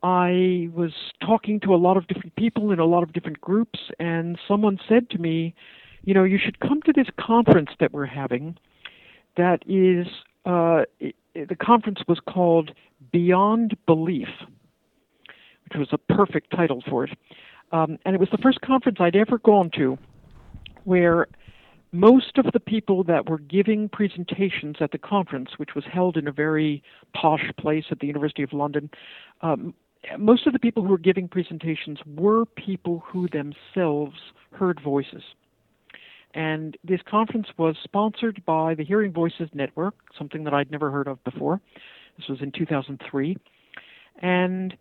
I 0.04 0.70
was 0.74 0.92
talking 1.22 1.60
to 1.62 1.74
a 1.74 1.78
lot 1.78 1.98
of 1.98 2.08
different 2.08 2.36
people 2.36 2.72
in 2.72 2.80
a 2.80 2.86
lot 2.86 3.04
of 3.04 3.14
different 3.14 3.42
groups, 3.42 3.80
and 4.00 4.38
someone 4.48 4.80
said 4.88 5.10
to 5.12 5.18
me, 5.18 5.56
You 6.04 6.14
know, 6.14 6.24
you 6.24 6.38
should 6.44 6.60
come 6.60 6.82
to 6.84 6.94
this 6.94 7.08
conference 7.20 7.72
that 7.80 7.92
we're 7.92 8.06
having 8.06 8.58
that 9.38 9.64
is, 9.68 10.08
uh, 10.46 10.84
it, 11.00 11.16
the 11.34 11.56
conference 11.56 12.00
was 12.08 12.20
called 12.20 12.72
Beyond 13.12 13.76
Belief, 13.86 14.30
which 15.66 15.80
was 15.80 15.90
a 15.92 15.98
perfect 15.98 16.52
title 16.52 16.84
for 16.90 17.06
it. 17.06 17.12
Um, 17.72 17.98
and 18.06 18.16
it 18.16 18.20
was 18.20 18.30
the 18.32 18.38
first 18.38 18.62
conference 18.62 18.98
I'd 19.00 19.16
ever 19.16 19.40
gone 19.40 19.70
to 19.76 19.98
where 20.84 21.28
most 21.92 22.38
of 22.38 22.46
the 22.54 22.60
people 22.60 23.04
that 23.06 23.30
were 23.30 23.40
giving 23.40 23.90
presentations 23.90 24.78
at 24.80 24.92
the 24.92 24.98
conference, 24.98 25.52
which 25.58 25.76
was 25.76 25.86
held 25.92 26.18
in 26.18 26.28
a 26.28 26.32
very 26.32 26.84
posh 27.14 27.50
place 27.58 27.86
at 27.90 28.00
the 28.00 28.08
University 28.08 28.44
of 28.44 28.54
London, 28.54 28.90
um, 29.42 29.74
most 30.20 30.46
of 30.46 30.54
the 30.54 30.60
people 30.60 30.84
who 30.84 30.90
were 30.90 30.98
giving 30.98 31.28
presentations 31.28 31.98
were 32.06 32.46
people 32.46 33.04
who 33.08 33.28
themselves 33.30 34.16
heard 34.52 34.80
voices. 34.84 35.24
And 36.34 36.78
this 36.84 37.00
conference 37.10 37.48
was 37.58 37.78
sponsored 37.84 38.44
by 38.46 38.76
the 38.76 38.84
Hearing 38.84 39.14
Voices 39.14 39.50
Network, 39.54 39.96
something 40.18 40.44
that 40.44 40.54
I'd 40.54 40.70
never 40.70 40.92
heard 40.92 41.08
of 41.08 41.24
before. 41.24 41.62
This 42.18 42.28
was 42.28 42.42
in 42.42 42.52
2003. 42.52 43.38
And 44.22 44.76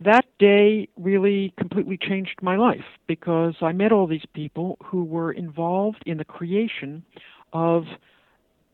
that 0.00 0.24
day 0.38 0.88
really 0.96 1.52
completely 1.58 1.98
changed 1.98 2.36
my 2.40 2.56
life 2.56 2.84
because 3.06 3.54
I 3.60 3.72
met 3.72 3.92
all 3.92 4.06
these 4.06 4.26
people 4.32 4.78
who 4.84 5.04
were 5.04 5.32
involved 5.32 6.02
in 6.06 6.18
the 6.18 6.24
creation 6.24 7.04
of 7.52 7.84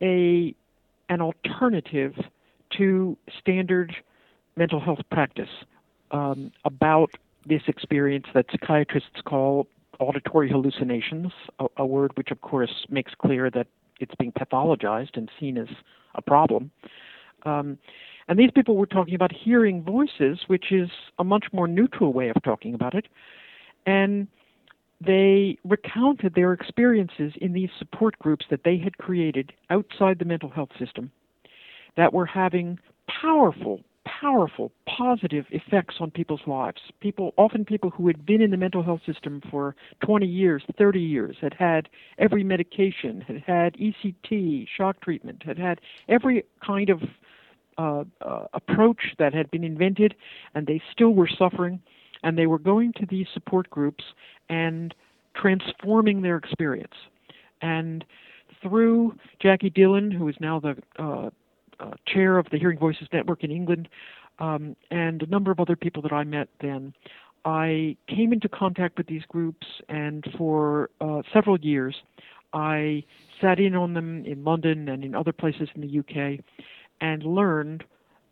a 0.01 0.53
an 1.09 1.21
alternative 1.21 2.13
to 2.77 3.17
standard 3.39 3.95
mental 4.55 4.79
health 4.79 4.99
practice 5.11 5.49
um, 6.11 6.51
about 6.63 7.11
this 7.45 7.61
experience 7.67 8.25
that 8.33 8.45
psychiatrists 8.51 9.21
call 9.23 9.67
auditory 9.99 10.49
hallucinations, 10.49 11.31
a, 11.59 11.67
a, 11.77 11.85
word 11.85 12.11
which, 12.17 12.31
of 12.31 12.41
course, 12.41 12.85
makes 12.89 13.13
clear 13.21 13.49
that 13.51 13.67
it's 13.99 14.15
being 14.15 14.31
pathologized 14.31 15.15
and 15.15 15.29
seen 15.39 15.57
as 15.57 15.67
a 16.15 16.21
problem. 16.21 16.71
Um, 17.43 17.77
and 18.27 18.39
these 18.39 18.51
people 18.53 18.75
were 18.75 18.85
talking 18.85 19.15
about 19.15 19.31
hearing 19.31 19.83
voices, 19.83 20.39
which 20.47 20.71
is 20.71 20.89
a 21.19 21.23
much 21.23 21.45
more 21.53 21.67
neutral 21.67 22.11
way 22.11 22.29
of 22.29 22.41
talking 22.43 22.73
about 22.73 22.95
it. 22.95 23.07
And 23.85 24.27
they 25.05 25.57
recounted 25.63 26.33
their 26.33 26.53
experiences 26.53 27.33
in 27.41 27.53
these 27.53 27.69
support 27.77 28.17
groups 28.19 28.45
that 28.49 28.63
they 28.63 28.77
had 28.77 28.97
created 28.97 29.53
outside 29.69 30.19
the 30.19 30.25
mental 30.25 30.49
health 30.49 30.69
system 30.79 31.11
that 31.97 32.13
were 32.13 32.25
having 32.25 32.79
powerful, 33.21 33.81
powerful 34.05 34.71
positive 34.87 35.45
effects 35.51 35.95
on 35.99 36.09
people's 36.11 36.41
lives. 36.47 36.81
People, 37.01 37.33
often 37.37 37.65
people 37.65 37.89
who 37.89 38.07
had 38.07 38.25
been 38.25 38.41
in 38.41 38.51
the 38.51 38.57
mental 38.57 38.83
health 38.83 39.01
system 39.05 39.41
for 39.51 39.75
20 40.03 40.25
years, 40.25 40.63
30 40.77 40.99
years, 40.99 41.35
had 41.41 41.53
had 41.53 41.89
every 42.17 42.43
medication, 42.43 43.21
had 43.21 43.43
had 43.45 43.75
ECT, 43.75 44.67
shock 44.75 44.99
treatment, 45.01 45.43
had 45.45 45.57
had 45.57 45.79
every 46.07 46.43
kind 46.65 46.89
of 46.89 47.01
uh, 47.77 48.03
uh, 48.21 48.45
approach 48.53 49.13
that 49.19 49.33
had 49.33 49.49
been 49.51 49.63
invented, 49.63 50.15
and 50.53 50.67
they 50.67 50.81
still 50.91 51.11
were 51.11 51.27
suffering. 51.27 51.79
And 52.23 52.37
they 52.37 52.47
were 52.47 52.59
going 52.59 52.93
to 52.93 53.05
these 53.05 53.27
support 53.33 53.69
groups 53.69 54.03
and 54.49 54.95
transforming 55.35 56.21
their 56.21 56.37
experience. 56.37 56.93
And 57.61 58.03
through 58.61 59.15
Jacqui 59.43 59.73
Dillon, 59.73 60.09
who 60.09 60.27
is 60.27 60.35
now 60.39 60.59
the 60.59 60.75
uh, 60.97 61.29
uh, 61.79 61.91
chair 62.07 62.37
of 62.37 62.47
the 62.51 62.57
Hearing 62.57 62.79
Voices 62.79 63.07
Network 63.13 63.43
in 63.43 63.51
England, 63.51 63.87
um, 64.39 64.75
and 64.91 65.21
a 65.21 65.27
number 65.27 65.51
of 65.51 65.59
other 65.59 65.75
people 65.75 66.01
that 66.01 66.11
I 66.11 66.23
met 66.23 66.49
then, 66.61 66.93
I 67.45 67.95
came 68.07 68.33
into 68.33 68.49
contact 68.49 68.97
with 68.97 69.07
these 69.07 69.21
groups, 69.29 69.67
and 69.87 70.25
for 70.37 70.89
uh, 70.99 71.21
several 71.31 71.59
years, 71.59 71.95
I 72.53 73.03
sat 73.39 73.59
in 73.59 73.75
on 73.75 73.93
them 73.93 74.25
in 74.25 74.43
London 74.43 74.89
and 74.89 75.03
in 75.03 75.13
other 75.13 75.31
places 75.31 75.69
in 75.75 75.81
the 75.81 75.99
UK, 75.99 76.39
and 77.01 77.23
learned 77.23 77.83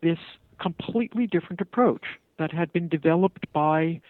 this 0.02 0.18
completely 0.60 1.26
different 1.26 1.60
approach 1.60 2.02
that 2.38 2.52
had 2.52 2.72
been 2.72 2.88
developed 2.88 3.50
by 3.52 4.00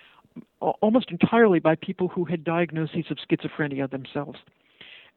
almost 0.60 1.10
entirely 1.10 1.58
by 1.58 1.74
people 1.76 2.08
who 2.08 2.24
had 2.24 2.42
diagnoses 2.44 3.04
of 3.10 3.18
schizophrenia 3.18 3.90
themselves. 3.90 4.38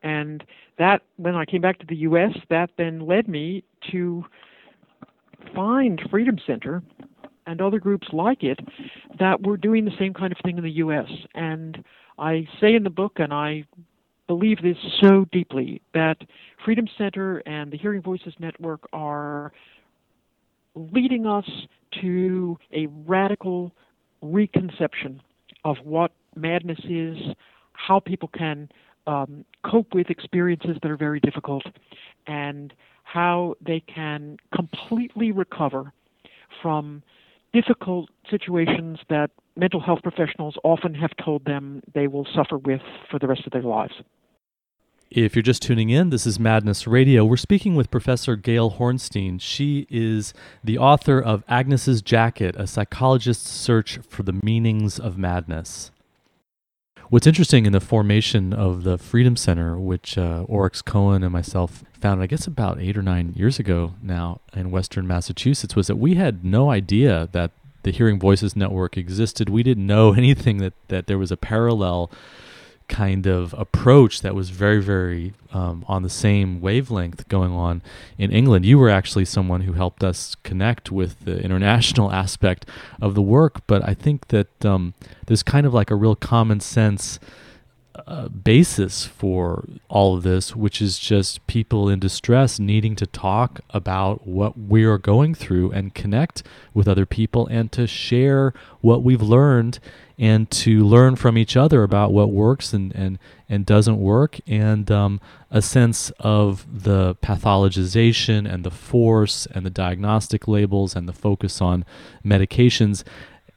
And 0.04 0.43
that, 0.78 1.02
when 1.15 1.36
I 1.36 1.45
came 1.45 1.62
back 1.62 1.80
to 1.80 1.86
the 1.88 1.95
U.S., 1.97 2.32
that 2.50 2.69
then 2.78 3.00
led 3.00 3.28
me 3.28 3.63
to 3.91 4.23
find 5.56 6.02
Freedom 6.12 6.38
Center 6.45 6.84
and 7.47 7.62
other 7.62 7.80
groups 7.80 8.08
like 8.12 8.43
it 8.43 8.60
that 9.19 9.41
were 9.41 9.58
doing 9.58 9.86
the 9.86 9.97
same 9.97 10.13
kind 10.13 10.32
of 10.32 10.38
thing 10.43 10.58
in 10.58 10.63
the 10.63 10.71
U.S. 10.71 11.10
And 11.34 11.84
I 12.19 12.47
say 12.62 12.76
in 12.76 12.84
the 12.84 12.89
book, 12.89 13.13
and 13.17 13.34
I 13.34 13.63
believe 14.27 14.61
this 14.61 14.77
so 15.01 15.25
deeply, 15.31 15.81
that 15.93 16.17
Freedom 16.63 16.87
Center 16.97 17.39
and 17.39 17.71
the 17.71 17.77
Hearing 17.77 18.01
Voices 18.01 18.33
Network 18.39 18.87
are 18.93 19.51
leading 20.75 21.25
us 21.25 21.49
to 22.01 22.57
a 22.73 22.87
radical 23.05 23.71
reconception 24.21 25.21
of 25.63 25.77
what 25.83 26.11
madness 26.35 26.79
is, 26.87 27.17
how 27.73 27.99
people 27.99 28.29
can 28.37 28.69
um, 29.07 29.45
cope 29.65 29.93
with 29.93 30.09
experiences 30.09 30.77
that 30.81 30.91
are 30.91 30.97
very 30.97 31.19
difficult, 31.19 31.63
and 32.27 32.73
how 33.03 33.55
they 33.65 33.79
can 33.79 34.37
completely 34.53 35.31
recover 35.31 35.93
from 36.61 37.01
difficult 37.53 38.10
situations 38.29 38.99
that 39.10 39.31
mental 39.55 39.79
health 39.79 39.99
professionals 40.03 40.55
often 40.63 40.93
have 40.93 41.12
told 41.23 41.45
them 41.45 41.81
they 41.93 42.07
will 42.07 42.27
suffer 42.36 42.57
with 42.57 42.81
for 43.10 43.19
the 43.19 43.27
rest 43.27 43.45
of 43.45 43.51
their 43.51 43.63
lives. 43.63 43.93
If 45.10 45.36
you're 45.36 45.43
just 45.43 45.62
tuning 45.62 45.89
in, 45.89 46.10
this 46.10 46.27
is 46.27 46.38
Madness 46.38 46.86
Radio. 46.86 47.23
We're 47.23 47.38
speaking 47.38 47.75
with 47.75 47.89
Professor 47.89 48.36
Gail 48.36 48.71
Hornstein. 48.71 49.39
She 49.39 49.88
is 49.89 50.33
the 50.62 50.77
author 50.77 51.21
of 51.21 51.45
Agnes's 51.47 52.01
Jacket, 52.01 52.57
a 52.57 52.67
psychologist's 52.67 53.49
search 53.49 53.99
for 53.99 54.23
the 54.23 54.38
meanings 54.43 54.99
of 54.99 55.17
madness. 55.17 55.91
What's 57.10 57.26
interesting 57.26 57.65
in 57.65 57.72
the 57.72 57.80
formation 57.80 58.52
of 58.52 58.84
the 58.84 58.98
Freedom 58.98 59.38
Center, 59.38 59.80
which 59.80 60.17
uh, 60.17 60.43
Oryx 60.50 60.82
Cohen 60.82 61.24
and 61.24 61.32
myself 61.32 61.86
founded, 61.93 62.24
I 62.24 62.28
guess 62.28 62.48
about 62.48 62.82
eight 62.82 62.98
or 62.98 63.02
nine 63.02 63.32
years 63.34 63.60
ago 63.60 63.93
now 64.02 64.41
in 64.54 64.72
Western 64.72 65.08
Massachusetts, 65.08 65.74
was 65.74 65.88
that 65.88 65.96
we 65.96 66.15
had 66.15 66.43
no 66.43 66.70
idea 66.70 67.30
that 67.32 67.52
the 67.84 67.91
Hearing 67.91 68.20
Voices 68.20 68.58
Network 68.58 68.98
existed. 68.98 69.50
We 69.50 69.63
didn't 69.63 69.88
know 69.88 70.12
anything 70.17 70.58
that, 70.58 70.74
that 70.89 71.08
there 71.08 71.17
was 71.17 71.32
a 71.32 71.38
parallel 71.38 72.12
kind 72.88 73.28
of 73.28 73.54
approach 73.58 74.21
that 74.21 74.36
was 74.36 74.50
very, 74.50 74.82
very 74.82 75.34
um, 75.54 75.84
on 75.88 76.04
the 76.04 76.10
same 76.10 76.62
wavelength 76.62 77.28
going 77.28 77.52
on 77.52 77.82
in 78.17 78.32
England. 78.32 78.65
You 78.65 78.78
were 78.80 78.89
actually 78.89 79.26
someone 79.26 79.62
who 79.62 79.73
helped 79.73 80.04
us 80.04 80.36
connect 80.43 80.91
with 80.91 81.26
the 81.26 81.39
international 81.39 82.12
aspect 82.23 82.65
of 83.02 83.15
the 83.15 83.21
work, 83.21 83.62
but 83.67 83.88
I 83.88 83.93
think 83.93 84.28
that 84.30 84.65
um, 84.65 84.93
there's 85.26 85.43
kind 85.43 85.65
of 85.65 85.73
like 85.73 85.91
a 85.91 85.95
real 85.95 86.15
common 86.15 86.60
sense. 86.60 87.19
Uh, 88.06 88.30
basis 88.30 89.06
for 89.06 89.65
all 89.89 90.15
of 90.15 90.21
this, 90.21 90.56
which 90.56 90.84
is 90.84 91.00
just 91.00 91.45
people 91.47 91.89
in 91.89 92.00
distress 92.00 92.60
needing 92.60 92.95
to 92.95 93.08
talk 93.08 93.60
about 93.71 94.26
what 94.28 94.56
we 94.56 94.84
are 94.84 95.00
going 95.00 95.34
through 95.34 95.71
and 95.71 95.95
connect 95.95 96.43
with 96.76 96.88
other 96.88 97.08
people 97.08 97.47
and 97.47 97.71
to 97.71 97.88
share 97.88 98.54
what 98.82 99.02
we've 99.02 99.23
learned 99.23 99.80
and 100.17 100.49
to 100.49 100.84
learn 100.84 101.15
from 101.15 101.38
each 101.38 101.56
other 101.56 101.84
about 101.84 102.12
what 102.12 102.32
works 102.32 102.73
and, 102.73 102.93
and, 102.95 103.19
and 103.47 103.65
doesn't 103.65 103.99
work, 103.99 104.39
and 104.47 104.89
um, 104.89 105.21
a 105.51 105.62
sense 105.62 106.12
of 106.19 106.65
the 106.84 107.15
pathologization 107.15 108.51
and 108.51 108.63
the 108.63 108.71
force 108.71 109.47
and 109.53 109.65
the 109.65 109.69
diagnostic 109.69 110.47
labels 110.47 110.95
and 110.95 111.08
the 111.08 111.13
focus 111.13 111.62
on 111.62 111.86
medications 112.25 113.03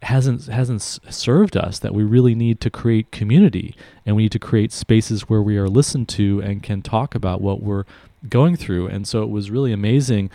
hasn't 0.03 0.47
hasn't 0.47 0.81
served 0.81 1.59
us 1.59 1.79
that 1.81 1.93
we 1.93 2.03
really 2.03 2.35
need 2.35 2.59
to 2.59 2.71
create 2.71 3.13
community 3.13 3.75
and 4.07 4.17
we 4.17 4.23
need 4.23 4.33
to 4.33 4.39
create 4.39 4.73
spaces 4.73 5.29
where 5.29 5.43
we 5.43 5.59
are 5.59 5.69
listened 5.69 6.09
to 6.09 6.41
and 6.41 6.63
can 6.63 6.81
talk 6.81 7.15
about 7.15 7.43
what 7.43 7.63
we're 7.63 7.85
going 8.29 8.57
through. 8.57 8.87
And 8.87 9.07
so 9.07 9.23
it 9.23 9.31
was 9.31 9.51
really 9.51 9.73
amazing 9.73 10.31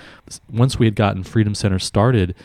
once 0.51 0.79
we 0.79 0.85
had 0.85 0.95
gotten 0.95 1.23
freedom 1.23 1.55
center 1.55 1.79
started 1.79 2.35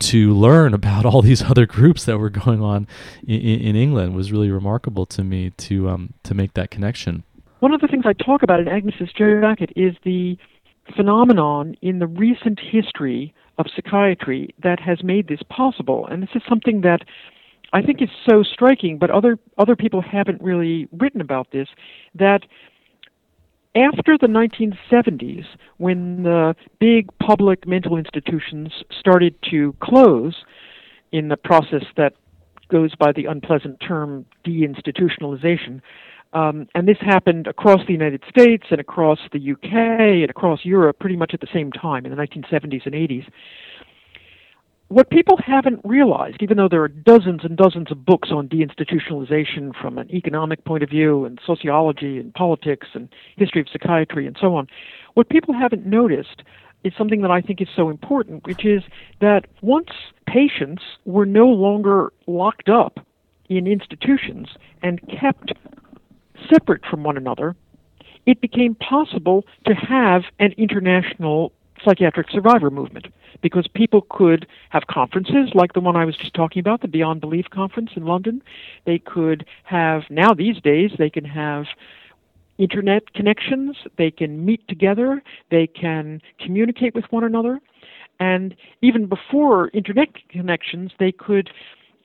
to 0.00 0.32
learn 0.32 0.74
about 0.74 1.06
all 1.06 1.22
these 1.22 1.42
other 1.50 1.66
groups 1.66 2.04
that 2.04 2.18
were 2.18 2.30
going 2.30 2.62
on 2.62 2.86
in, 3.26 3.40
in 3.40 3.76
England 3.76 4.14
was 4.14 4.32
really 4.32 4.50
remarkable 4.50 5.06
to 5.06 5.22
me 5.22 5.50
to 5.50 5.88
um, 5.88 6.14
to 6.24 6.34
make 6.34 6.54
that 6.54 6.70
connection. 6.70 7.22
One 7.60 7.72
of 7.72 7.80
the 7.80 7.88
things 7.88 8.04
I 8.06 8.14
talk 8.14 8.42
about 8.42 8.60
in 8.60 8.68
Agnes's 8.68 9.12
jacket 9.12 9.70
is 9.76 9.94
the 10.04 10.38
phenomenon 10.96 11.76
in 11.82 11.98
the 11.98 12.06
recent 12.06 12.58
history 12.58 13.34
of 13.58 13.66
psychiatry 13.76 14.54
that 14.62 14.80
has 14.80 15.04
made 15.04 15.28
this 15.28 15.42
possible, 15.50 16.06
and 16.06 16.22
this 16.22 16.30
is 16.34 16.42
something 16.48 16.80
that 16.80 17.02
I 17.72 17.82
think 17.82 18.02
is 18.02 18.08
so 18.28 18.42
striking, 18.42 18.98
but 18.98 19.10
other 19.10 19.38
other 19.58 19.76
people 19.76 20.02
haven't 20.02 20.42
really 20.42 20.88
written 20.92 21.20
about 21.20 21.52
this. 21.52 21.68
That 22.14 22.40
after 23.74 24.18
the 24.18 24.26
1970s, 24.26 25.44
when 25.78 26.24
the 26.24 26.54
big 26.80 27.08
public 27.18 27.66
mental 27.66 27.96
institutions 27.96 28.72
started 28.98 29.34
to 29.50 29.74
close 29.80 30.44
in 31.12 31.28
the 31.28 31.36
process 31.36 31.84
that 31.96 32.14
goes 32.68 32.94
by 32.96 33.12
the 33.12 33.26
unpleasant 33.26 33.80
term 33.80 34.26
deinstitutionalization, 34.44 35.80
um, 36.32 36.68
and 36.74 36.86
this 36.86 36.98
happened 37.00 37.46
across 37.46 37.80
the 37.86 37.92
United 37.92 38.22
States 38.28 38.64
and 38.70 38.80
across 38.80 39.18
the 39.32 39.52
UK 39.52 39.72
and 39.72 40.30
across 40.30 40.64
Europe 40.64 40.98
pretty 40.98 41.16
much 41.16 41.34
at 41.34 41.40
the 41.40 41.48
same 41.52 41.72
time 41.72 42.04
in 42.06 42.10
the 42.14 42.16
1970s 42.16 42.86
and 42.86 42.94
80s 42.94 43.26
what 44.90 45.08
people 45.08 45.36
haven't 45.36 45.80
realized, 45.84 46.38
even 46.40 46.56
though 46.56 46.68
there 46.68 46.82
are 46.82 46.88
dozens 46.88 47.44
and 47.44 47.56
dozens 47.56 47.92
of 47.92 48.04
books 48.04 48.30
on 48.32 48.48
deinstitutionalization 48.48 49.72
from 49.80 49.98
an 49.98 50.10
economic 50.10 50.64
point 50.64 50.82
of 50.82 50.90
view 50.90 51.24
and 51.24 51.40
sociology 51.46 52.18
and 52.18 52.34
politics 52.34 52.88
and 52.94 53.08
history 53.36 53.60
of 53.60 53.68
psychiatry 53.72 54.26
and 54.26 54.36
so 54.40 54.56
on, 54.56 54.66
what 55.14 55.28
people 55.28 55.54
haven't 55.54 55.86
noticed 55.86 56.42
is 56.82 56.92
something 56.98 57.22
that 57.22 57.30
I 57.30 57.40
think 57.40 57.60
is 57.60 57.68
so 57.74 57.88
important, 57.88 58.44
which 58.46 58.66
is 58.66 58.82
that 59.20 59.46
once 59.62 59.90
patients 60.26 60.82
were 61.04 61.26
no 61.26 61.46
longer 61.46 62.12
locked 62.26 62.68
up 62.68 62.98
in 63.48 63.68
institutions 63.68 64.48
and 64.82 65.00
kept 65.08 65.52
separate 66.52 66.84
from 66.84 67.04
one 67.04 67.16
another, 67.16 67.54
it 68.26 68.40
became 68.40 68.74
possible 68.74 69.44
to 69.66 69.74
have 69.74 70.22
an 70.40 70.52
international 70.58 71.52
psychiatric 71.84 72.28
survivor 72.30 72.70
movement 72.70 73.06
because 73.42 73.66
people 73.74 74.06
could 74.10 74.46
have 74.70 74.86
conferences 74.88 75.50
like 75.54 75.72
the 75.72 75.80
one 75.80 75.96
I 75.96 76.04
was 76.04 76.16
just 76.16 76.34
talking 76.34 76.60
about, 76.60 76.80
the 76.80 76.88
Beyond 76.88 77.20
Belief 77.20 77.46
conference 77.50 77.90
in 77.96 78.04
London. 78.04 78.42
They 78.86 78.98
could 78.98 79.46
have, 79.64 80.02
now 80.10 80.34
these 80.34 80.60
days, 80.60 80.90
they 80.98 81.10
can 81.10 81.24
have 81.24 81.66
internet 82.58 83.14
connections, 83.14 83.76
they 83.96 84.10
can 84.10 84.44
meet 84.44 84.66
together, 84.68 85.22
they 85.50 85.66
can 85.66 86.20
communicate 86.38 86.94
with 86.94 87.04
one 87.10 87.24
another. 87.24 87.58
And 88.18 88.54
even 88.82 89.06
before 89.06 89.70
internet 89.72 90.08
connections, 90.28 90.92
they 90.98 91.10
could 91.10 91.50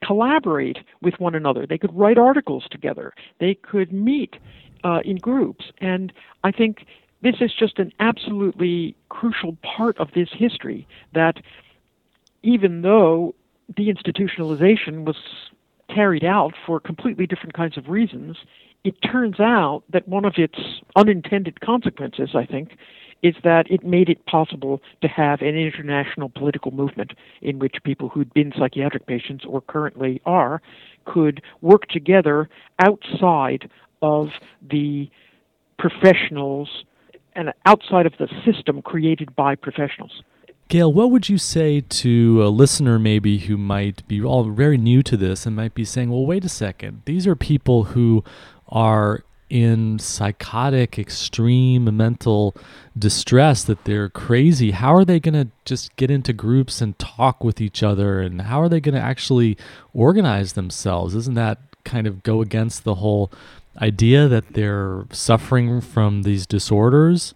collaborate 0.05 0.77
with 1.01 1.15
one 1.19 1.35
another. 1.35 1.65
They 1.67 1.77
could 1.77 1.93
write 1.93 2.17
articles 2.17 2.65
together. 2.71 3.13
They 3.39 3.55
could 3.55 3.91
meet 3.91 4.35
uh, 4.83 4.99
in 5.03 5.17
groups. 5.17 5.65
And 5.81 6.13
I 6.43 6.51
think 6.51 6.85
this 7.25 7.37
is 7.41 7.51
just 7.57 7.79
an 7.79 7.91
absolutely 7.99 8.95
crucial 9.09 9.57
part 9.63 9.97
of 9.97 10.09
this 10.13 10.29
history 10.31 10.87
that 11.15 11.37
even 12.43 12.83
though 12.83 13.33
deinstitutionalization 13.73 15.05
was 15.05 15.15
carried 15.89 16.23
out 16.23 16.53
for 16.67 16.79
completely 16.79 17.25
different 17.25 17.55
kinds 17.55 17.79
of 17.79 17.89
reasons, 17.89 18.37
it 18.83 18.93
turns 19.01 19.39
out 19.39 19.81
that 19.91 20.07
one 20.07 20.23
of 20.23 20.33
its 20.37 20.59
unintended 20.95 21.61
consequences, 21.61 22.29
I 22.35 22.45
think, 22.45 22.77
is 23.23 23.33
that 23.43 23.65
it 23.71 23.83
made 23.83 24.07
it 24.07 24.23
possible 24.27 24.79
to 25.01 25.07
have 25.07 25.41
an 25.41 25.55
international 25.55 26.29
political 26.29 26.69
movement 26.69 27.13
in 27.41 27.57
which 27.57 27.77
people 27.83 28.07
who'd 28.07 28.31
been 28.35 28.53
psychiatric 28.55 29.07
patients 29.07 29.43
or 29.47 29.61
currently 29.61 30.21
are 30.27 30.61
could 31.05 31.41
work 31.61 31.87
together 31.87 32.47
outside 32.77 33.67
of 34.03 34.27
the 34.61 35.09
professionals 35.79 36.69
and 37.35 37.53
outside 37.65 38.05
of 38.05 38.13
the 38.17 38.27
system 38.45 38.81
created 38.81 39.35
by 39.35 39.55
professionals. 39.55 40.21
Gail, 40.67 40.91
what 40.91 41.11
would 41.11 41.29
you 41.29 41.37
say 41.37 41.81
to 41.81 42.43
a 42.43 42.49
listener 42.49 42.97
maybe 42.97 43.37
who 43.37 43.55
might 43.55 44.07
be 44.07 44.23
all 44.23 44.43
very 44.45 44.77
new 44.77 45.03
to 45.03 45.15
this 45.15 45.45
and 45.45 45.55
might 45.55 45.75
be 45.75 45.85
saying, 45.85 46.09
well, 46.09 46.25
wait 46.25 46.43
a 46.43 46.49
second, 46.49 47.03
these 47.05 47.27
are 47.27 47.35
people 47.35 47.83
who 47.83 48.23
are 48.69 49.23
in 49.47 49.99
psychotic, 49.99 50.97
extreme 50.97 51.95
mental 51.95 52.55
distress, 52.97 53.63
that 53.63 53.83
they're 53.83 54.09
crazy. 54.09 54.71
How 54.71 54.95
are 54.95 55.05
they 55.05 55.19
going 55.19 55.35
to 55.35 55.51
just 55.65 55.95
get 55.97 56.09
into 56.09 56.33
groups 56.33 56.81
and 56.81 56.97
talk 56.97 57.43
with 57.43 57.61
each 57.61 57.83
other? 57.83 58.21
And 58.21 58.41
how 58.41 58.59
are 58.59 58.69
they 58.69 58.79
going 58.79 58.95
to 58.95 59.01
actually 59.01 59.57
organize 59.93 60.53
themselves? 60.53 61.13
Isn't 61.13 61.35
that 61.35 61.59
kind 61.83 62.07
of 62.07 62.23
go 62.23 62.41
against 62.41 62.83
the 62.83 62.95
whole 62.95 63.31
idea 63.81 64.27
that 64.27 64.53
they're 64.53 65.05
suffering 65.11 65.81
from 65.81 66.23
these 66.23 66.45
disorders? 66.45 67.33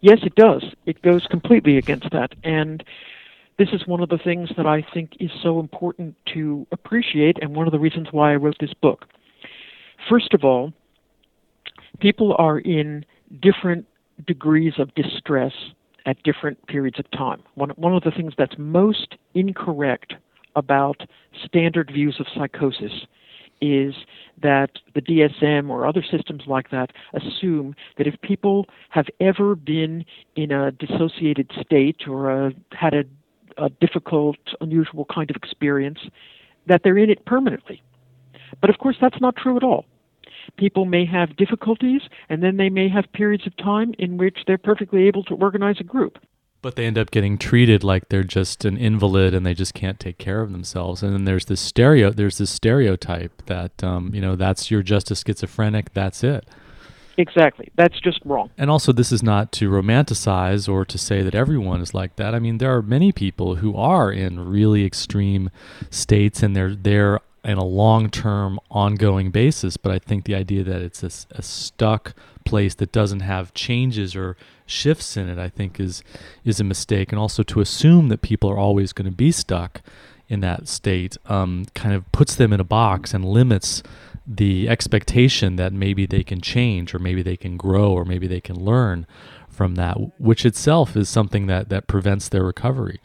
Yes, 0.00 0.18
it 0.22 0.34
does. 0.34 0.64
It 0.86 1.00
goes 1.02 1.26
completely 1.30 1.78
against 1.78 2.10
that. 2.10 2.34
And 2.42 2.82
this 3.58 3.68
is 3.72 3.86
one 3.86 4.00
of 4.00 4.08
the 4.08 4.18
things 4.18 4.50
that 4.56 4.66
I 4.66 4.84
think 4.92 5.12
is 5.20 5.30
so 5.42 5.60
important 5.60 6.16
to 6.34 6.66
appreciate, 6.72 7.38
and 7.40 7.54
one 7.54 7.66
of 7.66 7.72
the 7.72 7.78
reasons 7.78 8.08
why 8.10 8.32
I 8.32 8.36
wrote 8.36 8.56
this 8.58 8.74
book. 8.74 9.06
First 10.08 10.34
of 10.34 10.44
all, 10.44 10.72
people 12.00 12.34
are 12.38 12.58
in 12.58 13.04
different 13.40 13.86
degrees 14.26 14.74
of 14.78 14.94
distress 14.94 15.52
at 16.06 16.20
different 16.24 16.66
periods 16.66 16.98
of 16.98 17.08
time. 17.12 17.42
One, 17.54 17.70
one 17.70 17.94
of 17.94 18.02
the 18.02 18.10
things 18.10 18.32
that's 18.36 18.54
most 18.58 19.16
incorrect 19.34 20.14
about 20.56 21.02
standard 21.44 21.90
views 21.92 22.16
of 22.18 22.26
psychosis 22.34 23.06
is 23.62 23.94
that 24.42 24.72
the 24.94 25.00
DSM 25.00 25.70
or 25.70 25.86
other 25.86 26.02
systems 26.02 26.42
like 26.46 26.70
that 26.70 26.90
assume 27.14 27.74
that 27.96 28.06
if 28.08 28.20
people 28.20 28.66
have 28.90 29.06
ever 29.20 29.54
been 29.54 30.04
in 30.36 30.50
a 30.50 30.72
dissociated 30.72 31.50
state 31.64 32.08
or 32.08 32.30
a, 32.30 32.52
had 32.72 32.92
a, 32.92 33.04
a 33.56 33.70
difficult, 33.70 34.36
unusual 34.60 35.06
kind 35.14 35.30
of 35.30 35.36
experience, 35.36 36.00
that 36.66 36.82
they're 36.82 36.98
in 36.98 37.08
it 37.08 37.24
permanently. 37.24 37.80
But 38.60 38.68
of 38.68 38.78
course, 38.78 38.96
that's 39.00 39.20
not 39.20 39.36
true 39.36 39.56
at 39.56 39.62
all. 39.62 39.86
People 40.56 40.84
may 40.84 41.06
have 41.06 41.36
difficulties, 41.36 42.02
and 42.28 42.42
then 42.42 42.56
they 42.56 42.68
may 42.68 42.88
have 42.88 43.04
periods 43.12 43.46
of 43.46 43.56
time 43.56 43.94
in 43.98 44.16
which 44.16 44.38
they're 44.46 44.58
perfectly 44.58 45.06
able 45.06 45.22
to 45.24 45.34
organize 45.34 45.76
a 45.78 45.84
group. 45.84 46.18
But 46.62 46.76
they 46.76 46.86
end 46.86 46.96
up 46.96 47.10
getting 47.10 47.38
treated 47.38 47.82
like 47.82 48.08
they're 48.08 48.22
just 48.22 48.64
an 48.64 48.76
invalid 48.76 49.34
and 49.34 49.44
they 49.44 49.52
just 49.52 49.74
can't 49.74 49.98
take 49.98 50.16
care 50.18 50.40
of 50.40 50.52
themselves. 50.52 51.02
And 51.02 51.12
then 51.12 51.24
there's 51.24 51.46
this 51.46 51.60
stereo, 51.60 52.10
there's 52.10 52.38
this 52.38 52.50
stereotype 52.50 53.44
that 53.46 53.82
um, 53.82 54.14
you 54.14 54.20
know 54.20 54.36
that's 54.36 54.70
you're 54.70 54.82
just 54.82 55.10
a 55.10 55.16
schizophrenic. 55.16 55.92
That's 55.92 56.22
it. 56.22 56.46
Exactly. 57.18 57.70
That's 57.76 57.98
just 58.00 58.20
wrong. 58.24 58.50
And 58.56 58.70
also, 58.70 58.92
this 58.92 59.12
is 59.12 59.22
not 59.22 59.52
to 59.52 59.70
romanticize 59.70 60.68
or 60.68 60.84
to 60.84 60.98
say 60.98 61.22
that 61.22 61.34
everyone 61.34 61.80
is 61.80 61.94
like 61.94 62.16
that. 62.16 62.34
I 62.34 62.38
mean, 62.38 62.58
there 62.58 62.74
are 62.74 62.82
many 62.82 63.12
people 63.12 63.56
who 63.56 63.76
are 63.76 64.10
in 64.10 64.40
really 64.40 64.84
extreme 64.84 65.50
states 65.90 66.42
and 66.42 66.56
they're 66.56 66.74
there 66.74 67.20
in 67.44 67.58
a 67.58 67.64
long 67.64 68.08
term, 68.08 68.58
ongoing 68.70 69.30
basis. 69.30 69.76
But 69.76 69.92
I 69.92 69.98
think 69.98 70.24
the 70.24 70.34
idea 70.34 70.64
that 70.64 70.80
it's 70.80 71.02
a, 71.02 71.36
a 71.36 71.42
stuck 71.42 72.14
place 72.44 72.74
that 72.76 72.92
doesn't 72.92 73.20
have 73.20 73.54
changes 73.54 74.14
or 74.14 74.36
shifts 74.66 75.16
in 75.16 75.28
it, 75.28 75.38
I 75.38 75.48
think 75.48 75.80
is 75.80 76.02
is 76.44 76.60
a 76.60 76.64
mistake. 76.64 77.12
And 77.12 77.18
also 77.18 77.42
to 77.42 77.60
assume 77.60 78.08
that 78.08 78.22
people 78.22 78.50
are 78.50 78.58
always 78.58 78.92
going 78.92 79.10
to 79.10 79.16
be 79.16 79.32
stuck 79.32 79.82
in 80.28 80.40
that 80.40 80.68
state 80.68 81.16
um, 81.26 81.66
kind 81.74 81.94
of 81.94 82.10
puts 82.12 82.34
them 82.34 82.52
in 82.52 82.60
a 82.60 82.64
box 82.64 83.12
and 83.12 83.24
limits 83.24 83.82
the 84.26 84.68
expectation 84.68 85.56
that 85.56 85.72
maybe 85.72 86.06
they 86.06 86.22
can 86.22 86.40
change 86.40 86.94
or 86.94 86.98
maybe 86.98 87.22
they 87.22 87.36
can 87.36 87.56
grow 87.56 87.92
or 87.92 88.04
maybe 88.04 88.26
they 88.26 88.40
can 88.40 88.56
learn 88.56 89.06
from 89.48 89.74
that, 89.74 89.96
which 90.18 90.46
itself 90.46 90.96
is 90.96 91.08
something 91.08 91.46
that, 91.46 91.68
that 91.68 91.86
prevents 91.86 92.28
their 92.28 92.44
recovery. 92.44 93.00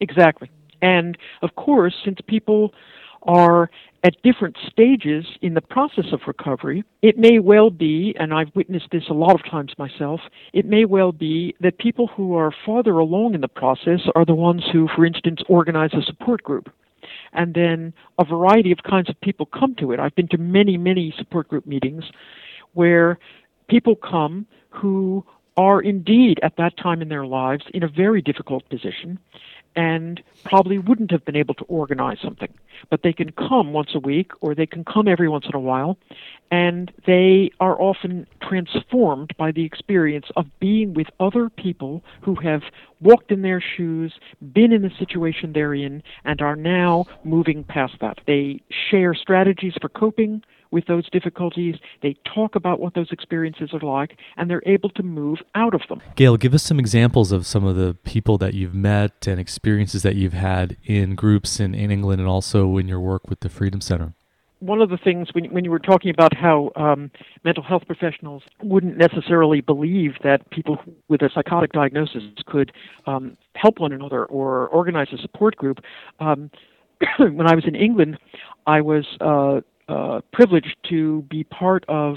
Exactly. 0.00 0.50
And 0.82 1.16
of 1.42 1.54
course, 1.54 1.94
since 2.04 2.18
people 2.26 2.74
are 3.22 3.70
at 4.04 4.20
different 4.22 4.56
stages 4.68 5.24
in 5.42 5.54
the 5.54 5.60
process 5.60 6.06
of 6.12 6.20
recovery, 6.26 6.82
it 7.02 7.18
may 7.18 7.38
well 7.38 7.70
be, 7.70 8.14
and 8.18 8.34
I've 8.34 8.54
witnessed 8.54 8.88
this 8.90 9.04
a 9.08 9.14
lot 9.14 9.34
of 9.34 9.48
times 9.48 9.72
myself, 9.78 10.20
it 10.52 10.66
may 10.66 10.84
well 10.84 11.12
be 11.12 11.54
that 11.60 11.78
people 11.78 12.08
who 12.08 12.36
are 12.36 12.52
farther 12.66 12.98
along 12.98 13.34
in 13.34 13.40
the 13.40 13.48
process 13.48 14.00
are 14.16 14.24
the 14.24 14.34
ones 14.34 14.64
who, 14.72 14.88
for 14.96 15.06
instance, 15.06 15.40
organize 15.48 15.94
a 15.94 16.02
support 16.02 16.42
group. 16.42 16.72
And 17.32 17.54
then 17.54 17.94
a 18.18 18.24
variety 18.24 18.72
of 18.72 18.78
kinds 18.88 19.08
of 19.08 19.20
people 19.20 19.46
come 19.46 19.74
to 19.76 19.92
it. 19.92 20.00
I've 20.00 20.14
been 20.14 20.28
to 20.28 20.38
many, 20.38 20.76
many 20.76 21.14
support 21.16 21.48
group 21.48 21.66
meetings 21.66 22.04
where 22.74 23.18
people 23.68 23.96
come 23.96 24.46
who 24.70 25.24
are 25.56 25.80
indeed 25.80 26.38
at 26.42 26.56
that 26.56 26.76
time 26.76 27.02
in 27.02 27.08
their 27.08 27.26
lives 27.26 27.64
in 27.74 27.82
a 27.82 27.88
very 27.88 28.22
difficult 28.22 28.68
position 28.68 29.18
and 29.76 30.22
probably 30.44 30.78
wouldn't 30.78 31.10
have 31.10 31.24
been 31.24 31.36
able 31.36 31.54
to 31.54 31.64
organize 31.64 32.18
something. 32.22 32.52
But 32.90 33.02
they 33.02 33.12
can 33.12 33.32
come 33.32 33.72
once 33.72 33.90
a 33.94 33.98
week 33.98 34.32
or 34.40 34.54
they 34.54 34.66
can 34.66 34.84
come 34.84 35.06
every 35.06 35.28
once 35.28 35.46
in 35.46 35.54
a 35.54 35.60
while, 35.60 35.96
and 36.50 36.92
they 37.06 37.50
are 37.60 37.80
often 37.80 38.26
transformed 38.42 39.32
by 39.38 39.52
the 39.52 39.64
experience 39.64 40.26
of 40.36 40.46
being 40.58 40.94
with 40.94 41.06
other 41.20 41.48
people 41.48 42.02
who 42.22 42.34
have 42.36 42.62
walked 43.00 43.30
in 43.30 43.42
their 43.42 43.60
shoes, 43.60 44.14
been 44.52 44.72
in 44.72 44.82
the 44.82 44.90
situation 44.98 45.52
they're 45.52 45.74
in, 45.74 46.02
and 46.24 46.42
are 46.42 46.56
now 46.56 47.04
moving 47.24 47.64
past 47.64 47.94
that. 48.00 48.18
They 48.26 48.60
share 48.90 49.14
strategies 49.14 49.74
for 49.80 49.88
coping 49.88 50.42
with 50.72 50.86
those 50.86 51.08
difficulties. 51.10 51.76
They 52.02 52.16
talk 52.34 52.56
about 52.56 52.80
what 52.80 52.94
those 52.94 53.12
experiences 53.12 53.70
are 53.72 53.80
like, 53.80 54.18
and 54.36 54.50
they're 54.50 54.62
able 54.66 54.90
to 54.90 55.02
move 55.02 55.38
out 55.54 55.74
of 55.74 55.82
them. 55.88 56.00
Gail, 56.16 56.36
give 56.36 56.54
us 56.54 56.62
some 56.62 56.80
examples 56.80 57.30
of 57.30 57.46
some 57.46 57.64
of 57.64 57.76
the 57.76 57.96
people 58.02 58.38
that 58.38 58.54
you've 58.54 58.74
met 58.74 59.26
and 59.26 59.38
experiences 59.38 60.02
that 60.02 60.16
you've 60.16 60.32
had 60.32 60.76
in 60.84 61.14
groups 61.14 61.60
in, 61.60 61.74
in 61.74 61.90
England 61.90 62.20
and 62.20 62.28
also 62.28 62.76
in 62.78 62.88
your 62.88 63.00
work 63.00 63.28
with 63.28 63.40
the 63.40 63.48
Freedom 63.48 63.80
Center 63.80 64.14
one 64.62 64.80
of 64.80 64.90
the 64.90 64.96
things 64.96 65.28
when, 65.32 65.46
when 65.46 65.64
you 65.64 65.72
were 65.72 65.80
talking 65.80 66.10
about 66.10 66.32
how 66.36 66.70
um, 66.76 67.10
mental 67.44 67.64
health 67.64 67.82
professionals 67.84 68.44
wouldn't 68.62 68.96
necessarily 68.96 69.60
believe 69.60 70.12
that 70.22 70.48
people 70.50 70.78
with 71.08 71.20
a 71.20 71.28
psychotic 71.34 71.72
diagnosis 71.72 72.22
could 72.46 72.70
um, 73.06 73.36
help 73.56 73.80
one 73.80 73.92
another 73.92 74.24
or 74.26 74.68
organize 74.68 75.08
a 75.12 75.18
support 75.18 75.56
group, 75.56 75.78
um, 76.20 76.48
when 77.18 77.48
I 77.48 77.56
was 77.56 77.64
in 77.66 77.74
England, 77.74 78.18
I 78.66 78.80
was 78.80 79.04
uh, 79.20 79.62
uh, 79.92 80.20
privileged 80.32 80.76
to 80.88 81.22
be 81.22 81.44
part 81.44 81.84
of 81.88 82.16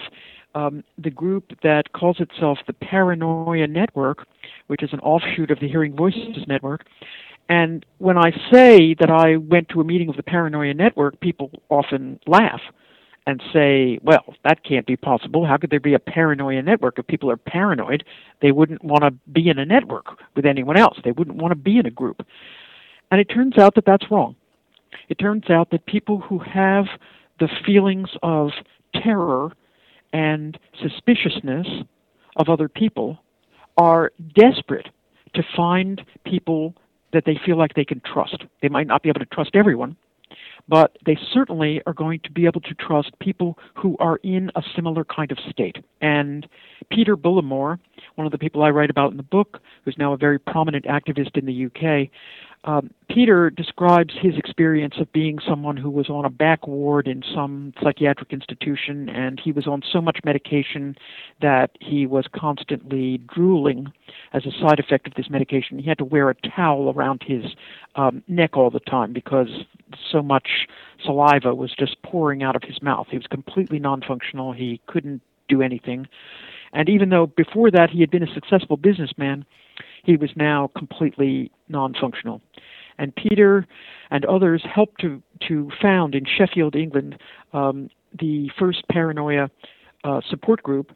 um, 0.53 0.83
the 0.97 1.09
group 1.09 1.51
that 1.61 1.91
calls 1.91 2.17
itself 2.19 2.57
the 2.67 2.73
Paranoia 2.73 3.67
Network, 3.67 4.25
which 4.67 4.81
is 4.81 4.91
an 4.93 4.99
offshoot 5.01 5.51
of 5.51 5.59
the 5.59 5.67
Hearing 5.67 5.95
Voices 5.95 6.45
Network. 6.47 6.85
And 7.49 7.85
when 7.97 8.17
I 8.17 8.31
say 8.51 8.95
that 8.99 9.11
I 9.11 9.35
went 9.35 9.69
to 9.69 9.81
a 9.81 9.83
meeting 9.83 10.09
of 10.09 10.15
the 10.15 10.23
Paranoia 10.23 10.73
Network, 10.73 11.19
people 11.19 11.51
often 11.69 12.19
laugh 12.25 12.61
and 13.27 13.41
say, 13.51 13.99
well, 14.03 14.35
that 14.43 14.63
can't 14.63 14.85
be 14.85 14.95
possible. 14.95 15.45
How 15.45 15.57
could 15.57 15.69
there 15.69 15.79
be 15.79 15.95
a 15.95 15.99
paranoia 15.99 16.61
network? 16.61 16.99
If 16.99 17.07
people 17.07 17.31
are 17.31 17.37
paranoid, 17.37 18.03
they 18.41 18.51
wouldn't 18.51 18.83
want 18.83 19.03
to 19.03 19.11
be 19.31 19.49
in 19.49 19.57
a 19.57 19.65
network 19.65 20.05
with 20.35 20.45
anyone 20.45 20.77
else. 20.77 20.97
They 21.03 21.11
wouldn't 21.11 21.37
want 21.37 21.51
to 21.51 21.55
be 21.55 21.79
in 21.79 21.87
a 21.87 21.91
group. 21.91 22.25
And 23.11 23.19
it 23.19 23.25
turns 23.25 23.57
out 23.57 23.73
that 23.75 23.85
that's 23.85 24.09
wrong. 24.11 24.35
It 25.09 25.15
turns 25.15 25.49
out 25.49 25.71
that 25.71 25.85
people 25.87 26.19
who 26.19 26.39
have 26.39 26.85
the 27.39 27.49
feelings 27.65 28.09
of 28.23 28.51
terror 28.93 29.51
and 30.13 30.57
suspiciousness 30.81 31.67
of 32.37 32.49
other 32.49 32.69
people 32.69 33.19
are 33.77 34.11
desperate 34.33 34.87
to 35.33 35.43
find 35.55 36.01
people 36.25 36.75
that 37.13 37.23
they 37.25 37.39
feel 37.45 37.57
like 37.57 37.73
they 37.73 37.85
can 37.85 38.01
trust. 38.01 38.43
They 38.61 38.69
might 38.69 38.87
not 38.87 39.03
be 39.03 39.09
able 39.09 39.19
to 39.19 39.25
trust 39.25 39.51
everyone, 39.53 39.95
but 40.67 40.97
they 41.05 41.17
certainly 41.33 41.81
are 41.85 41.93
going 41.93 42.19
to 42.23 42.31
be 42.31 42.45
able 42.45 42.61
to 42.61 42.73
trust 42.75 43.17
people 43.19 43.57
who 43.75 43.95
are 43.99 44.17
in 44.17 44.51
a 44.55 44.63
similar 44.75 45.03
kind 45.05 45.31
of 45.31 45.37
state. 45.49 45.77
And 46.01 46.47
Peter 46.89 47.15
Bullimore, 47.15 47.79
one 48.15 48.25
of 48.25 48.31
the 48.31 48.37
people 48.37 48.63
I 48.63 48.69
write 48.69 48.89
about 48.89 49.11
in 49.11 49.17
the 49.17 49.23
book, 49.23 49.59
who's 49.83 49.97
now 49.97 50.13
a 50.13 50.17
very 50.17 50.39
prominent 50.39 50.85
activist 50.85 51.37
in 51.37 51.45
the 51.45 51.65
UK, 51.65 52.09
um, 52.65 52.89
Peter 53.09 53.51
describes 53.51 54.15
his 54.19 54.35
experience 54.37 54.95
of 54.99 55.11
being 55.13 55.37
someone 55.47 55.77
who 55.77 55.89
was 55.91 56.09
on 56.09 56.25
a 56.25 56.29
back 56.29 56.67
ward 56.67 57.07
in 57.07 57.23
some 57.33 57.73
psychiatric 57.81 58.33
institution, 58.33 59.07
and 59.07 59.39
he 59.39 59.51
was 59.51 59.67
on 59.67 59.83
so 59.93 60.01
much 60.01 60.19
medication 60.25 60.95
that 61.41 61.71
he 61.79 62.07
was 62.07 62.25
constantly 62.35 63.19
drooling 63.33 63.93
as 64.33 64.45
a 64.47 64.51
side 64.59 64.79
effect 64.79 65.05
of 65.05 65.13
this 65.13 65.29
medication. 65.29 65.77
He 65.77 65.87
had 65.87 65.99
to 65.99 66.05
wear 66.05 66.29
a 66.29 66.35
towel 66.35 66.91
around 66.91 67.21
his 67.25 67.45
um, 67.95 68.23
neck 68.27 68.57
all 68.57 68.71
the 68.71 68.79
time 68.79 69.13
because 69.13 69.49
so 70.11 70.23
much 70.23 70.67
saliva 71.03 71.53
was 71.53 71.71
just 71.77 72.01
pouring 72.01 72.41
out 72.41 72.55
of 72.55 72.63
his 72.63 72.81
mouth. 72.81 73.07
He 73.11 73.17
was 73.17 73.27
completely 73.27 73.77
non 73.77 74.01
functional, 74.01 74.53
he 74.53 74.81
couldn't 74.87 75.21
do 75.47 75.61
anything. 75.61 76.07
And 76.73 76.89
even 76.89 77.09
though 77.09 77.27
before 77.27 77.69
that 77.71 77.91
he 77.91 78.01
had 78.01 78.09
been 78.09 78.23
a 78.23 78.33
successful 78.33 78.75
businessman, 78.75 79.45
he 80.05 80.17
was 80.17 80.29
now 80.35 80.69
completely 80.77 81.51
non-functional. 81.67 82.41
And 82.97 83.15
Peter 83.15 83.67
and 84.11 84.25
others 84.25 84.63
helped 84.63 85.01
to, 85.01 85.21
to 85.47 85.69
found 85.81 86.15
in 86.15 86.25
Sheffield, 86.25 86.75
England, 86.75 87.17
um, 87.53 87.89
the 88.17 88.49
first 88.57 88.87
paranoia 88.87 89.49
uh, 90.03 90.21
support 90.29 90.63
group, 90.63 90.91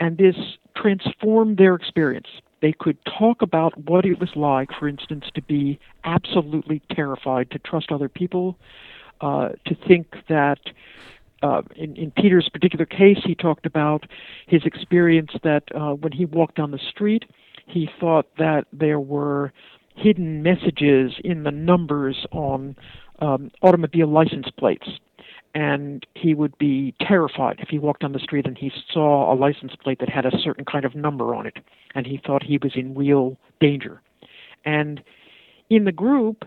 and 0.00 0.18
this 0.18 0.36
transformed 0.76 1.56
their 1.56 1.74
experience. 1.74 2.26
They 2.60 2.72
could 2.72 2.98
talk 3.04 3.42
about 3.42 3.76
what 3.88 4.04
it 4.04 4.18
was 4.18 4.30
like, 4.34 4.70
for 4.78 4.88
instance, 4.88 5.26
to 5.34 5.42
be 5.42 5.78
absolutely 6.04 6.82
terrified, 6.90 7.50
to 7.52 7.58
trust 7.58 7.92
other 7.92 8.08
people, 8.08 8.58
uh, 9.20 9.50
to 9.66 9.74
think 9.86 10.16
that 10.28 10.58
uh, 11.42 11.62
in, 11.76 11.94
in 11.96 12.10
Peter's 12.10 12.48
particular 12.48 12.86
case, 12.86 13.18
he 13.24 13.34
talked 13.34 13.66
about 13.66 14.06
his 14.46 14.64
experience 14.64 15.30
that 15.42 15.64
uh, 15.74 15.92
when 15.92 16.12
he 16.12 16.24
walked 16.24 16.56
down 16.56 16.70
the 16.70 16.78
street, 16.78 17.24
he 17.66 17.88
thought 18.00 18.26
that 18.38 18.66
there 18.72 19.00
were 19.00 19.52
hidden 19.94 20.42
messages 20.42 21.12
in 21.22 21.44
the 21.44 21.50
numbers 21.50 22.26
on 22.32 22.76
um, 23.20 23.50
automobile 23.62 24.08
license 24.08 24.46
plates. 24.58 24.88
And 25.54 26.04
he 26.14 26.34
would 26.34 26.58
be 26.58 26.94
terrified 27.00 27.60
if 27.60 27.68
he 27.68 27.78
walked 27.78 28.00
down 28.00 28.12
the 28.12 28.18
street 28.18 28.44
and 28.44 28.58
he 28.58 28.72
saw 28.92 29.32
a 29.32 29.36
license 29.36 29.72
plate 29.76 30.00
that 30.00 30.08
had 30.08 30.26
a 30.26 30.36
certain 30.42 30.64
kind 30.64 30.84
of 30.84 30.96
number 30.96 31.32
on 31.34 31.46
it. 31.46 31.58
And 31.94 32.06
he 32.06 32.20
thought 32.24 32.42
he 32.42 32.58
was 32.58 32.72
in 32.74 32.94
real 32.94 33.36
danger. 33.60 34.02
And 34.64 35.00
in 35.70 35.84
the 35.84 35.92
group, 35.92 36.44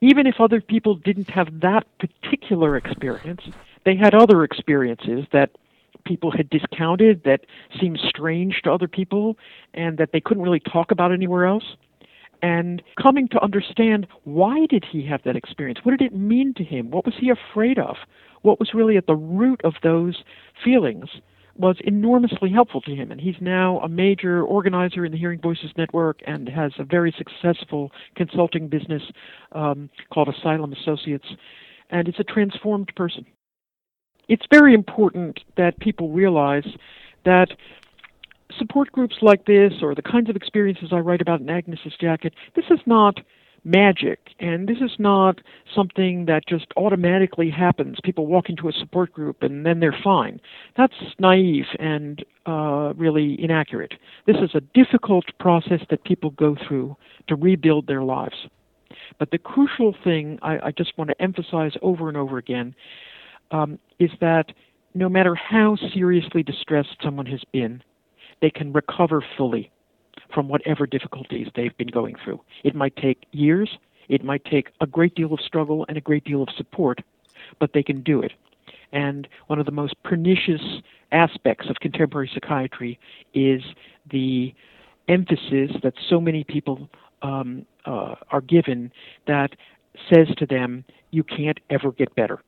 even 0.00 0.26
if 0.26 0.36
other 0.40 0.62
people 0.62 0.94
didn't 0.94 1.28
have 1.30 1.60
that 1.60 1.84
particular 1.98 2.76
experience, 2.76 3.42
they 3.84 3.96
had 3.96 4.14
other 4.14 4.42
experiences 4.42 5.26
that 5.32 5.50
people 6.04 6.30
had 6.30 6.48
discounted 6.50 7.24
that 7.24 7.40
seemed 7.78 7.98
strange 8.08 8.60
to 8.62 8.72
other 8.72 8.88
people 8.88 9.36
and 9.74 9.98
that 9.98 10.12
they 10.12 10.20
couldn't 10.20 10.42
really 10.42 10.60
talk 10.60 10.90
about 10.90 11.12
anywhere 11.12 11.46
else 11.46 11.64
and 12.44 12.82
coming 13.02 13.26
to 13.28 13.42
understand 13.42 14.06
why 14.24 14.66
did 14.66 14.84
he 14.92 15.06
have 15.06 15.22
that 15.24 15.34
experience? 15.34 15.78
What 15.82 15.98
did 15.98 16.04
it 16.12 16.14
mean 16.14 16.52
to 16.58 16.62
him? 16.62 16.90
What 16.90 17.06
was 17.06 17.14
he 17.18 17.30
afraid 17.30 17.78
of? 17.78 17.96
What 18.42 18.60
was 18.60 18.74
really 18.74 18.98
at 18.98 19.06
the 19.06 19.16
root 19.16 19.62
of 19.64 19.72
those 19.82 20.22
feelings 20.62 21.08
was 21.56 21.76
enormously 21.84 22.50
helpful 22.50 22.82
to 22.82 22.94
him. 22.94 23.10
And 23.10 23.18
he's 23.18 23.40
now 23.40 23.78
a 23.80 23.88
major 23.88 24.42
organizer 24.42 25.06
in 25.06 25.12
the 25.12 25.16
hearing 25.16 25.40
voices 25.40 25.70
network 25.78 26.20
and 26.26 26.46
has 26.50 26.72
a 26.78 26.84
very 26.84 27.14
successful 27.16 27.90
consulting 28.14 28.68
business 28.68 29.02
um, 29.52 29.88
called 30.12 30.28
asylum 30.28 30.74
associates. 30.74 31.28
And 31.88 32.08
it's 32.08 32.20
a 32.20 32.24
transformed 32.24 32.92
person. 32.94 33.24
It's 34.28 34.44
very 34.52 34.74
important 34.74 35.40
that 35.56 35.80
people 35.80 36.10
realize 36.10 36.66
that 37.24 37.48
support 38.58 38.92
groups 38.92 39.16
like 39.22 39.46
this 39.46 39.74
or 39.82 39.94
the 39.94 40.02
kinds 40.02 40.28
of 40.28 40.36
experiences 40.36 40.90
I 40.92 40.98
write 40.98 41.20
about 41.20 41.40
in 41.40 41.48
Agnes's 41.50 41.94
Jacket, 42.00 42.34
this 42.54 42.66
is 42.70 42.80
not 42.86 43.20
magic 43.64 44.18
and 44.40 44.68
this 44.68 44.76
is 44.78 44.92
not 44.98 45.40
something 45.74 46.26
that 46.26 46.46
just 46.46 46.66
automatically 46.76 47.50
happens. 47.50 47.96
People 48.04 48.26
walk 48.26 48.50
into 48.50 48.68
a 48.68 48.72
support 48.72 49.12
group 49.12 49.42
and 49.42 49.64
then 49.64 49.80
they're 49.80 49.96
fine. 50.04 50.40
That's 50.76 50.92
naive 51.18 51.64
and 51.78 52.24
uh, 52.46 52.92
really 52.96 53.42
inaccurate. 53.42 53.94
This 54.26 54.36
is 54.36 54.50
a 54.54 54.60
difficult 54.60 55.24
process 55.40 55.80
that 55.90 56.04
people 56.04 56.30
go 56.30 56.56
through 56.68 56.96
to 57.28 57.36
rebuild 57.36 57.86
their 57.86 58.02
lives. 58.02 58.36
But 59.18 59.30
the 59.30 59.38
crucial 59.38 59.94
thing 60.04 60.38
I, 60.42 60.58
I 60.66 60.70
just 60.70 60.96
want 60.98 61.08
to 61.10 61.22
emphasize 61.22 61.72
over 61.82 62.08
and 62.08 62.16
over 62.16 62.36
again 62.36 62.74
um, 63.50 63.78
is 63.98 64.10
that 64.20 64.52
no 64.94 65.08
matter 65.08 65.34
how 65.34 65.76
seriously 65.92 66.42
distressed 66.42 66.96
someone 67.02 67.26
has 67.26 67.42
been, 67.52 67.82
they 68.44 68.50
can 68.50 68.74
recover 68.74 69.24
fully 69.38 69.70
from 70.34 70.48
whatever 70.48 70.86
difficulties 70.86 71.48
they've 71.56 71.74
been 71.78 71.88
going 71.88 72.14
through. 72.22 72.38
It 72.62 72.74
might 72.74 72.94
take 72.94 73.24
years, 73.32 73.78
it 74.10 74.22
might 74.22 74.44
take 74.44 74.68
a 74.82 74.86
great 74.86 75.14
deal 75.14 75.32
of 75.32 75.40
struggle 75.40 75.86
and 75.88 75.96
a 75.96 76.00
great 76.02 76.24
deal 76.24 76.42
of 76.42 76.50
support, 76.54 77.00
but 77.58 77.70
they 77.72 77.82
can 77.82 78.02
do 78.02 78.20
it. 78.20 78.32
And 78.92 79.26
one 79.46 79.58
of 79.58 79.64
the 79.64 79.72
most 79.72 79.94
pernicious 80.02 80.60
aspects 81.10 81.70
of 81.70 81.76
contemporary 81.76 82.30
psychiatry 82.34 82.98
is 83.32 83.62
the 84.10 84.54
emphasis 85.08 85.70
that 85.82 85.94
so 86.10 86.20
many 86.20 86.44
people 86.44 86.90
um, 87.22 87.64
uh, 87.86 88.16
are 88.30 88.42
given 88.42 88.92
that 89.26 89.56
says 90.12 90.28
to 90.36 90.44
them, 90.44 90.84
you 91.12 91.24
can't 91.24 91.60
ever 91.70 91.92
get 91.92 92.14
better. 92.14 92.42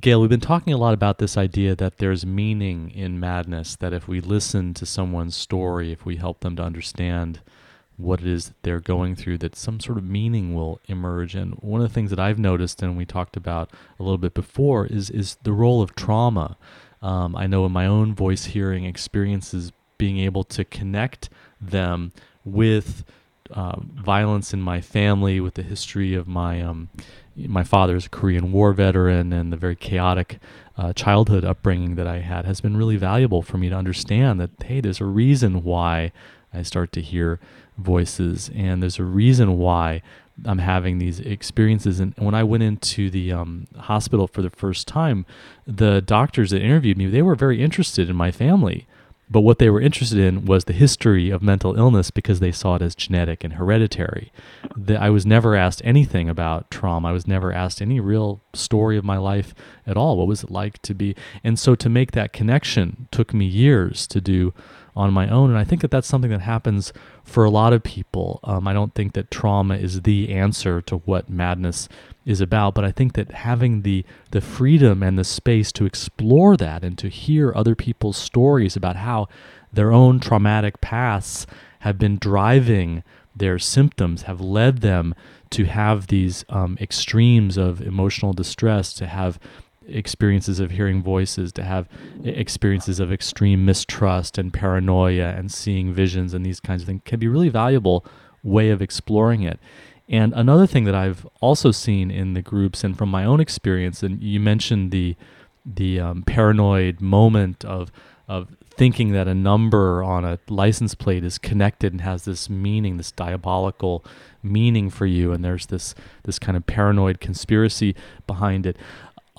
Gail, 0.00 0.20
we've 0.20 0.30
been 0.30 0.40
talking 0.40 0.72
a 0.72 0.78
lot 0.78 0.94
about 0.94 1.18
this 1.18 1.36
idea 1.36 1.74
that 1.76 1.98
there's 1.98 2.24
meaning 2.24 2.90
in 2.90 3.20
madness, 3.20 3.76
that 3.76 3.92
if 3.92 4.08
we 4.08 4.20
listen 4.20 4.72
to 4.74 4.86
someone's 4.86 5.36
story, 5.36 5.92
if 5.92 6.06
we 6.06 6.16
help 6.16 6.40
them 6.40 6.56
to 6.56 6.62
understand 6.62 7.40
what 7.96 8.20
it 8.20 8.26
is 8.26 8.46
that 8.46 8.62
they're 8.62 8.80
going 8.80 9.14
through, 9.14 9.36
that 9.38 9.56
some 9.56 9.78
sort 9.78 9.98
of 9.98 10.04
meaning 10.04 10.54
will 10.54 10.80
emerge. 10.86 11.34
And 11.34 11.54
one 11.56 11.82
of 11.82 11.88
the 11.88 11.92
things 11.92 12.08
that 12.10 12.20
I've 12.20 12.38
noticed, 12.38 12.82
and 12.82 12.96
we 12.96 13.04
talked 13.04 13.36
about 13.36 13.72
a 13.98 14.02
little 14.02 14.16
bit 14.16 14.32
before, 14.32 14.86
is 14.86 15.10
is 15.10 15.36
the 15.42 15.52
role 15.52 15.82
of 15.82 15.94
trauma. 15.94 16.56
Um, 17.02 17.36
I 17.36 17.46
know 17.46 17.66
in 17.66 17.72
my 17.72 17.86
own 17.86 18.14
voice 18.14 18.46
hearing 18.46 18.84
experiences 18.84 19.72
being 19.98 20.18
able 20.18 20.44
to 20.44 20.64
connect 20.64 21.28
them 21.60 22.12
with 22.42 23.04
uh, 23.50 23.80
violence 23.80 24.54
in 24.54 24.62
my 24.62 24.80
family, 24.80 25.40
with 25.40 25.54
the 25.54 25.62
history 25.62 26.14
of 26.14 26.26
my 26.26 26.62
um, 26.62 26.88
my 27.48 27.64
father's 27.64 28.06
a 28.06 28.08
Korean 28.08 28.52
War 28.52 28.72
veteran, 28.72 29.32
and 29.32 29.52
the 29.52 29.56
very 29.56 29.76
chaotic 29.76 30.38
uh, 30.76 30.92
childhood 30.92 31.44
upbringing 31.44 31.94
that 31.96 32.06
I 32.06 32.20
had, 32.20 32.44
has 32.44 32.60
been 32.60 32.76
really 32.76 32.96
valuable 32.96 33.42
for 33.42 33.58
me 33.58 33.68
to 33.68 33.76
understand 33.76 34.40
that 34.40 34.50
hey, 34.64 34.80
there's 34.80 35.00
a 35.00 35.04
reason 35.04 35.62
why 35.62 36.12
I 36.52 36.62
start 36.62 36.92
to 36.92 37.02
hear 37.02 37.38
voices, 37.78 38.50
and 38.54 38.82
there's 38.82 38.98
a 38.98 39.04
reason 39.04 39.58
why 39.58 40.02
I'm 40.44 40.58
having 40.58 40.98
these 40.98 41.20
experiences. 41.20 42.00
And 42.00 42.14
when 42.16 42.34
I 42.34 42.44
went 42.44 42.62
into 42.62 43.10
the 43.10 43.32
um, 43.32 43.66
hospital 43.76 44.26
for 44.26 44.42
the 44.42 44.50
first 44.50 44.88
time, 44.88 45.26
the 45.66 46.00
doctors 46.00 46.50
that 46.50 46.62
interviewed 46.62 46.96
me, 46.96 47.06
they 47.06 47.22
were 47.22 47.34
very 47.34 47.62
interested 47.62 48.08
in 48.08 48.16
my 48.16 48.30
family. 48.30 48.86
But 49.30 49.42
what 49.42 49.60
they 49.60 49.70
were 49.70 49.80
interested 49.80 50.18
in 50.18 50.44
was 50.44 50.64
the 50.64 50.72
history 50.72 51.30
of 51.30 51.40
mental 51.40 51.78
illness 51.78 52.10
because 52.10 52.40
they 52.40 52.50
saw 52.50 52.74
it 52.74 52.82
as 52.82 52.96
genetic 52.96 53.44
and 53.44 53.54
hereditary. 53.54 54.32
The, 54.76 55.00
I 55.00 55.10
was 55.10 55.24
never 55.24 55.54
asked 55.54 55.80
anything 55.84 56.28
about 56.28 56.70
trauma. 56.70 57.08
I 57.08 57.12
was 57.12 57.28
never 57.28 57.52
asked 57.52 57.80
any 57.80 58.00
real 58.00 58.42
story 58.54 58.98
of 58.98 59.04
my 59.04 59.18
life 59.18 59.54
at 59.86 59.96
all. 59.96 60.16
What 60.16 60.26
was 60.26 60.42
it 60.42 60.50
like 60.50 60.82
to 60.82 60.94
be? 60.94 61.14
And 61.44 61.58
so 61.58 61.76
to 61.76 61.88
make 61.88 62.10
that 62.12 62.32
connection 62.32 63.06
took 63.12 63.32
me 63.32 63.46
years 63.46 64.08
to 64.08 64.20
do 64.20 64.52
on 64.96 65.12
my 65.12 65.28
own. 65.28 65.50
And 65.50 65.58
I 65.58 65.64
think 65.64 65.82
that 65.82 65.90
that's 65.90 66.08
something 66.08 66.30
that 66.30 66.40
happens 66.40 66.92
for 67.24 67.44
a 67.44 67.50
lot 67.50 67.72
of 67.72 67.82
people. 67.82 68.40
Um, 68.44 68.66
I 68.66 68.72
don't 68.72 68.94
think 68.94 69.12
that 69.14 69.30
trauma 69.30 69.76
is 69.76 70.02
the 70.02 70.32
answer 70.32 70.80
to 70.82 70.96
what 70.98 71.30
madness 71.30 71.88
is 72.26 72.40
about, 72.40 72.74
but 72.74 72.84
I 72.84 72.92
think 72.92 73.14
that 73.14 73.30
having 73.32 73.82
the 73.82 74.04
the 74.30 74.40
freedom 74.40 75.02
and 75.02 75.18
the 75.18 75.24
space 75.24 75.72
to 75.72 75.86
explore 75.86 76.56
that 76.56 76.84
and 76.84 76.98
to 76.98 77.08
hear 77.08 77.52
other 77.54 77.74
people's 77.74 78.16
stories 78.16 78.76
about 78.76 78.96
how 78.96 79.28
their 79.72 79.92
own 79.92 80.20
traumatic 80.20 80.80
pasts 80.80 81.46
have 81.80 81.98
been 81.98 82.18
driving 82.18 83.02
their 83.34 83.58
symptoms, 83.58 84.22
have 84.22 84.40
led 84.40 84.78
them 84.78 85.14
to 85.50 85.64
have 85.64 86.08
these 86.08 86.44
um, 86.48 86.76
extremes 86.80 87.56
of 87.56 87.80
emotional 87.80 88.32
distress, 88.32 88.92
to 88.94 89.06
have 89.06 89.38
experiences 89.90 90.60
of 90.60 90.70
hearing 90.70 91.02
voices, 91.02 91.52
to 91.52 91.62
have 91.62 91.88
experiences 92.24 93.00
of 93.00 93.12
extreme 93.12 93.64
mistrust 93.64 94.38
and 94.38 94.52
paranoia 94.52 95.34
and 95.36 95.50
seeing 95.50 95.92
visions 95.92 96.34
and 96.34 96.44
these 96.44 96.60
kinds 96.60 96.82
of 96.82 96.86
things 96.86 97.02
can 97.04 97.18
be 97.18 97.28
really 97.28 97.48
valuable 97.48 98.04
way 98.42 98.70
of 98.70 98.80
exploring 98.80 99.42
it. 99.42 99.58
And 100.08 100.32
another 100.34 100.66
thing 100.66 100.84
that 100.84 100.94
I've 100.94 101.26
also 101.40 101.70
seen 101.70 102.10
in 102.10 102.34
the 102.34 102.42
groups 102.42 102.82
and 102.82 102.98
from 102.98 103.10
my 103.10 103.24
own 103.24 103.38
experience, 103.38 104.02
and 104.02 104.22
you 104.22 104.40
mentioned 104.40 104.90
the 104.90 105.16
the 105.64 106.00
um, 106.00 106.22
paranoid 106.22 107.00
moment 107.00 107.64
of 107.64 107.92
of 108.26 108.56
thinking 108.80 109.12
that 109.12 109.28
a 109.28 109.34
number 109.34 110.02
on 110.02 110.24
a 110.24 110.38
license 110.48 110.94
plate 110.94 111.22
is 111.22 111.36
connected 111.36 111.92
and 111.92 112.00
has 112.00 112.24
this 112.24 112.48
meaning, 112.48 112.96
this 112.96 113.12
diabolical 113.12 114.04
meaning 114.42 114.88
for 114.88 115.06
you, 115.06 115.32
and 115.32 115.44
there's 115.44 115.66
this 115.66 115.94
this 116.24 116.38
kind 116.38 116.56
of 116.56 116.66
paranoid 116.66 117.20
conspiracy 117.20 117.94
behind 118.26 118.66
it 118.66 118.76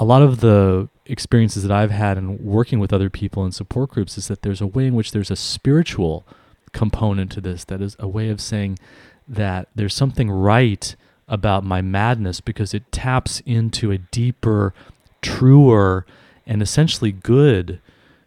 a 0.01 0.03
lot 0.03 0.23
of 0.23 0.39
the 0.39 0.89
experiences 1.05 1.61
that 1.61 1.71
I've 1.71 1.91
had 1.91 2.17
in 2.17 2.43
working 2.43 2.79
with 2.79 2.91
other 2.91 3.11
people 3.11 3.45
in 3.45 3.51
support 3.51 3.91
groups 3.91 4.17
is 4.17 4.29
that 4.29 4.41
there's 4.41 4.59
a 4.59 4.65
way 4.65 4.87
in 4.87 4.95
which 4.95 5.11
there's 5.11 5.29
a 5.29 5.35
spiritual 5.35 6.25
component 6.73 7.31
to 7.33 7.41
this 7.41 7.65
that 7.65 7.81
is 7.81 7.95
a 7.99 8.07
way 8.07 8.29
of 8.29 8.41
saying 8.41 8.79
that 9.27 9.67
there's 9.75 9.93
something 9.93 10.31
right 10.31 10.95
about 11.27 11.63
my 11.63 11.83
madness 11.83 12.41
because 12.41 12.73
it 12.73 12.91
taps 12.91 13.41
into 13.45 13.91
a 13.91 13.99
deeper, 13.99 14.73
truer, 15.21 16.07
and 16.47 16.63
essentially 16.63 17.11
good 17.11 17.79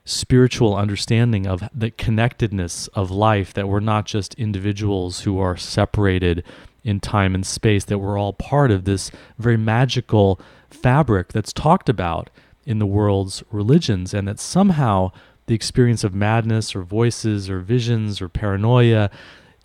spiritual 0.04 0.76
understanding 0.76 1.44
of 1.44 1.68
the 1.74 1.90
connectedness 1.90 2.86
of 2.88 3.10
life 3.10 3.52
that 3.52 3.68
we're 3.68 3.80
not 3.80 4.06
just 4.06 4.34
individuals 4.34 5.22
who 5.22 5.40
are 5.40 5.56
separated 5.56 6.44
in 6.84 7.00
time 7.00 7.34
and 7.34 7.44
space 7.44 7.84
that 7.86 7.98
we're 7.98 8.18
all 8.18 8.34
part 8.34 8.70
of 8.70 8.84
this 8.84 9.10
very 9.38 9.56
magical 9.56 10.38
fabric 10.74 11.32
that's 11.32 11.52
talked 11.52 11.88
about 11.88 12.30
in 12.66 12.78
the 12.78 12.86
world's 12.86 13.42
religions, 13.50 14.14
and 14.14 14.26
that 14.28 14.40
somehow 14.40 15.12
the 15.46 15.54
experience 15.54 16.04
of 16.04 16.14
madness 16.14 16.74
or 16.74 16.82
voices 16.82 17.50
or 17.50 17.60
visions 17.60 18.20
or 18.20 18.28
paranoia 18.28 19.10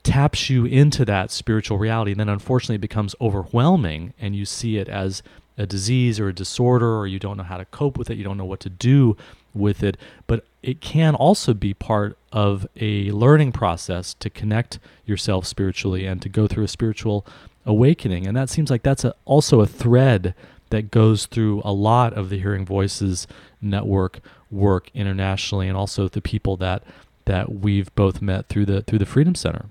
taps 0.03 0.49
you 0.49 0.65
into 0.65 1.05
that 1.05 1.31
spiritual 1.31 1.77
reality. 1.77 2.11
And 2.11 2.19
then 2.19 2.29
unfortunately 2.29 2.75
it 2.75 2.81
becomes 2.81 3.15
overwhelming 3.21 4.13
and 4.19 4.35
you 4.35 4.45
see 4.45 4.77
it 4.77 4.89
as 4.89 5.21
a 5.57 5.65
disease 5.65 6.19
or 6.19 6.29
a 6.29 6.33
disorder 6.33 6.97
or 6.97 7.05
you 7.05 7.19
don't 7.19 7.37
know 7.37 7.43
how 7.43 7.57
to 7.57 7.65
cope 7.65 7.97
with 7.97 8.09
it, 8.09 8.17
you 8.17 8.23
don't 8.23 8.37
know 8.37 8.45
what 8.45 8.61
to 8.61 8.69
do 8.69 9.17
with 9.53 9.83
it. 9.83 9.97
But 10.25 10.45
it 10.63 10.81
can 10.81 11.15
also 11.15 11.53
be 11.53 11.73
part 11.73 12.17
of 12.31 12.67
a 12.79 13.11
learning 13.11 13.51
process 13.51 14.13
to 14.15 14.29
connect 14.29 14.79
yourself 15.05 15.45
spiritually 15.45 16.05
and 16.05 16.21
to 16.21 16.29
go 16.29 16.47
through 16.47 16.63
a 16.63 16.69
spiritual 16.69 17.25
awakening. 17.65 18.25
And 18.25 18.35
that 18.37 18.49
seems 18.49 18.69
like 18.69 18.83
that's 18.83 19.03
a, 19.03 19.13
also 19.25 19.61
a 19.61 19.67
thread 19.67 20.33
that 20.69 20.91
goes 20.91 21.25
through 21.25 21.61
a 21.63 21.73
lot 21.73 22.13
of 22.13 22.29
the 22.29 22.39
Hearing 22.39 22.65
Voices 22.65 23.27
network 23.61 24.19
work 24.51 24.89
internationally, 24.93 25.67
and 25.67 25.77
also 25.77 26.07
the 26.07 26.21
people 26.21 26.57
that 26.57 26.83
that 27.25 27.53
we've 27.53 27.93
both 27.95 28.21
met 28.21 28.47
through 28.47 28.65
the 28.65 28.81
through 28.81 28.99
the 28.99 29.05
Freedom 29.05 29.35
Center. 29.35 29.65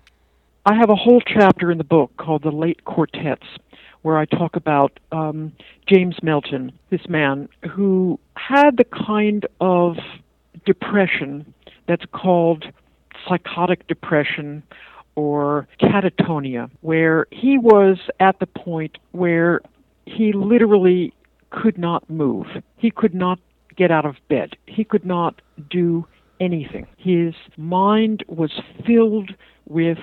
I 0.65 0.75
have 0.75 0.91
a 0.91 0.95
whole 0.95 1.21
chapter 1.21 1.71
in 1.71 1.79
the 1.79 1.85
book 1.85 2.17
called 2.17 2.43
"The 2.43 2.51
Late 2.51 2.85
Quartets," 2.85 3.47
where 4.03 4.19
I 4.19 4.25
talk 4.27 4.57
about 4.57 4.99
um, 5.13 5.53
James 5.87 6.17
Melton, 6.23 6.73
this 6.91 7.09
man 7.09 7.49
who 7.71 8.19
had 8.35 8.77
the 8.77 8.85
kind 8.85 9.47
of 9.61 9.97
depression 10.65 11.55
that's 11.87 12.05
called 12.13 12.65
psychotic 13.27 13.87
depression 13.89 14.63
or 15.15 15.67
catatonia, 15.81 16.71
where 16.81 17.27
he 17.33 17.59
was 17.59 17.99
at 18.21 18.39
the 18.39 18.47
point 18.47 18.99
where 19.13 19.61
he 20.09 20.33
literally 20.33 21.13
could 21.51 21.79
not 21.79 22.09
move. 22.09 22.47
He 22.77 22.91
could 22.91 23.15
not 23.15 23.39
get 23.77 23.91
out 23.91 24.05
of 24.05 24.17
bed. 24.29 24.57
He 24.67 24.85
could 24.85 25.05
not 25.05 25.41
do 25.71 26.07
anything. 26.41 26.87
His 26.97 27.35
mind 27.57 28.25
was 28.29 28.53
filled 28.87 29.33
with 29.67 29.99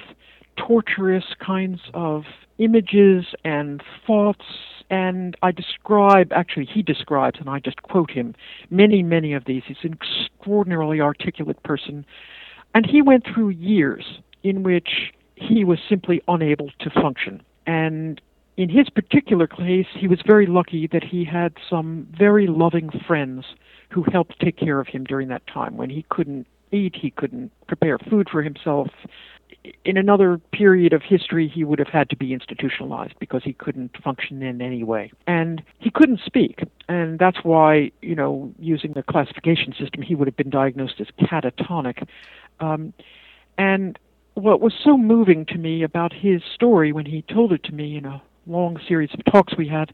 torturous 0.58 1.26
kinds 1.40 1.82
of 1.94 2.24
images 2.58 3.26
and 3.44 3.84
thoughts. 4.06 4.46
And 4.90 5.36
I 5.42 5.52
describe, 5.52 6.32
actually, 6.32 6.66
he 6.66 6.82
describes, 6.82 7.40
and 7.40 7.50
I 7.50 7.60
just 7.60 7.82
quote 7.84 8.12
him, 8.12 8.36
many, 8.70 9.02
many 9.04 9.34
of 9.34 9.46
these. 9.46 9.64
He's 9.68 9.78
an 9.84 9.94
extraordinarily 9.94 11.02
articulate 11.02 11.62
person. 11.64 12.06
And 12.74 12.86
he 12.86 13.02
went 13.02 13.26
through 13.26 13.50
years 13.50 14.20
in 14.44 14.64
which 14.64 15.14
he 15.36 15.64
was 15.64 15.80
simply 15.90 16.22
unable 16.28 16.70
to 16.80 16.90
function. 16.90 17.42
And 17.66 18.22
in 18.58 18.70
his 18.70 18.90
particular 18.90 19.48
case, 19.48 19.88
he 19.98 20.08
was 20.08 20.20
very 20.26 20.46
lucky 20.46 20.88
that 20.88 21.04
he 21.04 21.26
had 21.26 21.54
some 21.70 22.08
very 22.18 22.48
loving 22.48 22.90
friends 23.06 23.46
who 23.90 24.04
helped 24.12 24.40
take 24.40 24.58
care 24.58 24.80
of 24.80 24.88
him 24.88 25.04
during 25.04 25.28
that 25.28 25.46
time 25.48 25.78
when 25.78 25.90
he 25.90 26.06
couldn't 26.10 26.48
eat, 26.72 26.96
he 26.96 27.12
couldn't 27.12 27.52
prepare 27.68 27.98
food 27.98 28.30
for 28.30 28.42
himself. 28.42 28.90
In 29.84 29.98
another 29.98 30.40
period 30.52 30.94
of 30.94 31.02
history, 31.02 31.48
he 31.48 31.64
would 31.64 31.80
have 31.80 31.88
had 31.88 32.10
to 32.10 32.16
be 32.16 32.34
institutionalized 32.34 33.14
because 33.20 33.44
he 33.44 33.54
couldn't 33.54 33.96
function 34.04 34.42
in 34.42 34.62
any 34.62 34.84
way. 34.84 35.12
And 35.28 35.62
he 35.80 35.90
couldn't 35.90 36.20
speak. 36.26 36.64
And 36.88 37.20
that's 37.20 37.38
why, 37.44 37.92
you 38.02 38.16
know, 38.16 38.54
using 38.60 38.94
the 38.94 39.04
classification 39.04 39.74
system, 39.78 40.02
he 40.02 40.16
would 40.16 40.28
have 40.28 40.38
been 40.38 40.50
diagnosed 40.50 41.00
as 41.00 41.08
catatonic. 41.20 42.08
Um, 42.60 42.94
and 43.58 43.98
what 44.36 44.62
was 44.62 44.74
so 44.84 44.98
moving 44.98 45.46
to 45.48 45.58
me 45.58 45.84
about 45.84 46.14
his 46.14 46.42
story 46.54 46.92
when 46.92 47.06
he 47.06 47.22
told 47.24 47.52
it 47.52 47.64
to 47.64 47.72
me, 47.74 47.88
you 47.88 48.02
know, 48.02 48.22
long 48.48 48.80
series 48.88 49.10
of 49.14 49.24
talks 49.32 49.58
we 49.58 49.68
had, 49.68 49.92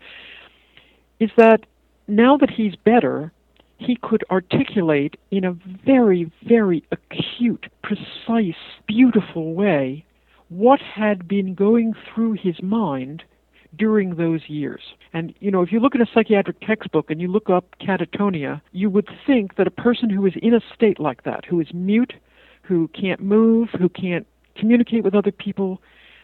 is 1.19 1.29
that 1.37 1.65
now 2.07 2.37
that 2.37 2.49
he's 2.49 2.75
better, 2.75 3.31
he 3.77 3.97
could 4.01 4.23
articulate 4.29 5.15
in 5.31 5.43
a 5.43 5.55
very, 5.85 6.31
very 6.47 6.83
acute, 6.91 7.67
precise, 7.83 8.55
beautiful 8.87 9.53
way 9.53 10.05
what 10.49 10.81
had 10.81 11.27
been 11.27 11.55
going 11.55 11.93
through 12.13 12.33
his 12.33 12.61
mind 12.61 13.23
during 13.77 14.15
those 14.15 14.41
years. 14.47 14.81
And, 15.13 15.33
you 15.39 15.49
know, 15.49 15.61
if 15.61 15.71
you 15.71 15.79
look 15.79 15.95
at 15.95 16.01
a 16.01 16.09
psychiatric 16.13 16.59
textbook 16.59 17.09
and 17.09 17.21
you 17.21 17.29
look 17.29 17.49
up 17.49 17.65
catatonia, 17.79 18.61
you 18.73 18.89
would 18.89 19.09
think 19.25 19.55
that 19.55 19.67
a 19.67 19.71
person 19.71 20.09
who 20.09 20.25
is 20.25 20.33
in 20.41 20.53
a 20.53 20.59
state 20.75 20.99
like 20.99 21.23
that, 21.23 21.45
who 21.45 21.61
is 21.61 21.67
mute, 21.73 22.13
who 22.63 22.89
can't 22.89 23.21
move, 23.21 23.69
who 23.79 23.87
can't 23.87 24.27
communicate 24.57 25.05
with 25.05 25.15
other 25.15 25.31
people, 25.31 25.81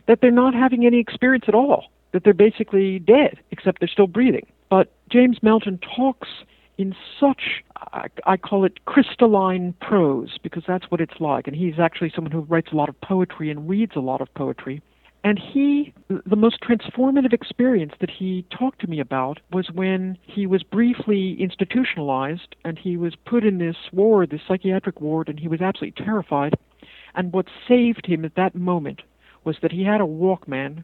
that 0.07 0.19
they're 0.21 0.29
not 0.29 0.53
having 0.53 0.85
any 0.85 0.99
experience 0.99 1.45
at 1.47 1.55
all 1.55 1.85
that 2.11 2.23
they're 2.23 2.33
basically 2.33 2.99
dead, 2.99 3.39
except 3.51 3.79
they're 3.79 3.87
still 3.87 4.07
breathing. 4.07 4.45
But 4.69 4.91
James 5.09 5.37
Melton 5.41 5.79
talks 5.95 6.27
in 6.77 6.95
such, 7.19 7.63
I, 7.93 8.07
I 8.25 8.37
call 8.37 8.63
it 8.63 8.85
crystalline 8.85 9.73
prose, 9.81 10.37
because 10.43 10.63
that's 10.67 10.85
what 10.91 11.01
it's 11.01 11.19
like. 11.19 11.47
And 11.47 11.55
he's 11.55 11.79
actually 11.79 12.11
someone 12.13 12.31
who 12.31 12.41
writes 12.41 12.71
a 12.71 12.75
lot 12.75 12.89
of 12.89 12.99
poetry 13.01 13.49
and 13.49 13.67
reads 13.67 13.93
a 13.95 13.99
lot 13.99 14.21
of 14.21 14.33
poetry. 14.35 14.81
And 15.23 15.39
he, 15.39 15.93
the 16.07 16.35
most 16.35 16.61
transformative 16.61 17.33
experience 17.33 17.93
that 17.99 18.11
he 18.11 18.45
talked 18.49 18.79
to 18.81 18.87
me 18.87 18.99
about 18.99 19.39
was 19.51 19.71
when 19.71 20.17
he 20.21 20.45
was 20.45 20.63
briefly 20.63 21.35
institutionalized 21.41 22.55
and 22.63 22.77
he 22.77 22.95
was 22.95 23.15
put 23.25 23.43
in 23.43 23.57
this 23.57 23.75
ward, 23.91 24.29
this 24.29 24.41
psychiatric 24.47 25.01
ward, 25.01 25.27
and 25.27 25.39
he 25.39 25.47
was 25.47 25.59
absolutely 25.59 26.03
terrified. 26.05 26.53
And 27.15 27.33
what 27.33 27.47
saved 27.67 28.05
him 28.05 28.23
at 28.23 28.35
that 28.35 28.55
moment 28.55 29.01
was 29.43 29.57
that 29.61 29.71
he 29.71 29.83
had 29.83 29.99
a 29.99 30.05
Walkman 30.05 30.83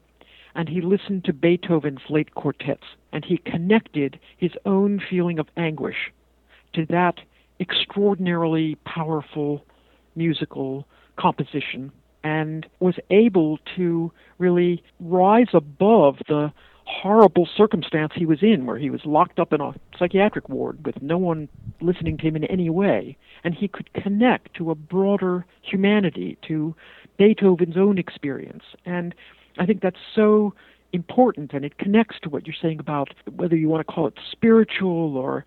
and 0.56 0.70
he 0.70 0.82
listened 0.82 1.26
to 1.26 1.34
Beethoven's 1.34 2.02
late 2.10 2.36
quartets 2.36 2.84
and 3.12 3.26
he 3.26 3.38
connected 3.38 4.20
his 4.38 4.52
own 4.66 5.02
feeling 5.10 5.40
of 5.40 5.48
anguish 5.58 6.12
to 6.74 6.86
that 6.88 7.20
extraordinarily 7.60 8.76
powerful 8.86 9.66
musical 10.16 10.88
composition 11.18 11.92
and 12.24 12.66
was 12.80 12.96
able 13.10 13.60
to 13.76 14.12
really 14.38 14.84
rise 15.00 15.50
above 15.54 16.18
the 16.28 16.52
horrible 16.86 17.48
circumstance 17.58 18.12
he 18.16 18.26
was 18.26 18.42
in, 18.42 18.66
where 18.66 18.78
he 18.78 18.90
was 18.90 19.02
locked 19.06 19.40
up 19.40 19.54
in 19.54 19.62
a 19.62 19.74
psychiatric 19.98 20.50
ward 20.50 20.86
with 20.86 21.02
no 21.02 21.18
one 21.18 21.48
listening 21.82 22.18
to 22.18 22.24
him 22.24 22.36
in 22.36 22.44
any 22.46 22.70
way. 22.70 23.18
And 23.44 23.54
he 23.54 23.68
could 23.68 23.92
connect 23.94 24.54
to 24.56 24.72
a 24.72 24.76
broader 24.76 25.46
humanity, 25.62 26.38
to 26.48 26.76
Beethoven's 27.18 27.78
own 27.78 27.98
experience. 27.98 28.64
And 28.86 29.16
I 29.58 29.66
think 29.66 29.82
that's 29.82 29.98
so 30.16 30.54
important, 30.92 31.54
and 31.54 31.66
it 31.66 31.78
connects 31.78 32.18
to 32.22 32.30
what 32.30 32.46
you're 32.46 32.56
saying 32.62 32.80
about 32.80 33.10
whether 33.36 33.56
you 33.56 33.68
want 33.68 33.86
to 33.86 33.92
call 33.92 34.08
it 34.08 34.14
spiritual 34.32 35.18
or 35.18 35.46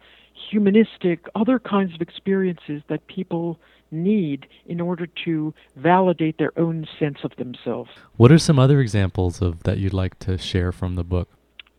humanistic, 0.51 1.27
other 1.35 1.59
kinds 1.59 1.95
of 1.95 2.01
experiences 2.01 2.83
that 2.89 3.07
people 3.07 3.59
need 3.91 4.47
in 4.67 4.81
order 4.81 5.07
to 5.25 5.55
validate 5.77 6.39
their 6.39 6.53
own 6.59 6.87
sense 6.99 7.19
of 7.23 7.31
themselves. 7.37 7.91
What 8.17 8.33
are 8.33 8.39
some 8.39 8.59
other 8.59 8.81
examples 8.81 9.41
of 9.41 9.63
that 9.63 9.79
you'd 9.79 9.95
like 9.95 10.19
to 10.21 10.37
share 10.37 10.73
from 10.73 10.97
the 10.97 11.05
book? 11.05 11.29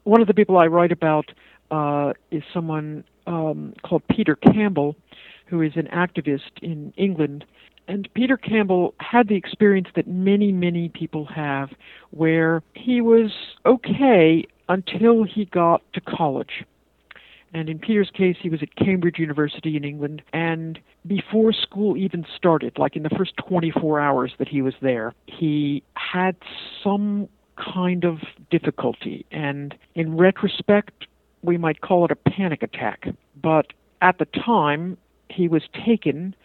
One 0.04 0.22
of 0.22 0.28
the 0.28 0.34
people 0.34 0.58
I 0.58 0.68
write 0.68 0.92
about 0.92 1.32
uh, 1.70 2.14
is 2.32 2.44
someone 2.54 3.04
um, 3.28 3.74
called 3.84 4.04
Peter 4.10 4.36
Campbell, 4.36 4.96
who 5.48 5.62
is 5.62 5.74
an 5.76 5.88
activist 5.94 6.52
in 6.62 6.94
England. 6.96 7.46
And 7.88 8.10
Peter 8.14 8.38
Campbell 8.38 8.94
had 9.00 9.28
the 9.28 9.36
experience 9.36 9.88
that 9.96 10.08
many, 10.08 10.52
many 10.52 10.90
people 10.90 11.26
have, 11.26 11.70
where 12.12 12.62
he 12.74 13.00
was 13.02 13.32
okay 13.66 14.46
until 14.68 15.24
he 15.24 15.46
got 15.46 15.82
to 15.94 16.02
college. 16.02 16.66
And 17.54 17.70
in 17.70 17.80
Peter's 17.80 18.12
case, 18.14 18.36
he 18.42 18.50
was 18.50 18.62
at 18.62 18.76
Cambridge 18.76 19.20
University 19.20 19.78
in 19.78 19.86
England. 19.86 20.22
And 20.34 20.80
before 21.06 21.54
school 21.54 21.96
even 21.96 22.26
started, 22.36 22.78
like 22.78 22.96
in 22.96 23.04
the 23.04 23.10
first 23.10 23.34
24 23.38 24.02
hours 24.02 24.34
that 24.38 24.50
he 24.50 24.62
was 24.62 24.74
there, 24.82 25.14
he 25.26 25.82
had 25.94 26.36
some 26.84 27.30
kind 27.56 28.04
of 28.04 28.20
difficulty. 28.52 29.26
And 29.32 29.74
in 29.96 30.18
retrospect, 30.18 31.08
we 31.42 31.58
might 31.58 31.82
call 31.82 32.04
it 32.06 32.12
a 32.12 32.16
panic 32.16 32.64
attack. 32.64 33.08
But 33.42 33.68
at 34.02 34.18
the 34.20 34.26
time, 34.26 34.98
he 35.30 35.48
was 35.48 35.64
taken 35.86 36.36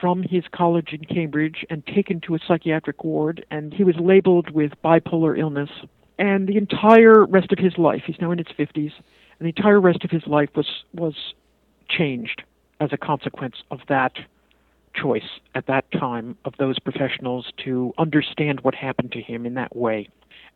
from 0.00 0.22
his 0.22 0.44
college 0.52 0.92
in 0.92 1.04
Cambridge 1.04 1.64
and 1.70 1.86
taken 1.86 2.20
to 2.22 2.34
a 2.34 2.38
psychiatric 2.46 3.02
ward, 3.04 3.44
and 3.50 3.72
he 3.72 3.84
was 3.84 3.96
labeled 3.98 4.50
with 4.50 4.72
bipolar 4.84 5.38
illness. 5.38 5.70
And 6.18 6.48
the 6.48 6.56
entire 6.56 7.24
rest 7.24 7.52
of 7.52 7.58
his 7.58 7.78
life, 7.78 8.02
he's 8.06 8.20
now 8.20 8.30
in 8.30 8.38
his 8.38 8.46
50s, 8.58 8.92
and 9.38 9.46
the 9.46 9.54
entire 9.56 9.80
rest 9.80 10.04
of 10.04 10.10
his 10.10 10.26
life 10.26 10.50
was 10.54 10.66
was 10.94 11.14
changed 11.88 12.42
as 12.80 12.90
a 12.92 12.96
consequence 12.96 13.56
of 13.70 13.80
that 13.88 14.12
choice 14.94 15.40
at 15.54 15.66
that 15.66 15.90
time 15.92 16.36
of 16.44 16.54
those 16.58 16.78
professionals 16.78 17.50
to 17.64 17.92
understand 17.98 18.60
what 18.60 18.74
happened 18.74 19.12
to 19.12 19.20
him 19.20 19.46
in 19.46 19.54
that 19.54 19.74
way. 19.74 20.08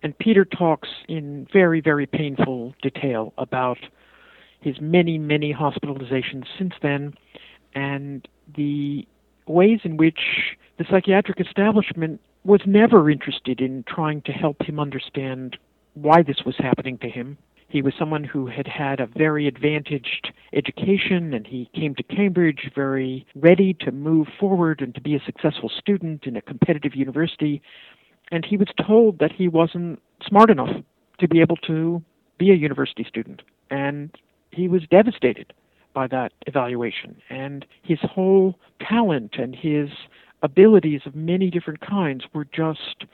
And 0.02 0.16
Peter 0.18 0.44
talks 0.44 0.88
in 1.08 1.46
very, 1.52 1.80
very 1.80 2.06
painful 2.06 2.74
detail 2.82 3.32
about 3.38 3.78
his 4.60 4.80
many, 4.80 5.18
many 5.18 5.54
hospitalizations 5.54 6.44
since 6.58 6.74
then 6.82 7.14
and 7.74 8.26
the 8.56 9.06
ways 9.46 9.80
in 9.84 9.96
which 9.96 10.56
the 10.78 10.84
psychiatric 10.90 11.40
establishment 11.40 12.20
was 12.44 12.60
never 12.66 13.10
interested 13.10 13.60
in 13.60 13.84
trying 13.88 14.20
to 14.22 14.32
help 14.32 14.62
him 14.62 14.78
understand 14.78 15.56
why 15.94 16.22
this 16.22 16.44
was 16.44 16.56
happening 16.58 16.98
to 16.98 17.08
him 17.08 17.38
he 17.74 17.82
was 17.82 17.92
someone 17.98 18.22
who 18.22 18.46
had 18.46 18.68
had 18.68 19.00
a 19.00 19.06
very 19.08 19.48
advantaged 19.48 20.32
education, 20.52 21.34
and 21.34 21.44
he 21.44 21.68
came 21.74 21.92
to 21.96 22.04
Cambridge 22.04 22.70
very 22.72 23.26
ready 23.34 23.74
to 23.80 23.90
move 23.90 24.28
forward 24.38 24.80
and 24.80 24.94
to 24.94 25.00
be 25.00 25.16
a 25.16 25.22
successful 25.26 25.68
student 25.68 26.22
in 26.24 26.36
a 26.36 26.40
competitive 26.40 26.94
university. 26.94 27.60
And 28.30 28.44
he 28.44 28.56
was 28.56 28.68
told 28.86 29.18
that 29.18 29.32
he 29.32 29.48
wasn't 29.48 30.00
smart 30.24 30.50
enough 30.50 30.70
to 31.18 31.26
be 31.26 31.40
able 31.40 31.56
to 31.66 32.00
be 32.38 32.52
a 32.52 32.54
university 32.54 33.02
student. 33.02 33.42
And 33.70 34.14
he 34.52 34.68
was 34.68 34.82
devastated 34.88 35.52
by 35.94 36.06
that 36.08 36.32
evaluation. 36.46 37.16
And 37.30 37.64
his 37.82 37.98
whole 38.02 38.58
talent 38.86 39.36
and 39.38 39.54
his 39.54 39.88
abilities 40.42 41.00
of 41.06 41.14
many 41.14 41.50
different 41.50 41.80
kinds 41.80 42.24
were 42.34 42.44
just 42.44 43.04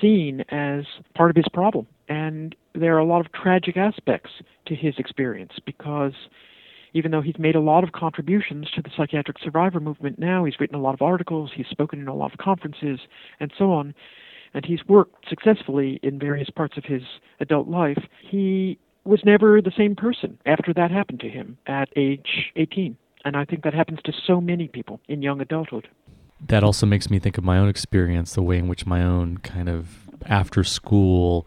seen 0.00 0.42
as 0.50 0.84
part 1.14 1.30
of 1.30 1.36
his 1.36 1.48
problem. 1.52 1.86
And 2.08 2.54
there 2.74 2.94
are 2.94 3.00
a 3.00 3.04
lot 3.04 3.24
of 3.24 3.32
tragic 3.32 3.76
aspects 3.76 4.30
to 4.66 4.74
his 4.74 4.94
experience 4.98 5.52
because 5.64 6.12
even 6.92 7.10
though 7.10 7.20
he's 7.20 7.38
made 7.38 7.56
a 7.56 7.60
lot 7.60 7.84
of 7.84 7.92
contributions 7.92 8.70
to 8.74 8.80
the 8.80 8.90
psychiatric 8.96 9.38
survivor 9.42 9.80
movement 9.80 10.18
now, 10.18 10.44
he's 10.44 10.58
written 10.60 10.76
a 10.76 10.80
lot 10.80 10.94
of 10.94 11.02
articles, 11.02 11.50
he's 11.54 11.66
spoken 11.66 12.00
in 12.00 12.08
a 12.08 12.14
lot 12.14 12.32
of 12.32 12.38
conferences, 12.38 13.00
and 13.38 13.52
so 13.58 13.70
on, 13.70 13.94
and 14.54 14.64
he's 14.64 14.80
worked 14.88 15.28
successfully 15.28 16.00
in 16.02 16.18
various 16.18 16.48
parts 16.48 16.78
of 16.78 16.84
his 16.84 17.02
adult 17.40 17.68
life, 17.68 18.02
he 18.22 18.78
was 19.06 19.24
never 19.24 19.60
the 19.60 19.72
same 19.76 19.96
person 19.96 20.38
after 20.46 20.72
that 20.74 20.90
happened 20.90 21.20
to 21.20 21.28
him 21.28 21.58
at 21.66 21.88
age 21.96 22.52
18. 22.56 22.96
And 23.24 23.36
I 23.36 23.44
think 23.44 23.64
that 23.64 23.74
happens 23.74 24.00
to 24.04 24.12
so 24.26 24.40
many 24.40 24.68
people 24.68 25.00
in 25.08 25.22
young 25.22 25.40
adulthood 25.40 25.88
that 26.48 26.62
also 26.62 26.86
makes 26.86 27.10
me 27.10 27.18
think 27.18 27.38
of 27.38 27.44
my 27.44 27.58
own 27.58 27.68
experience, 27.68 28.34
the 28.34 28.42
way 28.42 28.58
in 28.58 28.68
which 28.68 28.86
my 28.86 29.02
own 29.02 29.38
kind 29.38 29.68
of 29.68 30.08
after 30.26 30.64
school 30.64 31.46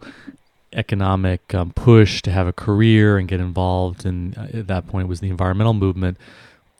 economic 0.72 1.52
um, 1.54 1.72
push 1.72 2.22
to 2.22 2.30
have 2.30 2.46
a 2.46 2.52
career 2.52 3.18
and 3.18 3.28
get 3.28 3.40
involved 3.40 4.06
and 4.06 4.38
uh, 4.38 4.46
at 4.58 4.66
that 4.68 4.86
point 4.86 5.08
was 5.08 5.18
the 5.18 5.28
environmental 5.28 5.74
movement 5.74 6.16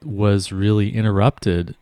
was 0.05 0.53
really 0.53 0.95
interrupted 0.95 1.74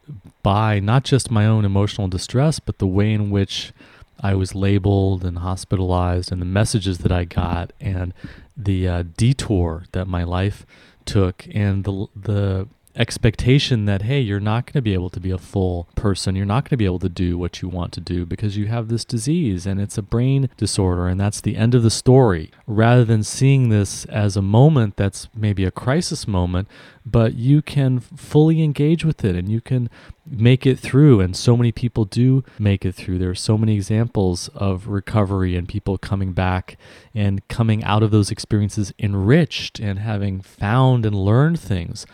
by 0.42 0.80
not 0.80 1.04
just 1.04 1.30
my 1.30 1.44
own 1.44 1.66
emotional 1.66 2.08
distress 2.08 2.60
but 2.60 2.78
the 2.78 2.86
way 2.86 3.12
in 3.12 3.30
which 3.30 3.72
I 4.20 4.34
was 4.34 4.54
labeled 4.54 5.22
and 5.22 5.38
hospitalized 5.38 6.32
and 6.32 6.40
the 6.40 6.46
messages 6.46 6.98
that 6.98 7.12
I 7.12 7.24
got 7.24 7.74
and 7.78 8.14
the 8.58 8.88
uh, 8.88 9.04
detour 9.16 9.84
that 9.92 10.06
my 10.06 10.24
life 10.24 10.66
took 11.04 11.46
and 11.54 11.84
the 11.84 12.06
the 12.14 12.68
expectation 12.96 13.84
that 13.84 14.02
hey 14.02 14.20
you're 14.20 14.40
not 14.40 14.66
going 14.66 14.72
to 14.74 14.82
be 14.82 14.94
able 14.94 15.10
to 15.10 15.20
be 15.20 15.30
a 15.30 15.38
full 15.38 15.88
person. 15.94 16.34
You're 16.34 16.46
not 16.46 16.64
going 16.64 16.70
to 16.70 16.76
be 16.76 16.84
able 16.84 16.98
to 17.00 17.08
do 17.08 17.38
what 17.38 17.62
you 17.62 17.68
want 17.68 17.92
to 17.94 18.00
do 18.00 18.26
because 18.26 18.56
you 18.56 18.66
have 18.66 18.88
this 18.88 19.04
disease 19.04 19.66
and 19.66 19.80
it's 19.80 19.98
a 19.98 20.02
brain 20.02 20.48
disorder 20.56 21.06
and 21.06 21.20
that's 21.20 21.40
the 21.40 21.56
end 21.56 21.74
of 21.74 21.82
the 21.82 21.90
story. 21.90 22.50
Rather 22.66 23.04
than 23.04 23.22
seeing 23.22 23.68
this 23.68 24.04
as 24.06 24.36
a 24.36 24.42
moment 24.42 24.96
that's 24.96 25.28
maybe 25.34 25.64
a 25.64 25.70
crisis 25.70 26.26
moment 26.26 26.68
but 27.10 27.34
you 27.34 27.62
can 27.62 28.00
fully 28.00 28.62
engage 28.62 29.04
with 29.04 29.24
it 29.24 29.34
and 29.34 29.48
you 29.48 29.60
can 29.60 29.88
make 30.26 30.66
it 30.66 30.78
through. 30.78 31.20
And 31.20 31.34
so 31.36 31.56
many 31.56 31.72
people 31.72 32.04
do 32.04 32.44
make 32.58 32.84
it 32.84 32.94
through. 32.94 33.18
There 33.18 33.30
are 33.30 33.34
so 33.34 33.56
many 33.56 33.74
examples 33.74 34.48
of 34.54 34.88
recovery 34.88 35.56
and 35.56 35.68
people 35.68 35.96
coming 35.98 36.32
back 36.32 36.76
and 37.14 37.46
coming 37.48 37.82
out 37.84 38.02
of 38.02 38.10
those 38.10 38.30
experiences 38.30 38.92
enriched 38.98 39.78
and 39.78 39.98
having 39.98 40.40
found 40.40 41.06
and 41.06 41.14
learned 41.16 41.58
things 41.58 42.06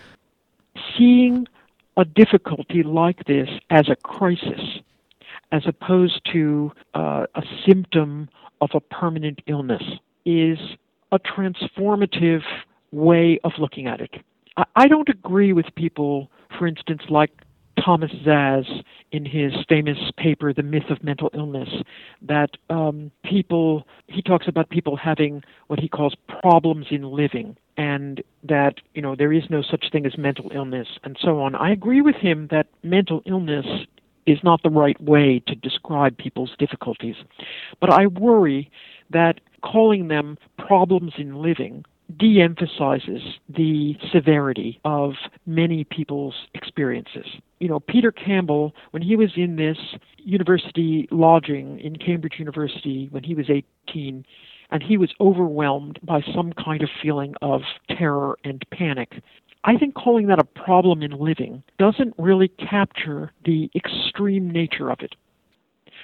seeing 0.97 1.47
a 1.97 2.05
difficulty 2.05 2.83
like 2.83 3.25
this 3.25 3.49
as 3.71 3.89
a 3.89 3.97
crisis, 3.97 4.81
as 5.53 5.63
opposed 5.67 6.21
to 6.33 6.73
uh, 6.95 7.27
a 7.35 7.43
symptom 7.67 8.29
of 8.61 8.71
a 8.75 8.81
permanent 8.81 9.41
illness, 9.47 9.83
is 10.25 10.59
a 11.13 11.19
transformative 11.19 12.43
way 12.91 13.39
of 13.45 13.53
looking 13.59 13.87
at 13.87 14.01
it. 14.01 14.15
I, 14.57 14.65
I 14.77 14.89
don't 14.89 15.09
agree 15.09 15.53
with 15.53 15.67
people, 15.77 16.31
for 16.59 16.67
instance, 16.67 17.03
like 17.09 17.31
Thomas 17.85 18.11
Szasz 18.25 18.83
in 19.13 19.25
his 19.25 19.53
famous 19.69 19.99
paper, 20.17 20.53
The 20.53 20.63
Myth 20.63 20.91
of 20.91 21.05
Mental 21.05 21.31
Illness, 21.35 21.69
that 22.23 22.51
um, 22.71 23.11
people, 23.25 23.87
he 24.07 24.23
talks 24.23 24.49
about 24.49 24.71
people 24.71 24.97
having 24.97 25.43
what 25.67 25.81
he 25.81 25.89
calls 25.89 26.15
problems 26.41 26.87
in 26.91 27.03
living 27.03 27.57
and 27.77 28.23
that 28.45 28.75
you 28.95 29.03
know 29.03 29.17
there 29.17 29.33
is 29.33 29.45
no 29.51 29.63
such 29.63 29.87
thing 29.91 30.07
as 30.07 30.17
mental 30.17 30.51
illness 30.55 30.87
and 31.03 31.17
so 31.21 31.41
on. 31.41 31.55
I 31.55 31.73
agree 31.73 32.01
with 32.01 32.17
him 32.17 32.49
that 32.51 32.69
mental 32.83 33.23
illness 33.27 33.67
is 34.27 34.39
not 34.43 34.63
the 34.63 34.71
right 34.71 35.01
way 35.03 35.43
to 35.47 35.55
describe 35.55 36.17
people's 36.17 36.55
difficulties, 36.59 37.17
but 37.81 37.91
I 37.91 38.07
worry 38.07 38.71
that 39.11 39.41
calling 39.63 40.09
them 40.09 40.39
problems 40.57 41.15
in 41.19 41.43
living 41.43 41.85
de-emphasizes 42.17 43.23
the 43.49 43.97
severity 44.13 44.81
of 44.85 45.13
many 45.47 45.85
people's 45.85 46.35
experiences. 46.55 47.27
You 47.61 47.69
know, 47.69 47.81
Peter 47.81 48.13
Campbell, 48.13 48.75
when 48.91 49.03
he 49.03 49.17
was 49.17 49.31
in 49.37 49.57
this 49.57 49.79
university 50.19 51.09
lodging 51.11 51.81
in 51.81 51.97
Cambridge 51.97 52.35
University 52.39 53.09
when 53.11 53.25
he 53.25 53.35
was 53.35 53.47
18, 53.49 54.25
and 54.71 54.83
he 54.83 54.97
was 54.97 55.11
overwhelmed 55.21 55.99
by 56.03 56.21
some 56.35 56.53
kind 56.53 56.83
of 56.83 56.89
feeling 57.03 57.35
of 57.43 57.63
terror 57.89 58.39
and 58.45 58.65
panic. 58.71 59.23
I 59.65 59.77
think 59.77 59.95
calling 59.95 60.27
that 60.27 60.39
a 60.39 60.45
problem 60.45 61.03
in 61.03 61.13
living 61.13 61.63
doesn't 61.79 62.15
really 62.19 62.49
capture 62.49 63.33
the 63.45 63.71
extreme 63.75 64.51
nature 64.51 64.91
of 64.91 65.01
it. 65.01 65.15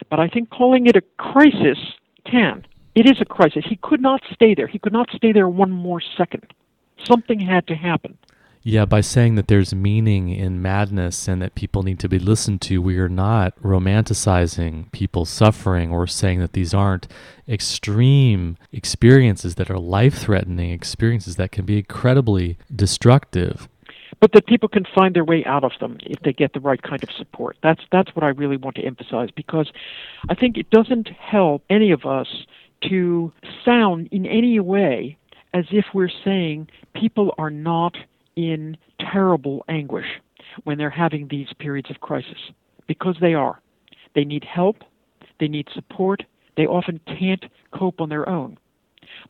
But 0.09 0.21
I 0.21 0.29
think 0.29 0.51
calling 0.51 0.87
it 0.87 0.97
a 0.97 1.03
crisis 1.19 1.79
can. 2.25 2.65
It 3.01 3.07
is 3.07 3.19
a 3.19 3.25
crisis. 3.25 3.65
He 3.67 3.77
could 3.77 4.03
not 4.03 4.21
stay 4.31 4.55
there. 4.55 4.67
He 4.67 4.79
could 4.79 4.93
not 4.93 5.09
stay 5.17 5.33
there 5.33 5.49
one 5.49 5.71
more 5.71 6.03
second. 6.19 6.53
Something 7.03 7.41
had 7.41 7.67
to 7.69 7.75
happen. 7.75 8.19
Yeah, 8.63 8.85
by 8.85 9.01
saying 9.01 9.37
that 9.37 9.49
there's 9.49 9.75
meaning 9.75 10.29
in 10.29 10.61
madness 10.61 11.27
and 11.27 11.41
that 11.41 11.55
people 11.55 11.83
need 11.83 11.99
to 12.01 12.11
be 12.11 12.19
listened 12.19 12.61
to, 12.61 12.83
we 12.83 12.99
are 12.99 13.09
not 13.09 13.59
romanticizing 13.63 14.93
people 14.93 15.25
suffering 15.25 15.91
or 15.91 16.07
saying 16.07 16.41
that 16.41 16.53
these 16.53 16.75
aren't 16.75 17.09
extreme 17.49 18.59
experiences 18.71 19.55
that 19.55 19.71
are 19.71 19.79
life 19.79 20.19
threatening 20.19 20.71
experiences 20.71 21.37
that 21.37 21.53
can 21.53 21.65
be 21.65 21.79
incredibly 21.79 22.59
destructive. 22.77 23.67
But 24.21 24.33
that 24.33 24.47
people 24.47 24.69
can 24.69 24.85
find 24.95 25.17
their 25.17 25.25
way 25.25 25.43
out 25.47 25.65
of 25.65 25.73
them 25.81 25.97
if 26.03 26.21
they 26.21 26.35
get 26.35 26.53
the 26.53 26.61
right 26.61 26.83
kind 26.83 27.03
of 27.03 27.11
support. 27.13 27.57
That's 27.63 27.81
that's 27.91 28.15
what 28.15 28.25
I 28.25 28.29
really 28.29 28.59
want 28.59 28.77
to 28.77 28.83
emphasize 28.83 29.31
because 29.35 29.73
I 30.29 30.35
think 30.35 30.59
it 30.59 30.69
doesn't 30.69 31.09
help 31.09 31.65
any 31.71 31.93
of 31.93 32.05
us 32.05 32.45
to 32.89 33.33
sound 33.65 34.09
in 34.11 34.27
any 34.27 34.61
way 34.61 35.17
as 35.53 35.65
if 35.71 35.85
we're 35.93 36.11
saying 36.25 36.69
people 36.95 37.35
are 37.39 37.51
not 37.51 37.97
in 38.37 38.77
terrible 39.13 39.65
anguish 39.69 40.07
when 40.65 40.79
they're 40.79 40.91
having 40.91 41.29
these 41.29 41.49
periods 41.59 41.91
of 41.91 42.01
crisis 42.01 42.39
because 42.87 43.17
they 43.21 43.35
are. 43.35 43.61
They 44.15 44.25
need 44.25 44.45
help, 44.45 44.79
they 45.39 45.49
need 45.49 45.69
support, 45.75 46.25
they 46.57 46.67
often 46.67 47.01
can't 47.07 47.45
cope 47.73 48.01
on 48.01 48.09
their 48.09 48.29
own. 48.29 48.59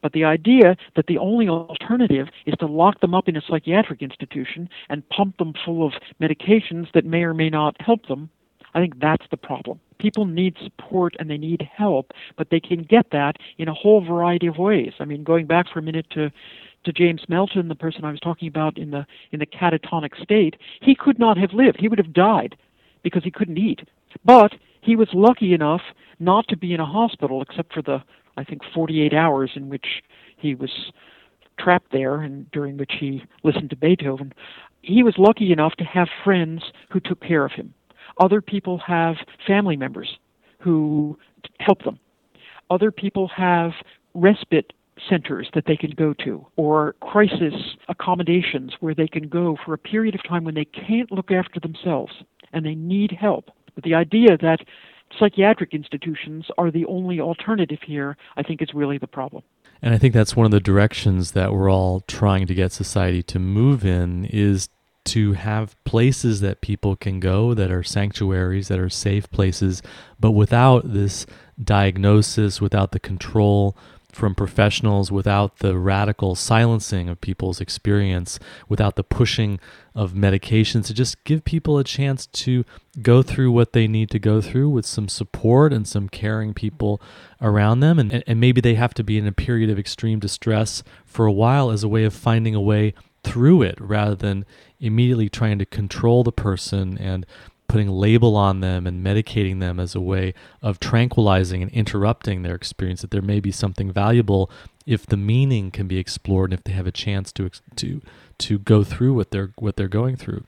But 0.02 0.12
the 0.12 0.24
idea 0.24 0.76
that 0.96 1.06
the 1.06 1.18
only 1.18 1.48
alternative 1.48 2.28
is 2.46 2.54
to 2.60 2.66
lock 2.66 3.00
them 3.00 3.14
up 3.14 3.28
in 3.28 3.36
a 3.36 3.42
psychiatric 3.48 4.02
institution 4.02 4.68
and 4.88 5.08
pump 5.08 5.38
them 5.38 5.54
full 5.64 5.86
of 5.86 5.92
medications 6.20 6.90
that 6.92 7.04
may 7.04 7.22
or 7.22 7.34
may 7.34 7.50
not 7.50 7.80
help 7.80 8.06
them, 8.06 8.30
I 8.74 8.80
think 8.80 9.00
that's 9.00 9.26
the 9.30 9.36
problem. 9.36 9.80
People 9.98 10.26
need 10.26 10.56
support 10.62 11.14
and 11.18 11.28
they 11.28 11.36
need 11.36 11.68
help, 11.76 12.12
but 12.36 12.48
they 12.50 12.60
can 12.60 12.82
get 12.82 13.10
that 13.12 13.36
in 13.58 13.68
a 13.68 13.74
whole 13.74 14.04
variety 14.04 14.46
of 14.46 14.58
ways. 14.58 14.92
I 15.00 15.04
mean, 15.04 15.24
going 15.24 15.46
back 15.46 15.66
for 15.72 15.78
a 15.78 15.82
minute 15.82 16.06
to 16.10 16.30
to 16.84 16.92
James 16.92 17.22
Melton, 17.28 17.68
the 17.68 17.74
person 17.74 18.06
I 18.06 18.10
was 18.10 18.20
talking 18.20 18.48
about 18.48 18.78
in 18.78 18.90
the 18.90 19.06
in 19.32 19.38
the 19.38 19.46
catatonic 19.46 20.20
state, 20.22 20.56
he 20.80 20.94
could 20.94 21.18
not 21.18 21.36
have 21.36 21.52
lived. 21.52 21.78
He 21.78 21.88
would 21.88 21.98
have 21.98 22.12
died 22.12 22.56
because 23.02 23.24
he 23.24 23.30
couldn't 23.30 23.58
eat. 23.58 23.80
But 24.24 24.52
he 24.80 24.96
was 24.96 25.08
lucky 25.12 25.52
enough 25.52 25.82
not 26.18 26.48
to 26.48 26.56
be 26.56 26.72
in 26.72 26.80
a 26.80 26.86
hospital 26.86 27.42
except 27.42 27.72
for 27.72 27.82
the 27.82 28.02
I 28.36 28.44
think 28.44 28.62
48 28.74 29.12
hours 29.12 29.50
in 29.54 29.68
which 29.68 30.02
he 30.38 30.54
was 30.54 30.70
trapped 31.58 31.92
there 31.92 32.22
and 32.22 32.50
during 32.50 32.78
which 32.78 32.92
he 32.98 33.22
listened 33.42 33.70
to 33.70 33.76
Beethoven. 33.76 34.32
He 34.82 35.02
was 35.02 35.14
lucky 35.18 35.52
enough 35.52 35.74
to 35.74 35.84
have 35.84 36.08
friends 36.24 36.62
who 36.90 37.00
took 37.00 37.20
care 37.20 37.44
of 37.44 37.52
him. 37.52 37.74
Other 38.20 38.40
people 38.40 38.78
have 38.86 39.16
family 39.46 39.76
members 39.76 40.18
who 40.60 41.18
help 41.58 41.82
them. 41.84 41.98
Other 42.70 42.92
people 42.92 43.28
have 43.34 43.72
respite 44.14 44.72
centers 45.08 45.48
that 45.54 45.64
they 45.66 45.76
can 45.76 45.92
go 45.92 46.12
to 46.12 46.46
or 46.56 46.94
crisis 47.00 47.54
accommodations 47.88 48.74
where 48.80 48.94
they 48.94 49.08
can 49.08 49.28
go 49.28 49.56
for 49.64 49.72
a 49.72 49.78
period 49.78 50.14
of 50.14 50.22
time 50.22 50.44
when 50.44 50.54
they 50.54 50.66
can't 50.66 51.10
look 51.10 51.30
after 51.30 51.58
themselves 51.58 52.12
and 52.52 52.66
they 52.66 52.74
need 52.74 53.10
help. 53.10 53.50
But 53.74 53.84
the 53.84 53.94
idea 53.94 54.36
that 54.36 54.60
psychiatric 55.18 55.72
institutions 55.72 56.46
are 56.58 56.70
the 56.70 56.84
only 56.86 57.20
alternative 57.20 57.78
here, 57.84 58.16
I 58.36 58.42
think, 58.42 58.60
is 58.60 58.68
really 58.74 58.98
the 58.98 59.06
problem. 59.06 59.42
And 59.80 59.94
I 59.94 59.98
think 59.98 60.12
that's 60.12 60.36
one 60.36 60.44
of 60.44 60.52
the 60.52 60.60
directions 60.60 61.32
that 61.32 61.54
we're 61.54 61.70
all 61.70 62.00
trying 62.00 62.46
to 62.46 62.54
get 62.54 62.72
society 62.72 63.22
to 63.24 63.38
move 63.38 63.84
in 63.84 64.26
is 64.26 64.68
to 65.06 65.32
have 65.32 65.82
places 65.84 66.40
that 66.40 66.60
people 66.60 66.96
can 66.96 67.20
go 67.20 67.54
that 67.54 67.70
are 67.70 67.82
sanctuaries, 67.82 68.68
that 68.68 68.78
are 68.78 68.90
safe 68.90 69.30
places, 69.30 69.82
but 70.18 70.32
without 70.32 70.92
this 70.92 71.26
diagnosis, 71.62 72.60
without 72.60 72.92
the 72.92 73.00
control, 73.00 73.76
from 74.12 74.34
professionals 74.34 75.12
without 75.12 75.58
the 75.58 75.78
radical 75.78 76.34
silencing 76.34 77.08
of 77.08 77.20
people's 77.20 77.60
experience, 77.60 78.38
without 78.68 78.96
the 78.96 79.04
pushing 79.04 79.60
of 79.94 80.12
medications, 80.12 80.86
to 80.86 80.94
just 80.94 81.22
give 81.24 81.44
people 81.44 81.78
a 81.78 81.84
chance 81.84 82.26
to 82.26 82.64
go 83.02 83.22
through 83.22 83.52
what 83.52 83.72
they 83.72 83.86
need 83.86 84.10
to 84.10 84.18
go 84.18 84.40
through 84.40 84.68
with 84.68 84.86
some 84.86 85.08
support 85.08 85.72
and 85.72 85.86
some 85.86 86.08
caring 86.08 86.54
people 86.54 87.00
around 87.40 87.80
them. 87.80 87.98
And, 87.98 88.24
and 88.26 88.40
maybe 88.40 88.60
they 88.60 88.74
have 88.74 88.94
to 88.94 89.04
be 89.04 89.18
in 89.18 89.26
a 89.26 89.32
period 89.32 89.70
of 89.70 89.78
extreme 89.78 90.18
distress 90.18 90.82
for 91.04 91.26
a 91.26 91.32
while 91.32 91.70
as 91.70 91.82
a 91.82 91.88
way 91.88 92.04
of 92.04 92.14
finding 92.14 92.54
a 92.54 92.60
way 92.60 92.94
through 93.22 93.62
it 93.62 93.80
rather 93.80 94.14
than 94.14 94.44
immediately 94.80 95.28
trying 95.28 95.58
to 95.58 95.66
control 95.66 96.22
the 96.22 96.32
person 96.32 96.96
and 96.98 97.26
putting 97.68 97.88
label 97.88 98.36
on 98.36 98.60
them 98.60 98.86
and 98.86 99.04
medicating 99.04 99.60
them 99.60 99.78
as 99.78 99.94
a 99.94 100.00
way 100.00 100.34
of 100.60 100.80
tranquilizing 100.80 101.62
and 101.62 101.70
interrupting 101.70 102.42
their 102.42 102.54
experience 102.54 103.00
that 103.00 103.12
there 103.12 103.22
may 103.22 103.38
be 103.38 103.52
something 103.52 103.92
valuable 103.92 104.50
if 104.86 105.06
the 105.06 105.16
meaning 105.16 105.70
can 105.70 105.86
be 105.86 105.98
explored 105.98 106.50
and 106.50 106.58
if 106.58 106.64
they 106.64 106.72
have 106.72 106.86
a 106.86 106.92
chance 106.92 107.30
to 107.30 107.48
to 107.76 108.02
to 108.38 108.58
go 108.58 108.82
through 108.82 109.14
what 109.14 109.30
they're 109.30 109.52
what 109.56 109.76
they're 109.76 109.86
going 109.86 110.16
through. 110.16 110.44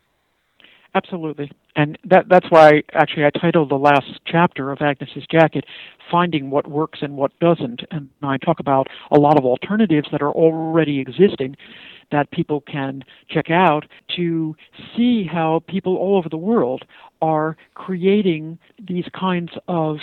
Absolutely 0.94 1.52
and 1.74 1.98
that 2.04 2.28
that's 2.28 2.50
why 2.50 2.82
actually 2.92 3.24
I 3.24 3.30
titled 3.30 3.70
the 3.70 3.76
last 3.76 4.20
chapter 4.26 4.70
of 4.70 4.82
Agnes's 4.82 5.26
jacket 5.30 5.64
finding 6.10 6.50
what 6.50 6.68
works 6.68 6.98
and 7.02 7.16
what 7.16 7.38
doesn't. 7.40 7.82
And 7.90 8.10
I 8.22 8.36
talk 8.36 8.60
about 8.60 8.88
a 9.10 9.18
lot 9.18 9.38
of 9.38 9.44
alternatives 9.44 10.08
that 10.12 10.22
are 10.22 10.32
already 10.32 11.00
existing 11.00 11.56
that 12.10 12.30
people 12.30 12.60
can 12.60 13.02
check 13.30 13.50
out 13.50 13.86
to 14.16 14.54
see 14.94 15.24
how 15.24 15.62
people 15.66 15.96
all 15.96 16.18
over 16.18 16.28
the 16.28 16.36
world 16.36 16.84
are 17.22 17.56
creating 17.74 18.58
these 18.86 19.06
kinds 19.18 19.52
of 19.66 19.96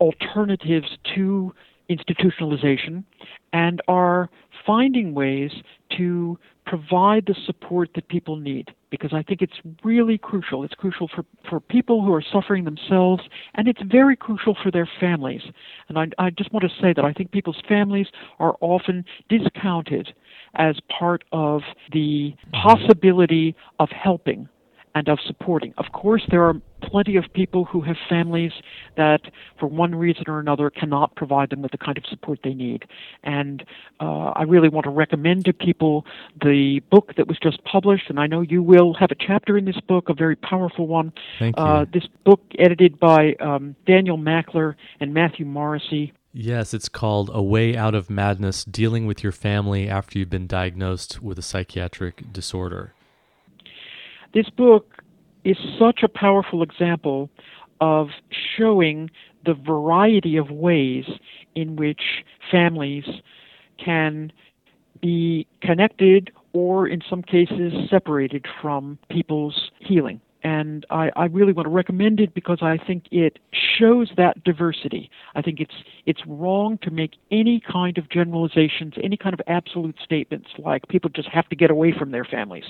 alternatives 0.00 0.86
to 1.14 1.52
institutionalization 1.90 3.04
and 3.52 3.82
are 3.88 4.30
finding 4.66 5.12
ways 5.12 5.50
to 5.96 6.38
provide 6.70 7.26
the 7.26 7.34
support 7.46 7.90
that 7.96 8.08
people 8.08 8.36
need 8.36 8.68
because 8.90 9.12
I 9.12 9.24
think 9.24 9.42
it's 9.42 9.58
really 9.82 10.16
crucial. 10.16 10.62
It's 10.62 10.74
crucial 10.74 11.08
for, 11.12 11.24
for 11.48 11.58
people 11.58 12.04
who 12.04 12.14
are 12.14 12.22
suffering 12.32 12.64
themselves 12.64 13.22
and 13.54 13.66
it's 13.66 13.82
very 13.90 14.14
crucial 14.14 14.56
for 14.62 14.70
their 14.70 14.88
families. 15.00 15.42
And 15.88 15.98
I, 15.98 16.06
I 16.18 16.30
just 16.30 16.52
want 16.52 16.64
to 16.64 16.70
say 16.80 16.92
that 16.94 17.04
I 17.04 17.12
think 17.12 17.32
people's 17.32 17.60
families 17.68 18.06
are 18.38 18.54
often 18.60 19.04
discounted 19.28 20.14
as 20.54 20.76
part 20.96 21.24
of 21.32 21.62
the 21.92 22.32
mm-hmm. 22.32 22.50
possibility 22.52 23.56
of 23.80 23.88
helping 23.90 24.48
and 24.94 25.08
of 25.08 25.18
supporting. 25.24 25.72
Of 25.78 25.92
course, 25.92 26.22
there 26.30 26.42
are 26.44 26.54
plenty 26.82 27.16
of 27.16 27.24
people 27.34 27.64
who 27.64 27.82
have 27.82 27.96
families 28.08 28.52
that, 28.96 29.20
for 29.58 29.66
one 29.66 29.94
reason 29.94 30.24
or 30.26 30.40
another, 30.40 30.70
cannot 30.70 31.14
provide 31.14 31.50
them 31.50 31.62
with 31.62 31.72
the 31.72 31.78
kind 31.78 31.96
of 31.96 32.04
support 32.06 32.40
they 32.42 32.54
need. 32.54 32.84
And 33.22 33.64
uh, 34.00 34.30
I 34.30 34.42
really 34.42 34.68
want 34.68 34.84
to 34.84 34.90
recommend 34.90 35.44
to 35.44 35.52
people 35.52 36.06
the 36.42 36.80
book 36.90 37.14
that 37.16 37.28
was 37.28 37.38
just 37.38 37.62
published, 37.64 38.08
and 38.08 38.18
I 38.18 38.26
know 38.26 38.40
you 38.40 38.62
will 38.62 38.94
have 38.94 39.10
a 39.10 39.14
chapter 39.14 39.56
in 39.56 39.64
this 39.64 39.80
book, 39.80 40.08
a 40.08 40.14
very 40.14 40.36
powerful 40.36 40.86
one. 40.86 41.12
Thank 41.38 41.56
you. 41.56 41.62
Uh, 41.62 41.84
this 41.92 42.06
book, 42.24 42.40
edited 42.58 42.98
by 42.98 43.34
um, 43.40 43.76
Daniel 43.86 44.18
Mackler 44.18 44.74
and 45.00 45.14
Matthew 45.14 45.46
Morrissey. 45.46 46.12
Yes, 46.32 46.72
it's 46.74 46.88
called 46.88 47.28
A 47.32 47.42
Way 47.42 47.76
Out 47.76 47.94
of 47.94 48.08
Madness 48.08 48.64
Dealing 48.64 49.04
with 49.04 49.22
Your 49.22 49.32
Family 49.32 49.88
After 49.88 50.18
You've 50.18 50.30
Been 50.30 50.46
Diagnosed 50.46 51.20
with 51.20 51.38
a 51.40 51.42
Psychiatric 51.42 52.32
Disorder. 52.32 52.94
This 54.32 54.48
book 54.48 55.02
is 55.44 55.56
such 55.78 56.02
a 56.02 56.08
powerful 56.08 56.62
example 56.62 57.30
of 57.80 58.08
showing 58.56 59.10
the 59.44 59.54
variety 59.54 60.36
of 60.36 60.50
ways 60.50 61.04
in 61.54 61.76
which 61.76 62.24
families 62.50 63.04
can 63.82 64.32
be 65.00 65.46
connected 65.62 66.30
or, 66.52 66.86
in 66.86 67.00
some 67.08 67.22
cases, 67.22 67.72
separated 67.88 68.46
from 68.60 68.98
people's 69.08 69.70
healing 69.80 70.20
and 70.70 70.86
I, 70.90 71.10
I, 71.16 71.24
really 71.26 71.52
want 71.52 71.66
to 71.66 71.70
recommend 71.70 72.20
it 72.20 72.32
because 72.32 72.58
I 72.62 72.78
think 72.78 73.04
it 73.10 73.38
shows 73.78 74.10
that 74.16 74.42
diversity. 74.44 75.10
I 75.34 75.42
think 75.42 75.60
it's 75.60 75.74
it's 76.06 76.20
wrong 76.26 76.78
to 76.82 76.90
make 76.90 77.12
any 77.30 77.60
kind 77.60 77.98
of 77.98 78.08
generalizations, 78.08 78.94
any 79.02 79.16
kind 79.16 79.34
of 79.34 79.40
absolute 79.46 79.96
statements 80.02 80.48
like 80.58 80.86
people 80.88 81.10
just 81.10 81.28
have 81.28 81.48
to 81.48 81.56
get 81.56 81.70
away 81.70 81.92
from 81.96 82.12
their 82.12 82.24
families, 82.24 82.64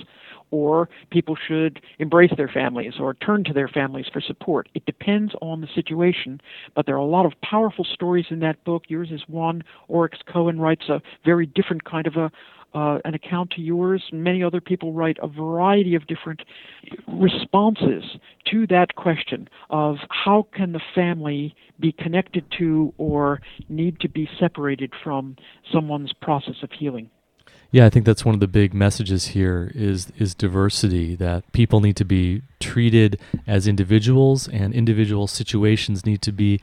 or 0.49 0.89
people 1.11 1.37
should 1.47 1.81
embrace 1.99 2.31
their 2.37 2.47
families 2.47 2.93
or 2.99 3.13
turn 3.13 3.43
to 3.43 3.53
their 3.53 3.67
families 3.67 4.07
for 4.11 4.21
support. 4.21 4.67
It 4.73 4.85
depends 4.85 5.33
on 5.41 5.61
the 5.61 5.67
situation, 5.73 6.41
but 6.75 6.85
there 6.85 6.95
are 6.95 6.99
a 6.99 7.05
lot 7.05 7.25
of 7.25 7.33
powerful 7.41 7.85
stories 7.85 8.25
in 8.29 8.39
that 8.39 8.63
book. 8.63 8.83
Yours 8.87 9.09
is 9.11 9.21
one. 9.27 9.63
Oryx 9.87 10.17
Cohen 10.31 10.59
writes 10.59 10.89
a 10.89 11.01
very 11.23 11.45
different 11.45 11.83
kind 11.83 12.07
of 12.07 12.15
a 12.15 12.31
uh, 12.73 12.99
an 13.05 13.13
account 13.13 13.51
to 13.51 13.61
yours. 13.61 14.03
Many 14.11 14.43
other 14.43 14.61
people 14.61 14.93
write 14.93 15.17
a 15.21 15.27
variety 15.27 15.95
of 15.95 16.07
different 16.07 16.41
responses 17.07 18.03
to 18.51 18.67
that 18.67 18.95
question 18.95 19.49
of 19.69 19.97
how 20.09 20.47
can 20.53 20.71
the 20.71 20.81
family 20.95 21.55
be 21.79 21.91
connected 21.91 22.45
to 22.59 22.93
or 22.97 23.41
need 23.69 23.99
to 23.99 24.09
be 24.09 24.29
separated 24.39 24.93
from 25.03 25.35
someone's 25.71 26.13
process 26.13 26.55
of 26.63 26.71
healing. 26.71 27.09
Yeah, 27.73 27.85
I 27.85 27.89
think 27.89 28.05
that's 28.05 28.25
one 28.25 28.33
of 28.35 28.41
the 28.41 28.49
big 28.49 28.73
messages 28.73 29.27
here 29.27 29.71
is 29.73 30.11
is 30.17 30.35
diversity 30.35 31.15
that 31.15 31.49
people 31.53 31.79
need 31.79 31.95
to 31.97 32.05
be 32.05 32.41
treated 32.59 33.19
as 33.47 33.65
individuals 33.65 34.47
and 34.49 34.73
individual 34.73 35.25
situations 35.25 36.05
need 36.05 36.21
to 36.23 36.33
be 36.33 36.59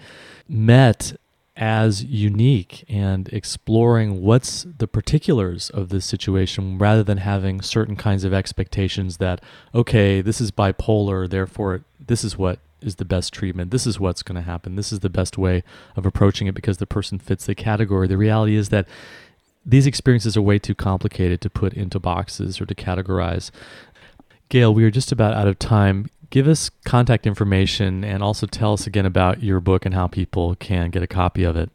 met 0.48 1.14
as 1.58 2.04
unique 2.04 2.84
and 2.88 3.28
exploring 3.30 4.22
what's 4.22 4.64
the 4.78 4.86
particulars 4.86 5.70
of 5.70 5.88
this 5.88 6.06
situation 6.06 6.78
rather 6.78 7.02
than 7.02 7.18
having 7.18 7.60
certain 7.60 7.96
kinds 7.96 8.22
of 8.22 8.32
expectations 8.32 9.16
that 9.16 9.42
okay, 9.74 10.20
this 10.20 10.40
is 10.40 10.50
bipolar, 10.52 11.28
therefore 11.28 11.82
this 11.98 12.22
is 12.22 12.38
what 12.38 12.60
is 12.80 12.96
the 12.96 13.04
best 13.04 13.32
treatment. 13.32 13.72
This 13.72 13.88
is 13.88 13.98
what's 13.98 14.22
going 14.22 14.36
to 14.36 14.42
happen. 14.42 14.76
This 14.76 14.92
is 14.92 15.00
the 15.00 15.10
best 15.10 15.36
way 15.36 15.64
of 15.96 16.06
approaching 16.06 16.46
it 16.46 16.54
because 16.54 16.78
the 16.78 16.86
person 16.86 17.18
fits 17.18 17.46
the 17.46 17.56
category. 17.56 18.06
The 18.06 18.16
reality 18.16 18.54
is 18.54 18.68
that 18.68 18.86
these 19.66 19.86
experiences 19.86 20.36
are 20.36 20.42
way 20.42 20.58
too 20.58 20.74
complicated 20.74 21.40
to 21.42 21.50
put 21.50 21.74
into 21.74 21.98
boxes 21.98 22.60
or 22.60 22.66
to 22.66 22.74
categorize. 22.74 23.50
Gail, 24.48 24.72
we 24.72 24.82
are 24.84 24.90
just 24.90 25.12
about 25.12 25.34
out 25.34 25.46
of 25.46 25.58
time. 25.58 26.08
Give 26.30 26.48
us 26.48 26.70
contact 26.86 27.26
information 27.26 28.02
and 28.02 28.22
also 28.22 28.46
tell 28.46 28.72
us 28.72 28.86
again 28.86 29.04
about 29.04 29.42
your 29.42 29.60
book 29.60 29.84
and 29.84 29.94
how 29.94 30.06
people 30.06 30.54
can 30.54 30.88
get 30.88 31.02
a 31.02 31.06
copy 31.06 31.44
of 31.44 31.56
it. 31.56 31.70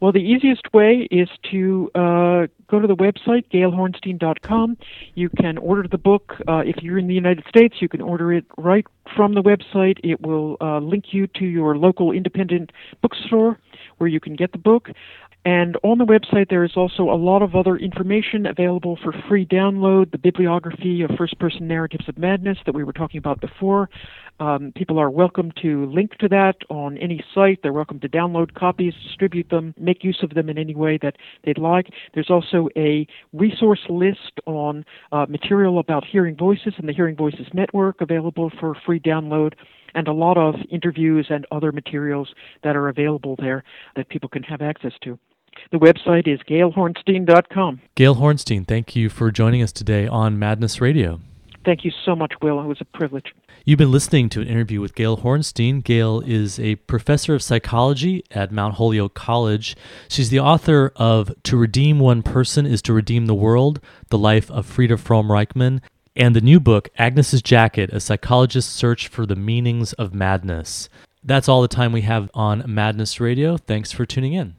Well, 0.00 0.12
the 0.12 0.18
easiest 0.18 0.72
way 0.72 1.08
is 1.10 1.28
to 1.50 1.90
uh, 1.94 2.46
go 2.68 2.80
to 2.80 2.86
the 2.86 2.96
website, 2.96 3.44
gailhornstein.com. 3.52 4.76
You 5.14 5.28
can 5.30 5.56
order 5.58 5.88
the 5.88 5.98
book. 5.98 6.34
Uh, 6.46 6.58
if 6.58 6.76
you're 6.82 6.98
in 6.98 7.06
the 7.06 7.14
United 7.14 7.44
States, 7.48 7.76
you 7.80 7.88
can 7.88 8.00
order 8.02 8.32
it 8.32 8.44
right 8.58 8.86
from 9.14 9.34
the 9.34 9.42
website. 9.42 9.98
It 10.04 10.20
will 10.20 10.56
uh, 10.60 10.80
link 10.80 11.06
you 11.12 11.26
to 11.28 11.44
your 11.44 11.76
local 11.76 12.12
independent 12.12 12.72
bookstore 13.02 13.58
where 13.98 14.08
you 14.08 14.20
can 14.20 14.36
get 14.36 14.52
the 14.52 14.58
book. 14.58 14.90
And 15.46 15.76
on 15.84 15.98
the 15.98 16.04
website, 16.04 16.48
there 16.50 16.64
is 16.64 16.72
also 16.74 17.04
a 17.04 17.14
lot 17.14 17.40
of 17.40 17.54
other 17.54 17.76
information 17.76 18.46
available 18.46 18.98
for 19.00 19.12
free 19.28 19.46
download 19.46 20.10
the 20.10 20.18
bibliography 20.18 21.02
of 21.02 21.10
first 21.16 21.38
person 21.38 21.68
narratives 21.68 22.08
of 22.08 22.18
madness 22.18 22.58
that 22.66 22.74
we 22.74 22.82
were 22.82 22.92
talking 22.92 23.18
about 23.18 23.40
before. 23.40 23.88
Um, 24.40 24.72
people 24.74 24.98
are 24.98 25.08
welcome 25.08 25.52
to 25.62 25.86
link 25.86 26.16
to 26.18 26.28
that 26.30 26.56
on 26.68 26.98
any 26.98 27.24
site. 27.32 27.60
They're 27.62 27.72
welcome 27.72 28.00
to 28.00 28.08
download 28.08 28.54
copies, 28.54 28.92
distribute 29.04 29.48
them, 29.48 29.72
make 29.78 30.02
use 30.02 30.18
of 30.24 30.30
them 30.30 30.48
in 30.48 30.58
any 30.58 30.74
way 30.74 30.98
that 31.00 31.14
they'd 31.44 31.58
like. 31.58 31.90
There's 32.12 32.28
also 32.28 32.68
a 32.76 33.06
resource 33.32 33.86
list 33.88 34.40
on 34.46 34.84
uh, 35.12 35.26
material 35.28 35.78
about 35.78 36.04
hearing 36.04 36.34
voices 36.34 36.74
and 36.76 36.88
the 36.88 36.92
Hearing 36.92 37.14
Voices 37.14 37.46
Network 37.54 38.00
available 38.00 38.50
for 38.58 38.74
free 38.84 38.98
download 38.98 39.52
and 39.94 40.08
a 40.08 40.12
lot 40.12 40.36
of 40.36 40.56
interviews 40.72 41.28
and 41.30 41.46
other 41.52 41.70
materials 41.70 42.34
that 42.64 42.74
are 42.74 42.88
available 42.88 43.36
there 43.38 43.62
that 43.94 44.08
people 44.08 44.28
can 44.28 44.42
have 44.42 44.60
access 44.60 44.92
to. 45.04 45.16
The 45.72 45.78
website 45.78 46.26
is 46.26 46.40
gailhornstein.com. 46.48 47.80
Gail 47.94 48.16
Hornstein, 48.16 48.66
thank 48.66 48.94
you 48.96 49.08
for 49.08 49.30
joining 49.30 49.62
us 49.62 49.72
today 49.72 50.06
on 50.06 50.38
Madness 50.38 50.80
Radio. 50.80 51.20
Thank 51.64 51.84
you 51.84 51.90
so 52.04 52.14
much, 52.14 52.32
Will. 52.40 52.60
It 52.60 52.66
was 52.66 52.80
a 52.80 52.84
privilege. 52.84 53.34
You've 53.64 53.78
been 53.78 53.90
listening 53.90 54.28
to 54.28 54.40
an 54.40 54.46
interview 54.46 54.80
with 54.80 54.94
Gail 54.94 55.16
Hornstein. 55.16 55.82
Gail 55.82 56.22
is 56.24 56.60
a 56.60 56.76
professor 56.76 57.34
of 57.34 57.42
psychology 57.42 58.22
at 58.30 58.52
Mount 58.52 58.74
Holyoke 58.74 59.14
College. 59.14 59.76
She's 60.08 60.30
the 60.30 60.38
author 60.38 60.92
of 60.94 61.32
To 61.42 61.56
Redeem 61.56 61.98
One 61.98 62.22
Person 62.22 62.66
is 62.66 62.80
to 62.82 62.92
Redeem 62.92 63.26
the 63.26 63.34
World 63.34 63.80
The 64.10 64.18
Life 64.18 64.48
of 64.52 64.64
Frieda 64.64 64.96
Fromm 64.96 65.26
Reichmann, 65.26 65.80
and 66.14 66.36
the 66.36 66.40
new 66.40 66.60
book, 66.60 66.88
Agnes's 66.96 67.42
Jacket 67.42 67.90
A 67.92 67.98
Psychologist's 67.98 68.72
Search 68.72 69.08
for 69.08 69.26
the 69.26 69.34
Meanings 69.34 69.92
of 69.94 70.14
Madness. 70.14 70.88
That's 71.24 71.48
all 71.48 71.60
the 71.60 71.66
time 71.66 71.90
we 71.90 72.02
have 72.02 72.30
on 72.32 72.62
Madness 72.72 73.18
Radio. 73.18 73.56
Thanks 73.56 73.90
for 73.90 74.06
tuning 74.06 74.34
in. 74.34 74.54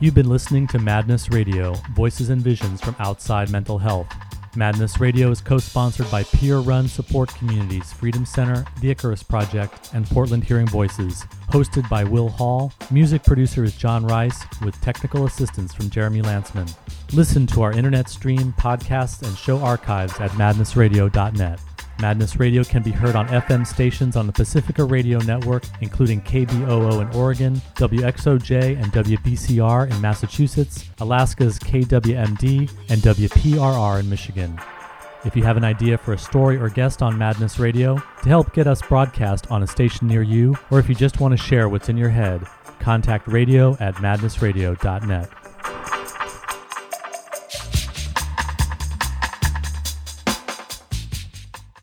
You've 0.00 0.14
been 0.14 0.28
listening 0.28 0.68
to 0.68 0.78
Madness 0.78 1.28
Radio, 1.30 1.74
voices 1.92 2.30
and 2.30 2.40
visions 2.40 2.80
from 2.80 2.94
outside 3.00 3.50
mental 3.50 3.78
health. 3.78 4.06
Madness 4.54 5.00
Radio 5.00 5.28
is 5.32 5.40
co 5.40 5.58
sponsored 5.58 6.08
by 6.08 6.22
peer 6.22 6.58
run 6.58 6.86
support 6.86 7.34
communities 7.34 7.92
Freedom 7.92 8.24
Center, 8.24 8.64
the 8.80 8.92
Icarus 8.92 9.24
Project, 9.24 9.90
and 9.94 10.06
Portland 10.06 10.44
Hearing 10.44 10.68
Voices. 10.68 11.24
Hosted 11.50 11.88
by 11.88 12.04
Will 12.04 12.28
Hall, 12.28 12.72
music 12.92 13.24
producer 13.24 13.64
is 13.64 13.74
John 13.74 14.06
Rice, 14.06 14.44
with 14.64 14.80
technical 14.80 15.26
assistance 15.26 15.74
from 15.74 15.90
Jeremy 15.90 16.22
Lantzman. 16.22 16.72
Listen 17.12 17.44
to 17.48 17.62
our 17.62 17.72
internet 17.72 18.08
stream, 18.08 18.54
podcasts, 18.56 19.26
and 19.26 19.36
show 19.36 19.58
archives 19.58 20.20
at 20.20 20.30
madnessradio.net. 20.32 21.58
Madness 22.00 22.38
Radio 22.38 22.62
can 22.62 22.82
be 22.82 22.92
heard 22.92 23.16
on 23.16 23.26
FM 23.28 23.66
stations 23.66 24.14
on 24.14 24.26
the 24.28 24.32
Pacifica 24.32 24.84
Radio 24.84 25.18
Network, 25.18 25.64
including 25.80 26.20
KBOO 26.22 27.02
in 27.02 27.16
Oregon, 27.16 27.56
WXOJ 27.74 28.80
and 28.80 28.92
WBCR 28.92 29.90
in 29.90 30.00
Massachusetts, 30.00 30.88
Alaska's 31.00 31.58
KWMD, 31.58 32.70
and 32.88 33.02
WPRR 33.02 34.00
in 34.00 34.08
Michigan. 34.08 34.60
If 35.24 35.34
you 35.34 35.42
have 35.42 35.56
an 35.56 35.64
idea 35.64 35.98
for 35.98 36.12
a 36.12 36.18
story 36.18 36.56
or 36.56 36.68
guest 36.68 37.02
on 37.02 37.18
Madness 37.18 37.58
Radio 37.58 37.96
to 38.22 38.28
help 38.28 38.52
get 38.52 38.68
us 38.68 38.80
broadcast 38.80 39.50
on 39.50 39.64
a 39.64 39.66
station 39.66 40.06
near 40.06 40.22
you, 40.22 40.56
or 40.70 40.78
if 40.78 40.88
you 40.88 40.94
just 40.94 41.18
want 41.18 41.36
to 41.36 41.44
share 41.44 41.68
what's 41.68 41.88
in 41.88 41.96
your 41.96 42.10
head, 42.10 42.46
contact 42.78 43.26
radio 43.26 43.76
at 43.80 43.96
madnessradio.net. 43.96 45.47